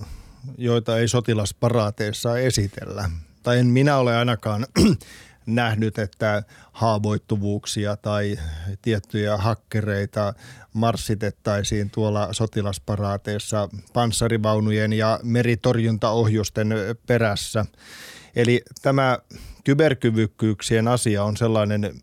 joita 0.58 0.98
ei 0.98 1.08
sotilasparaateissa 1.08 2.38
esitellä. 2.38 3.10
Tai 3.42 3.58
en 3.58 3.66
minä 3.66 3.96
ole 3.96 4.16
ainakaan 4.16 4.66
nähnyt, 5.48 5.98
että 5.98 6.42
haavoittuvuuksia 6.72 7.96
tai 7.96 8.38
tiettyjä 8.82 9.36
hakkereita 9.36 10.34
marssitettaisiin 10.72 11.90
tuolla 11.90 12.32
sotilasparaateissa 12.32 13.68
panssarivaunujen 13.92 14.92
ja 14.92 15.20
meritorjuntaohjusten 15.22 16.74
perässä. 17.06 17.66
Eli 18.36 18.62
tämä 18.82 19.18
kyberkyvykkyyksien 19.64 20.88
asia 20.88 21.24
on 21.24 21.36
sellainen, 21.36 22.00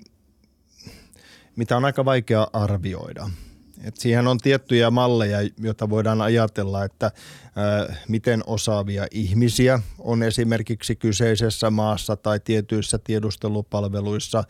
mitä 1.56 1.78
on 1.78 1.86
aika 1.86 2.06
vaikea 2.06 2.48
arvioida– 2.54 3.30
et 3.84 3.97
siihen 3.97 4.28
on 4.28 4.38
tiettyjä 4.38 4.91
malleja, 4.91 5.38
joita 5.57 5.89
voidaan 5.89 6.21
ajatella, 6.21 6.84
että 6.84 7.05
äh, 7.05 7.97
miten 8.07 8.43
osaavia 8.47 9.07
ihmisiä 9.11 9.80
on 9.99 10.23
esimerkiksi 10.23 10.95
kyseisessä 10.95 11.69
maassa 11.69 12.15
tai 12.15 12.39
tietyissä 12.39 12.97
tiedustelupalveluissa, 12.97 14.43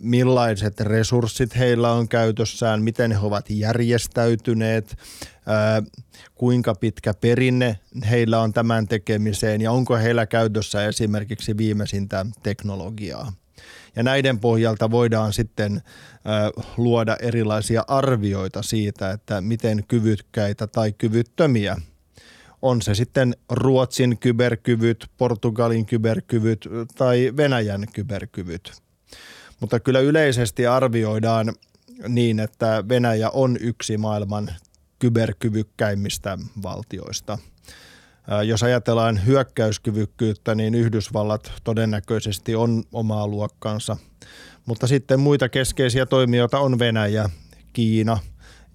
millaiset 0.00 0.80
resurssit 0.80 1.56
heillä 1.56 1.92
on 1.92 2.08
käytössään, 2.08 2.82
miten 2.82 3.12
he 3.12 3.18
ovat 3.18 3.50
järjestäytyneet, 3.50 4.90
äh, 4.90 5.84
kuinka 6.34 6.74
pitkä 6.74 7.14
perinne 7.14 7.78
heillä 8.10 8.40
on 8.40 8.52
tämän 8.52 8.88
tekemiseen 8.88 9.60
ja 9.60 9.72
onko 9.72 9.96
heillä 9.96 10.26
käytössä 10.26 10.86
esimerkiksi 10.86 11.56
viimeisintä 11.56 12.26
teknologiaa. 12.42 13.32
Ja 13.96 14.02
näiden 14.02 14.40
pohjalta 14.40 14.90
voidaan 14.90 15.32
sitten 15.32 15.82
luoda 16.76 17.16
erilaisia 17.20 17.84
arvioita 17.88 18.62
siitä, 18.62 19.10
että 19.10 19.40
miten 19.40 19.84
kyvykkäitä 19.88 20.66
tai 20.66 20.92
kyvyttömiä 20.92 21.76
on 22.62 22.82
se 22.82 22.94
sitten 22.94 23.36
Ruotsin 23.50 24.18
kyberkyvyt, 24.18 25.06
Portugalin 25.16 25.86
kyberkyvyt 25.86 26.68
tai 26.94 27.32
Venäjän 27.36 27.86
kyberkyvyt. 27.92 28.72
Mutta 29.60 29.80
kyllä 29.80 30.00
yleisesti 30.00 30.66
arvioidaan 30.66 31.54
niin, 32.08 32.40
että 32.40 32.84
Venäjä 32.88 33.30
on 33.30 33.56
yksi 33.60 33.96
maailman 33.96 34.50
kyberkyvykkäimmistä 34.98 36.38
valtioista– 36.62 37.38
jos 38.44 38.62
ajatellaan 38.62 39.26
hyökkäyskyvykkyyttä, 39.26 40.54
niin 40.54 40.74
Yhdysvallat 40.74 41.52
todennäköisesti 41.64 42.54
on 42.54 42.84
omaa 42.92 43.28
luokkansa. 43.28 43.96
Mutta 44.66 44.86
sitten 44.86 45.20
muita 45.20 45.48
keskeisiä 45.48 46.06
toimijoita 46.06 46.58
on 46.58 46.78
Venäjä, 46.78 47.30
Kiina, 47.72 48.18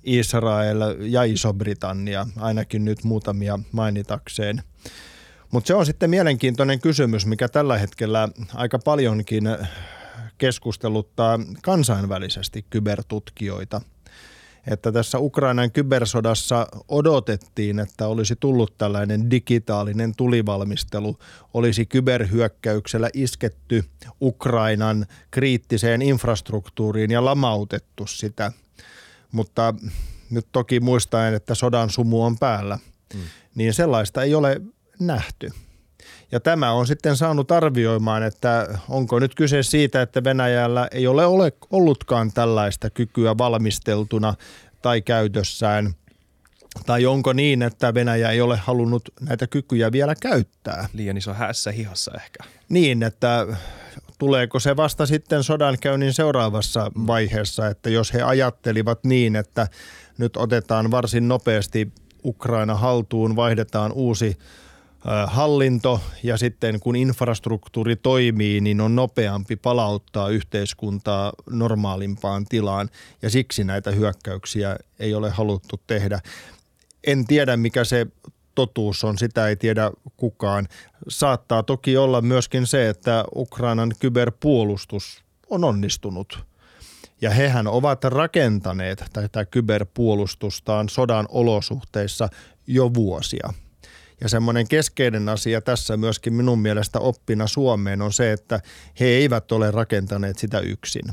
Israel 0.04 0.82
ja 1.00 1.24
Iso-Britannia, 1.24 2.28
ainakin 2.38 2.86
nyt 2.86 3.04
muutamia 3.04 3.60
mainitakseen. 3.72 4.64
Mutta 5.52 5.68
se 5.68 5.76
on 5.76 5.86
sitten 5.86 6.10
mielenkiintoinen 6.10 6.80
kysymys, 6.80 7.26
mikä 7.26 7.48
tällä 7.48 7.78
hetkellä 7.78 8.30
aika 8.54 8.80
paljonkin 8.80 9.44
keskusteluttaa 10.38 11.40
kansainvälisesti 11.62 12.66
kybertutkijoita– 12.70 13.82
että 14.68 14.92
tässä 14.92 15.20
Ukrainan 15.20 15.72
kybersodassa 15.72 16.68
odotettiin, 16.88 17.80
että 17.80 18.08
olisi 18.08 18.36
tullut 18.40 18.78
tällainen 18.78 19.32
digitaalinen 19.32 20.16
tulivalmistelu, 20.16 21.18
olisi 21.54 21.86
kyberhyökkäyksellä 21.86 23.10
isketty 23.14 23.84
Ukrainan 24.22 25.06
kriittiseen 25.32 26.02
infrastruktuuriin 26.02 27.12
ja 27.12 27.26
lamautettu 27.26 28.08
sitä. 28.08 28.52
Mutta 29.32 29.74
nyt 30.30 30.48
toki 30.52 30.80
muistaen, 30.80 31.34
että 31.34 31.56
sodan 31.56 31.90
sumu 31.90 32.24
on 32.24 32.38
päällä, 32.38 32.80
mm. 33.14 33.20
niin 33.56 33.74
sellaista 33.74 34.24
ei 34.24 34.36
ole 34.36 34.62
nähty. 35.00 35.50
Ja 36.34 36.40
tämä 36.40 36.72
on 36.72 36.88
sitten 36.88 37.18
saanut 37.18 37.52
arvioimaan, 37.52 38.24
että 38.24 38.80
onko 38.90 39.20
nyt 39.20 39.36
kyse 39.36 39.64
siitä, 39.64 40.02
että 40.02 40.24
Venäjällä 40.24 40.88
ei 40.92 41.08
ole, 41.08 41.26
ole 41.26 41.54
ollutkaan 41.72 42.32
tällaista 42.32 42.90
kykyä 42.90 43.38
valmisteltuna 43.38 44.34
tai 44.82 45.02
käytössään. 45.02 45.94
Tai 46.86 47.06
onko 47.06 47.34
niin, 47.34 47.62
että 47.62 47.94
Venäjä 47.94 48.30
ei 48.30 48.42
ole 48.42 48.58
halunnut 48.58 49.10
näitä 49.22 49.48
kykyjä 49.48 49.92
vielä 49.92 50.16
käyttää? 50.16 50.90
Liian 50.94 51.18
iso 51.18 51.34
hässä 51.34 51.72
hihassa 51.72 52.12
ehkä. 52.16 52.44
Niin, 52.70 53.04
että 53.04 53.48
tuleeko 54.20 54.60
se 54.60 54.76
vasta 54.76 55.06
sitten 55.06 55.44
sodankäynnin 55.44 56.14
seuraavassa 56.14 56.92
vaiheessa, 57.08 57.68
että 57.68 57.90
jos 57.90 58.14
he 58.14 58.22
ajattelivat 58.22 59.04
niin, 59.04 59.36
että 59.36 59.68
nyt 60.18 60.38
otetaan 60.38 60.92
varsin 60.92 61.28
nopeasti 61.28 61.92
Ukraina 62.26 62.76
haltuun, 62.76 63.36
vaihdetaan 63.36 63.92
uusi 63.92 64.38
hallinto 65.28 66.02
ja 66.24 66.38
sitten 66.38 66.80
kun 66.80 66.96
infrastruktuuri 66.96 67.96
toimii, 67.96 68.62
niin 68.62 68.82
on 68.82 68.96
nopeampi 68.96 69.56
palauttaa 69.56 70.30
yhteiskuntaa 70.30 71.34
normaalimpaan 71.50 72.46
tilaan 72.46 72.90
ja 73.22 73.30
siksi 73.30 73.64
näitä 73.64 73.92
hyökkäyksiä 73.92 74.78
ei 75.00 75.14
ole 75.14 75.30
haluttu 75.30 75.82
tehdä. 75.88 76.20
En 77.08 77.28
tiedä 77.28 77.58
mikä 77.58 77.84
se 77.84 78.08
totuus 78.56 79.04
on, 79.04 79.18
sitä 79.18 79.48
ei 79.48 79.56
tiedä 79.56 79.92
kukaan. 80.18 80.68
Saattaa 81.10 81.64
toki 81.64 81.98
olla 81.98 82.22
myöskin 82.22 82.68
se, 82.68 82.90
että 82.90 83.26
Ukrainan 83.36 83.92
kyberpuolustus 84.00 85.24
on 85.50 85.64
onnistunut. 85.64 86.44
Ja 87.22 87.30
hehän 87.30 87.68
ovat 87.68 88.04
rakentaneet 88.04 89.04
tätä 89.14 89.46
kyberpuolustustaan 89.46 90.90
sodan 90.90 91.26
olosuhteissa 91.30 92.30
jo 92.68 92.94
vuosia– 92.94 93.54
ja 94.24 94.30
semmoinen 94.30 94.68
keskeinen 94.68 95.30
asia 95.30 95.62
tässä 95.62 95.98
myöskin 95.98 96.34
minun 96.34 96.60
mielestä 96.60 97.00
oppina 97.00 97.48
Suomeen 97.48 98.02
on 98.02 98.14
se, 98.14 98.32
että 98.32 98.60
he 99.00 99.06
eivät 99.06 99.52
ole 99.52 99.72
rakentaneet 99.72 100.38
sitä 100.38 100.60
yksin. 100.60 101.04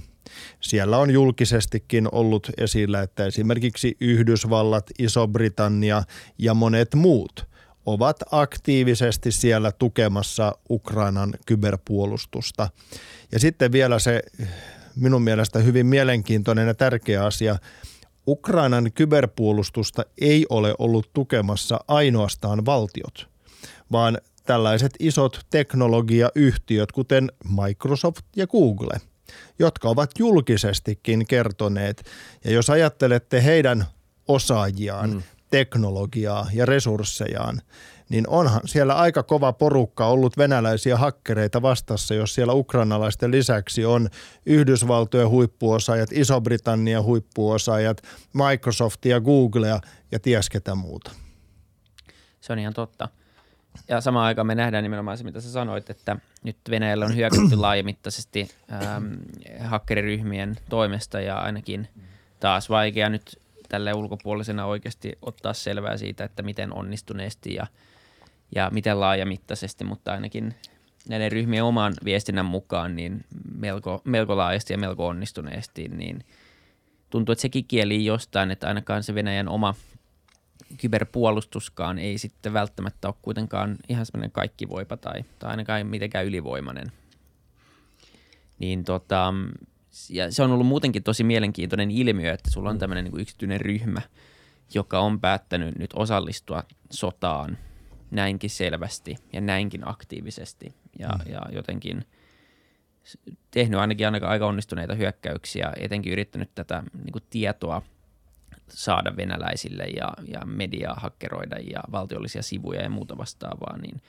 Siellä 0.61 0.99
on 0.99 1.11
julkisestikin 1.11 2.09
ollut 2.13 2.51
esillä, 2.59 3.03
että 3.03 3.27
esimerkiksi 3.27 3.97
Yhdysvallat, 4.01 4.91
Iso-Britannia 4.99 6.03
ja 6.39 6.55
monet 6.55 6.95
muut 6.95 7.47
ovat 7.87 8.17
aktiivisesti 8.31 9.33
siellä 9.33 9.73
tukemassa 9.73 10.53
Ukrainan 10.71 11.35
kyberpuolustusta. 11.47 12.69
Ja 13.33 13.39
sitten 13.39 13.73
vielä 13.73 13.99
se 13.99 14.23
minun 14.97 15.23
mielestä 15.23 15.59
hyvin 15.59 15.87
mielenkiintoinen 15.87 16.67
ja 16.67 16.75
tärkeä 16.75 17.25
asia– 17.25 17.59
Ukrainan 18.29 18.93
kyberpuolustusta 18.93 20.03
ei 20.21 20.47
ole 20.49 20.75
ollut 20.79 21.11
tukemassa 21.13 21.81
ainoastaan 21.89 22.67
valtiot, 22.67 23.29
vaan 23.93 24.19
tällaiset 24.47 24.93
isot 24.99 25.41
teknologiayhtiöt, 25.51 26.93
kuten 26.93 27.33
Microsoft 27.65 28.25
ja 28.37 28.47
Google, 28.47 29.01
jotka 29.59 29.89
ovat 29.89 30.11
julkisestikin 30.19 31.27
kertoneet. 31.27 32.03
Ja 32.45 32.51
jos 32.51 32.71
ajattelette 32.71 33.45
heidän 33.45 33.85
osaajiaan, 34.29 35.11
mm. 35.11 35.23
teknologiaa 35.51 36.47
ja 36.55 36.67
resurssejaan, 36.67 37.63
niin 38.11 38.29
onhan 38.29 38.61
siellä 38.65 38.95
aika 38.95 39.23
kova 39.23 39.53
porukka 39.53 40.07
ollut 40.07 40.39
venäläisiä 40.39 40.97
hakkereita 40.97 41.63
vastassa, 41.63 42.15
jos 42.15 42.35
siellä 42.35 42.53
ukrainalaisten 42.53 43.31
lisäksi 43.31 43.85
on 43.85 44.09
Yhdysvaltojen 44.47 45.29
huippuosaajat, 45.29 46.13
Iso-Britannian 46.13 47.05
huippuosaajat, 47.05 48.03
Microsoftia, 48.33 49.21
Googlea 49.21 49.81
ja 50.13 50.21
ties 50.21 50.51
ketä 50.51 50.75
muuta. 50.75 51.11
Se 52.41 52.53
on 52.53 52.59
ihan 52.59 52.75
totta. 52.75 53.09
Ja 53.89 54.01
samaan 54.01 54.27
aikaan 54.27 54.47
me 54.47 54.55
nähdään 54.55 54.85
nimenomaan 54.85 55.19
se, 55.19 55.25
mitä 55.25 55.41
sä 55.41 55.53
sanoit, 55.53 55.91
että 55.91 56.17
nyt 56.43 56.57
Venäjällä 56.71 57.05
on 57.05 57.17
hyökätty 57.17 57.57
laajamittaisesti 57.61 58.51
ähm, 58.73 59.15
hakkeriryhmien 59.65 60.57
toimesta 60.69 61.21
ja 61.21 61.39
ainakin 61.39 61.89
taas 62.41 62.71
vaikea 62.71 63.09
nyt 63.09 63.41
tälle 63.69 63.95
ulkopuolisena 63.95 64.67
oikeasti 64.67 65.13
ottaa 65.23 65.53
selvää 65.55 65.97
siitä, 65.97 66.25
että 66.25 66.43
miten 66.43 66.73
onnistuneesti 66.73 67.55
ja, 67.55 67.67
ja 68.55 68.71
miten 68.73 69.01
laajamittaisesti, 69.01 69.85
mutta 69.85 70.13
ainakin 70.13 70.55
näiden 71.09 71.33
ryhmien 71.33 71.65
oman 71.65 71.95
viestinnän 72.05 72.47
mukaan 72.47 72.97
niin 72.97 73.25
melko, 73.55 74.03
melko 74.05 74.37
laajasti 74.37 74.73
ja 74.73 74.79
melko 74.79 75.07
onnistuneesti, 75.07 75.89
niin 75.89 76.25
tuntuu, 77.11 77.33
että 77.33 77.43
sekin 77.43 77.65
kieli 77.65 78.05
jostain, 78.05 78.51
että 78.51 78.69
ainakaan 78.69 79.03
se 79.03 79.15
Venäjän 79.15 79.49
oma– 79.49 79.75
kyberpuolustuskaan 80.77 81.99
ei 81.99 82.19
sitten 82.19 82.53
välttämättä 82.53 83.09
ole 83.09 83.15
kuitenkaan 83.23 83.77
ihan 83.89 84.07
semmoinen 84.07 84.31
kaikki 84.31 84.69
voipa 84.69 84.97
tai, 84.97 85.25
tai 85.39 85.51
ainakaan 85.51 85.87
mitenkään 85.87 86.27
ylivoimainen. 86.27 86.93
Niin 88.59 88.85
tota, 88.85 89.35
ja 90.11 90.33
se 90.33 90.43
on 90.43 90.51
ollut 90.51 90.67
muutenkin 90.67 91.03
tosi 91.03 91.25
mielenkiintoinen 91.25 91.91
ilmiö, 91.91 92.33
että 92.33 92.51
sulla 92.51 92.71
on 92.71 92.77
mm. 92.77 92.81
tämmöinen 92.81 93.05
niin 93.05 93.21
yksityinen 93.21 93.61
ryhmä, 93.61 94.03
joka 94.75 95.01
on 95.01 95.21
päättänyt 95.21 95.79
nyt 95.79 95.91
osallistua 95.95 96.65
sotaan 96.91 97.59
näinkin 98.11 98.51
selvästi 98.51 99.17
ja 99.33 99.41
näinkin 99.41 99.89
aktiivisesti 99.89 100.75
ja, 100.99 101.09
mm. 101.09 101.33
ja 101.33 101.41
jotenkin 101.53 102.05
tehnyt 103.51 103.81
ainakin 103.81 104.07
aika 104.25 104.47
onnistuneita 104.47 104.95
hyökkäyksiä, 104.95 105.73
etenkin 105.77 106.13
yrittänyt 106.13 106.51
tätä 106.55 106.83
niin 107.05 107.13
kuin 107.13 107.25
tietoa– 107.31 107.83
saada 108.75 109.17
venäläisille 109.17 109.85
ja, 109.85 110.13
ja 110.27 110.45
mediaa 110.45 110.95
hakkeroida 110.95 111.57
ja 111.57 111.81
valtiollisia 111.93 112.43
sivuja 112.43 112.83
ja 112.83 112.91
muuta 112.91 113.19
vastaavaa, 113.19 113.79
niin 113.79 114.03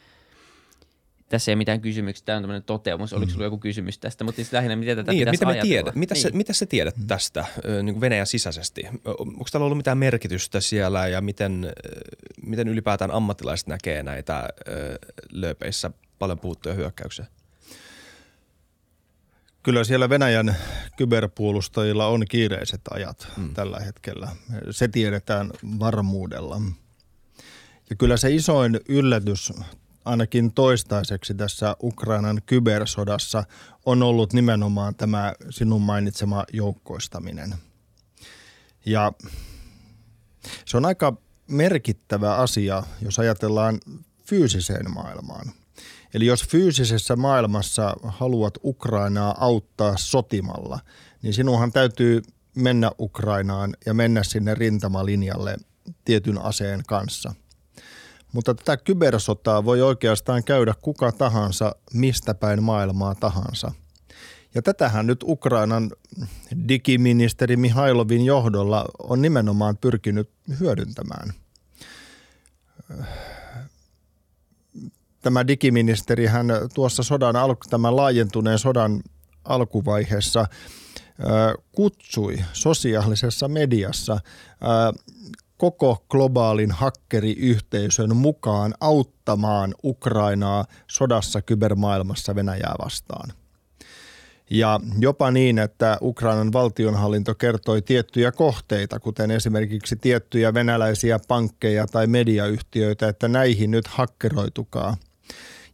tässä 1.32 1.51
ei 1.51 1.55
mitään 1.55 1.82
kysymyksiä, 1.82 2.25
tämä 2.25 2.36
on 2.36 2.43
tämmöinen 2.43 2.63
toteamus. 2.63 3.13
Oliko 3.13 3.29
sinulla 3.29 3.45
joku 3.45 3.57
kysymys 3.57 3.99
tästä, 3.99 4.23
mutta 4.23 4.36
siis 4.36 4.53
lähinnä 4.53 4.75
miten 4.75 4.97
tätä 4.97 5.11
niin, 5.11 5.19
pitäisi 5.19 5.45
mitä 5.45 5.53
me 5.53 5.61
tiedät, 5.61 5.95
mitä, 5.95 6.13
niin. 6.13 6.21
sä, 6.21 6.29
mitä 6.34 6.53
sä 6.53 6.65
tiedät 6.65 6.97
mm. 6.97 7.07
tästä 7.07 7.45
niin 7.84 7.93
kuin 7.93 8.01
Venäjän 8.01 8.27
sisäisesti? 8.27 8.82
Onko 9.05 9.45
täällä 9.51 9.65
ollut 9.65 9.77
mitään 9.77 9.97
merkitystä 9.97 10.61
siellä 10.61 11.07
ja 11.07 11.21
miten, 11.21 11.73
miten 12.45 12.67
ylipäätään 12.67 13.11
ammattilaiset 13.11 13.67
näkee 13.67 14.03
näitä 14.03 14.49
lööpeissä 15.32 15.91
paljon 16.19 16.39
puuttuja 16.39 16.75
hyökkäyksiä? 16.75 17.25
Kyllä 19.63 19.84
siellä 19.84 20.09
Venäjän 20.09 20.55
kyberpuolustajilla 20.97 22.07
on 22.07 22.25
kiireiset 22.29 22.82
ajat 22.89 23.27
mm. 23.38 23.53
tällä 23.53 23.79
hetkellä. 23.79 24.27
Se 24.71 24.88
tiedetään 24.88 25.51
varmuudella. 25.79 26.61
Ja 27.89 27.95
kyllä 27.95 28.17
se 28.17 28.32
isoin 28.32 28.79
yllätys 28.89 29.53
ainakin 30.06 30.54
toistaiseksi 30.54 31.34
tässä 31.34 31.76
Ukrainan 31.84 32.41
kybersodassa 32.45 33.43
on 33.86 34.04
ollut 34.04 34.34
nimenomaan 34.34 34.95
tämä 34.95 35.34
sinun 35.49 35.82
mainitsema 35.82 36.43
joukkoistaminen. 36.54 37.56
Ja 38.86 39.12
se 40.66 40.78
on 40.78 40.86
aika 40.86 41.14
merkittävä 41.47 42.36
asia, 42.36 42.84
jos 43.02 43.20
ajatellaan 43.20 43.80
fyysiseen 44.26 44.93
maailmaan– 44.93 45.52
Eli 46.14 46.26
jos 46.26 46.47
fyysisessä 46.47 47.16
maailmassa 47.16 47.95
haluat 48.04 48.54
Ukrainaa 48.64 49.36
auttaa 49.39 49.97
sotimalla, 49.97 50.80
niin 51.22 51.34
sinunhan 51.34 51.72
täytyy 51.72 52.22
mennä 52.56 52.91
Ukrainaan 52.99 53.74
ja 53.86 53.93
mennä 53.93 54.24
sinne 54.24 54.56
rintamalinjalle 54.56 55.58
tietyn 56.06 56.38
aseen 56.38 56.84
kanssa. 56.88 57.34
Mutta 58.34 58.53
tätä 58.55 58.77
kybersotaa 58.77 59.65
voi 59.65 59.82
oikeastaan 59.82 60.43
käydä 60.43 60.73
kuka 60.82 61.11
tahansa, 61.11 61.75
mistä 61.93 62.34
päin 62.34 62.63
maailmaa 62.63 63.15
tahansa. 63.15 63.71
Ja 64.55 64.61
tätähän 64.61 65.07
nyt 65.07 65.23
Ukrainan 65.23 65.91
digiministeri 66.67 67.57
Mihailovin 67.57 68.25
johdolla 68.25 68.86
on 68.99 69.21
nimenomaan 69.21 69.77
pyrkinyt 69.77 70.29
hyödyntämään 70.59 71.34
tämä 75.21 75.47
digiministeri 75.47 76.25
hän 76.25 76.47
tuossa 76.73 77.03
sodan 77.03 77.36
alku, 77.36 77.61
tämän 77.69 77.95
laajentuneen 77.95 78.59
sodan 78.59 79.01
alkuvaiheessa 79.45 80.45
kutsui 81.71 82.38
sosiaalisessa 82.53 83.47
mediassa 83.47 84.19
koko 85.62 86.05
globaalin 86.09 86.72
hakkeriyhteisön 86.72 88.16
mukaan 88.16 88.74
auttamaan 88.80 89.76
Ukrainaa 89.84 90.66
sodassa 90.88 91.41
kybermaailmassa 91.41 92.36
Venäjää 92.36 92.76
vastaan. 92.84 93.34
Ja 94.49 94.80
jopa 94.99 95.32
niin, 95.32 95.59
että 95.59 95.97
Ukrainan 96.01 96.53
valtionhallinto 96.53 97.36
kertoi 97.36 97.82
tiettyjä 97.82 98.32
kohteita, 98.32 98.99
kuten 98.99 99.32
esimerkiksi 99.32 99.95
tiettyjä 99.95 100.53
venäläisiä 100.53 101.20
pankkeja 101.28 101.88
tai 101.88 102.07
mediayhtiöitä, 102.07 103.07
että 103.07 103.28
näihin 103.28 103.72
nyt 103.72 103.88
hakkeroitukaa– 103.88 104.97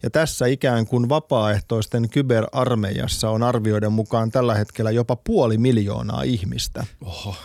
ja 0.04 0.10
tässä 0.10 0.46
ikään 0.46 0.86
kuin 0.88 1.10
vapaaehtoisten 1.10 2.10
kyberarmeijassa 2.10 3.30
on 3.30 3.44
arvioiden 3.44 3.94
mukaan 3.94 4.32
tällä 4.32 4.56
hetkellä 4.56 4.92
jopa 4.92 5.16
puoli 5.16 5.58
miljoonaa 5.58 6.24
ihmistä. 6.24 6.86
Oho. 7.06 7.36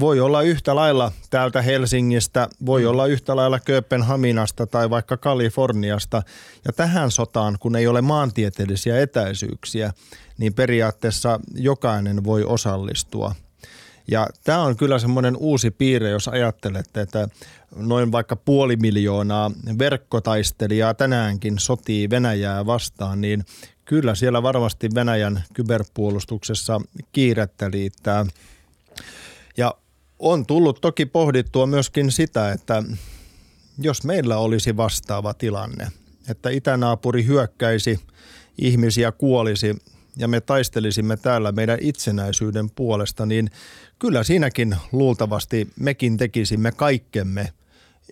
Voi 0.00 0.20
olla 0.20 0.42
yhtä 0.42 0.74
lailla 0.74 1.12
täältä 1.30 1.62
Helsingistä, 1.62 2.48
voi 2.66 2.82
mm. 2.82 2.88
olla 2.88 3.06
yhtä 3.06 3.36
lailla 3.36 3.60
Kööpenhaminasta 3.60 4.66
tai 4.66 4.90
vaikka 4.90 5.16
Kaliforniasta. 5.16 6.22
Ja 6.64 6.72
tähän 6.72 7.10
sotaan, 7.10 7.56
kun 7.60 7.76
ei 7.76 7.86
ole 7.86 8.02
maantieteellisiä 8.02 9.00
etäisyyksiä, 9.00 9.92
niin 10.38 10.54
periaatteessa 10.54 11.40
jokainen 11.54 12.24
voi 12.24 12.44
osallistua– 12.44 13.34
ja 14.08 14.28
tämä 14.44 14.62
on 14.62 14.76
kyllä 14.76 14.98
semmoinen 14.98 15.36
uusi 15.36 15.70
piirre, 15.70 16.10
jos 16.10 16.28
ajattelette, 16.28 17.00
että 17.00 17.28
noin 17.76 18.12
vaikka 18.12 18.36
puoli 18.36 18.76
miljoonaa 18.76 19.50
verkkotaistelijaa 19.78 20.94
tänäänkin 20.94 21.58
sotii 21.58 22.10
Venäjää 22.10 22.66
vastaan, 22.66 23.20
niin 23.20 23.44
kyllä 23.84 24.14
siellä 24.14 24.42
varmasti 24.42 24.88
Venäjän 24.94 25.44
kyberpuolustuksessa 25.54 26.80
kiirettä 27.12 27.70
liittää. 27.70 28.26
Ja 29.56 29.74
on 30.18 30.46
tullut 30.46 30.80
toki 30.80 31.06
pohdittua 31.06 31.66
myöskin 31.66 32.12
sitä, 32.12 32.52
että 32.52 32.82
jos 33.78 34.04
meillä 34.04 34.38
olisi 34.38 34.76
vastaava 34.76 35.34
tilanne, 35.34 35.88
että 36.28 36.50
itänaapuri 36.50 37.26
hyökkäisi, 37.26 38.00
ihmisiä 38.58 39.12
kuolisi 39.12 39.76
ja 40.16 40.28
me 40.28 40.40
taistelisimme 40.40 41.16
täällä 41.16 41.52
meidän 41.52 41.78
itsenäisyyden 41.80 42.70
puolesta, 42.70 43.26
niin 43.26 43.50
kyllä 43.98 44.24
siinäkin 44.24 44.76
luultavasti 44.92 45.68
mekin 45.80 46.16
tekisimme 46.16 46.72
kaikkemme, 46.72 47.52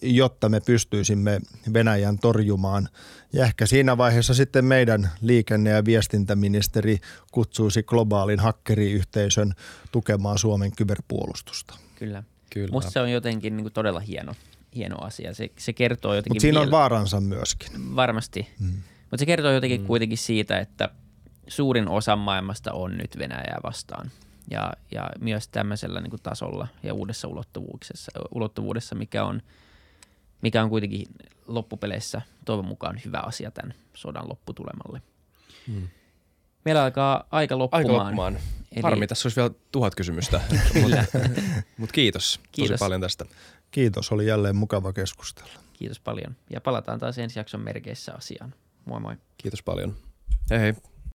jotta 0.02 0.48
me 0.48 0.60
pystyisimme 0.60 1.40
Venäjän 1.72 2.18
torjumaan. 2.18 2.88
Ja 3.32 3.44
ehkä 3.44 3.66
siinä 3.66 3.98
vaiheessa 3.98 4.34
sitten 4.34 4.64
meidän 4.64 5.10
liikenne- 5.20 5.70
ja 5.70 5.84
viestintäministeri 5.84 6.98
kutsuisi 7.32 7.82
globaalin 7.82 8.40
hakkeriyhteisön 8.40 9.54
tukemaan 9.92 10.38
Suomen 10.38 10.72
kyberpuolustusta. 10.76 11.74
Kyllä. 12.02 12.22
Kyllä. 12.50 12.72
Musta 12.72 12.90
se 12.90 13.00
on 13.00 13.12
jotenkin 13.12 13.56
niin 13.56 13.64
kuin 13.64 13.72
todella 13.72 14.00
hieno, 14.00 14.34
hieno 14.74 14.96
asia. 15.00 15.34
Se, 15.34 15.50
se 15.58 15.72
kertoo 15.72 16.14
jotenkin... 16.14 16.30
Mutta 16.30 16.40
siinä 16.40 16.60
vielä... 16.60 16.66
on 16.66 16.70
vaaransa 16.70 17.20
myöskin. 17.20 17.96
Varmasti. 17.96 18.48
Hmm. 18.58 18.82
Mutta 19.00 19.16
se 19.18 19.26
kertoo 19.26 19.52
jotenkin 19.52 19.80
hmm. 19.80 19.86
kuitenkin 19.86 20.18
siitä, 20.18 20.58
että 20.58 20.88
suurin 21.48 21.88
osa 21.88 22.16
maailmasta 22.16 22.72
on 22.72 22.98
nyt 22.98 23.18
Venäjää 23.18 23.60
vastaan. 23.62 24.10
Ja, 24.50 24.72
ja 24.90 25.10
myös 25.20 25.48
tämmöisellä 25.48 26.00
niin 26.00 26.10
kuin 26.10 26.22
tasolla 26.22 26.68
ja 26.82 26.94
uudessa 26.94 27.28
ulottuvuudessa, 27.28 28.12
ulottuvuudessa 28.34 28.94
mikä, 28.94 29.24
on, 29.24 29.42
mikä 30.40 30.62
on 30.62 30.70
kuitenkin 30.70 31.06
loppupeleissä 31.46 32.22
toivon 32.44 32.66
mukaan 32.66 33.00
hyvä 33.04 33.18
asia 33.18 33.50
tämän 33.50 33.74
sodan 33.94 34.28
lopputulemalle. 34.28 35.02
Hmm. 35.66 35.88
Meillä 36.64 36.84
alkaa 36.84 37.24
aika 37.30 37.58
loppumaan. 37.58 37.86
Aika 37.86 37.98
loppumaan. 37.98 38.38
Eli... 38.72 38.82
Harmi, 38.82 39.06
tässä 39.06 39.26
olisi 39.26 39.40
vielä 39.40 39.50
tuhat 39.72 39.94
kysymystä, 39.94 40.40
mutta 40.82 41.04
mut 41.76 41.92
kiitos, 41.92 42.40
kiitos 42.52 42.70
tosi 42.70 42.84
paljon 42.84 43.00
tästä. 43.00 43.24
Kiitos, 43.70 44.12
oli 44.12 44.26
jälleen 44.26 44.56
mukava 44.56 44.92
keskustella. 44.92 45.52
Kiitos 45.72 46.00
paljon 46.00 46.36
ja 46.50 46.60
palataan 46.60 46.98
taas 46.98 47.18
ensi 47.18 47.38
jakson 47.38 47.60
merkeissä 47.60 48.14
asiaan. 48.14 48.54
Moi 48.84 49.00
moi. 49.00 49.16
Kiitos 49.38 49.62
paljon. 49.62 49.96
Hei 50.50 50.58
hei. 50.58 50.74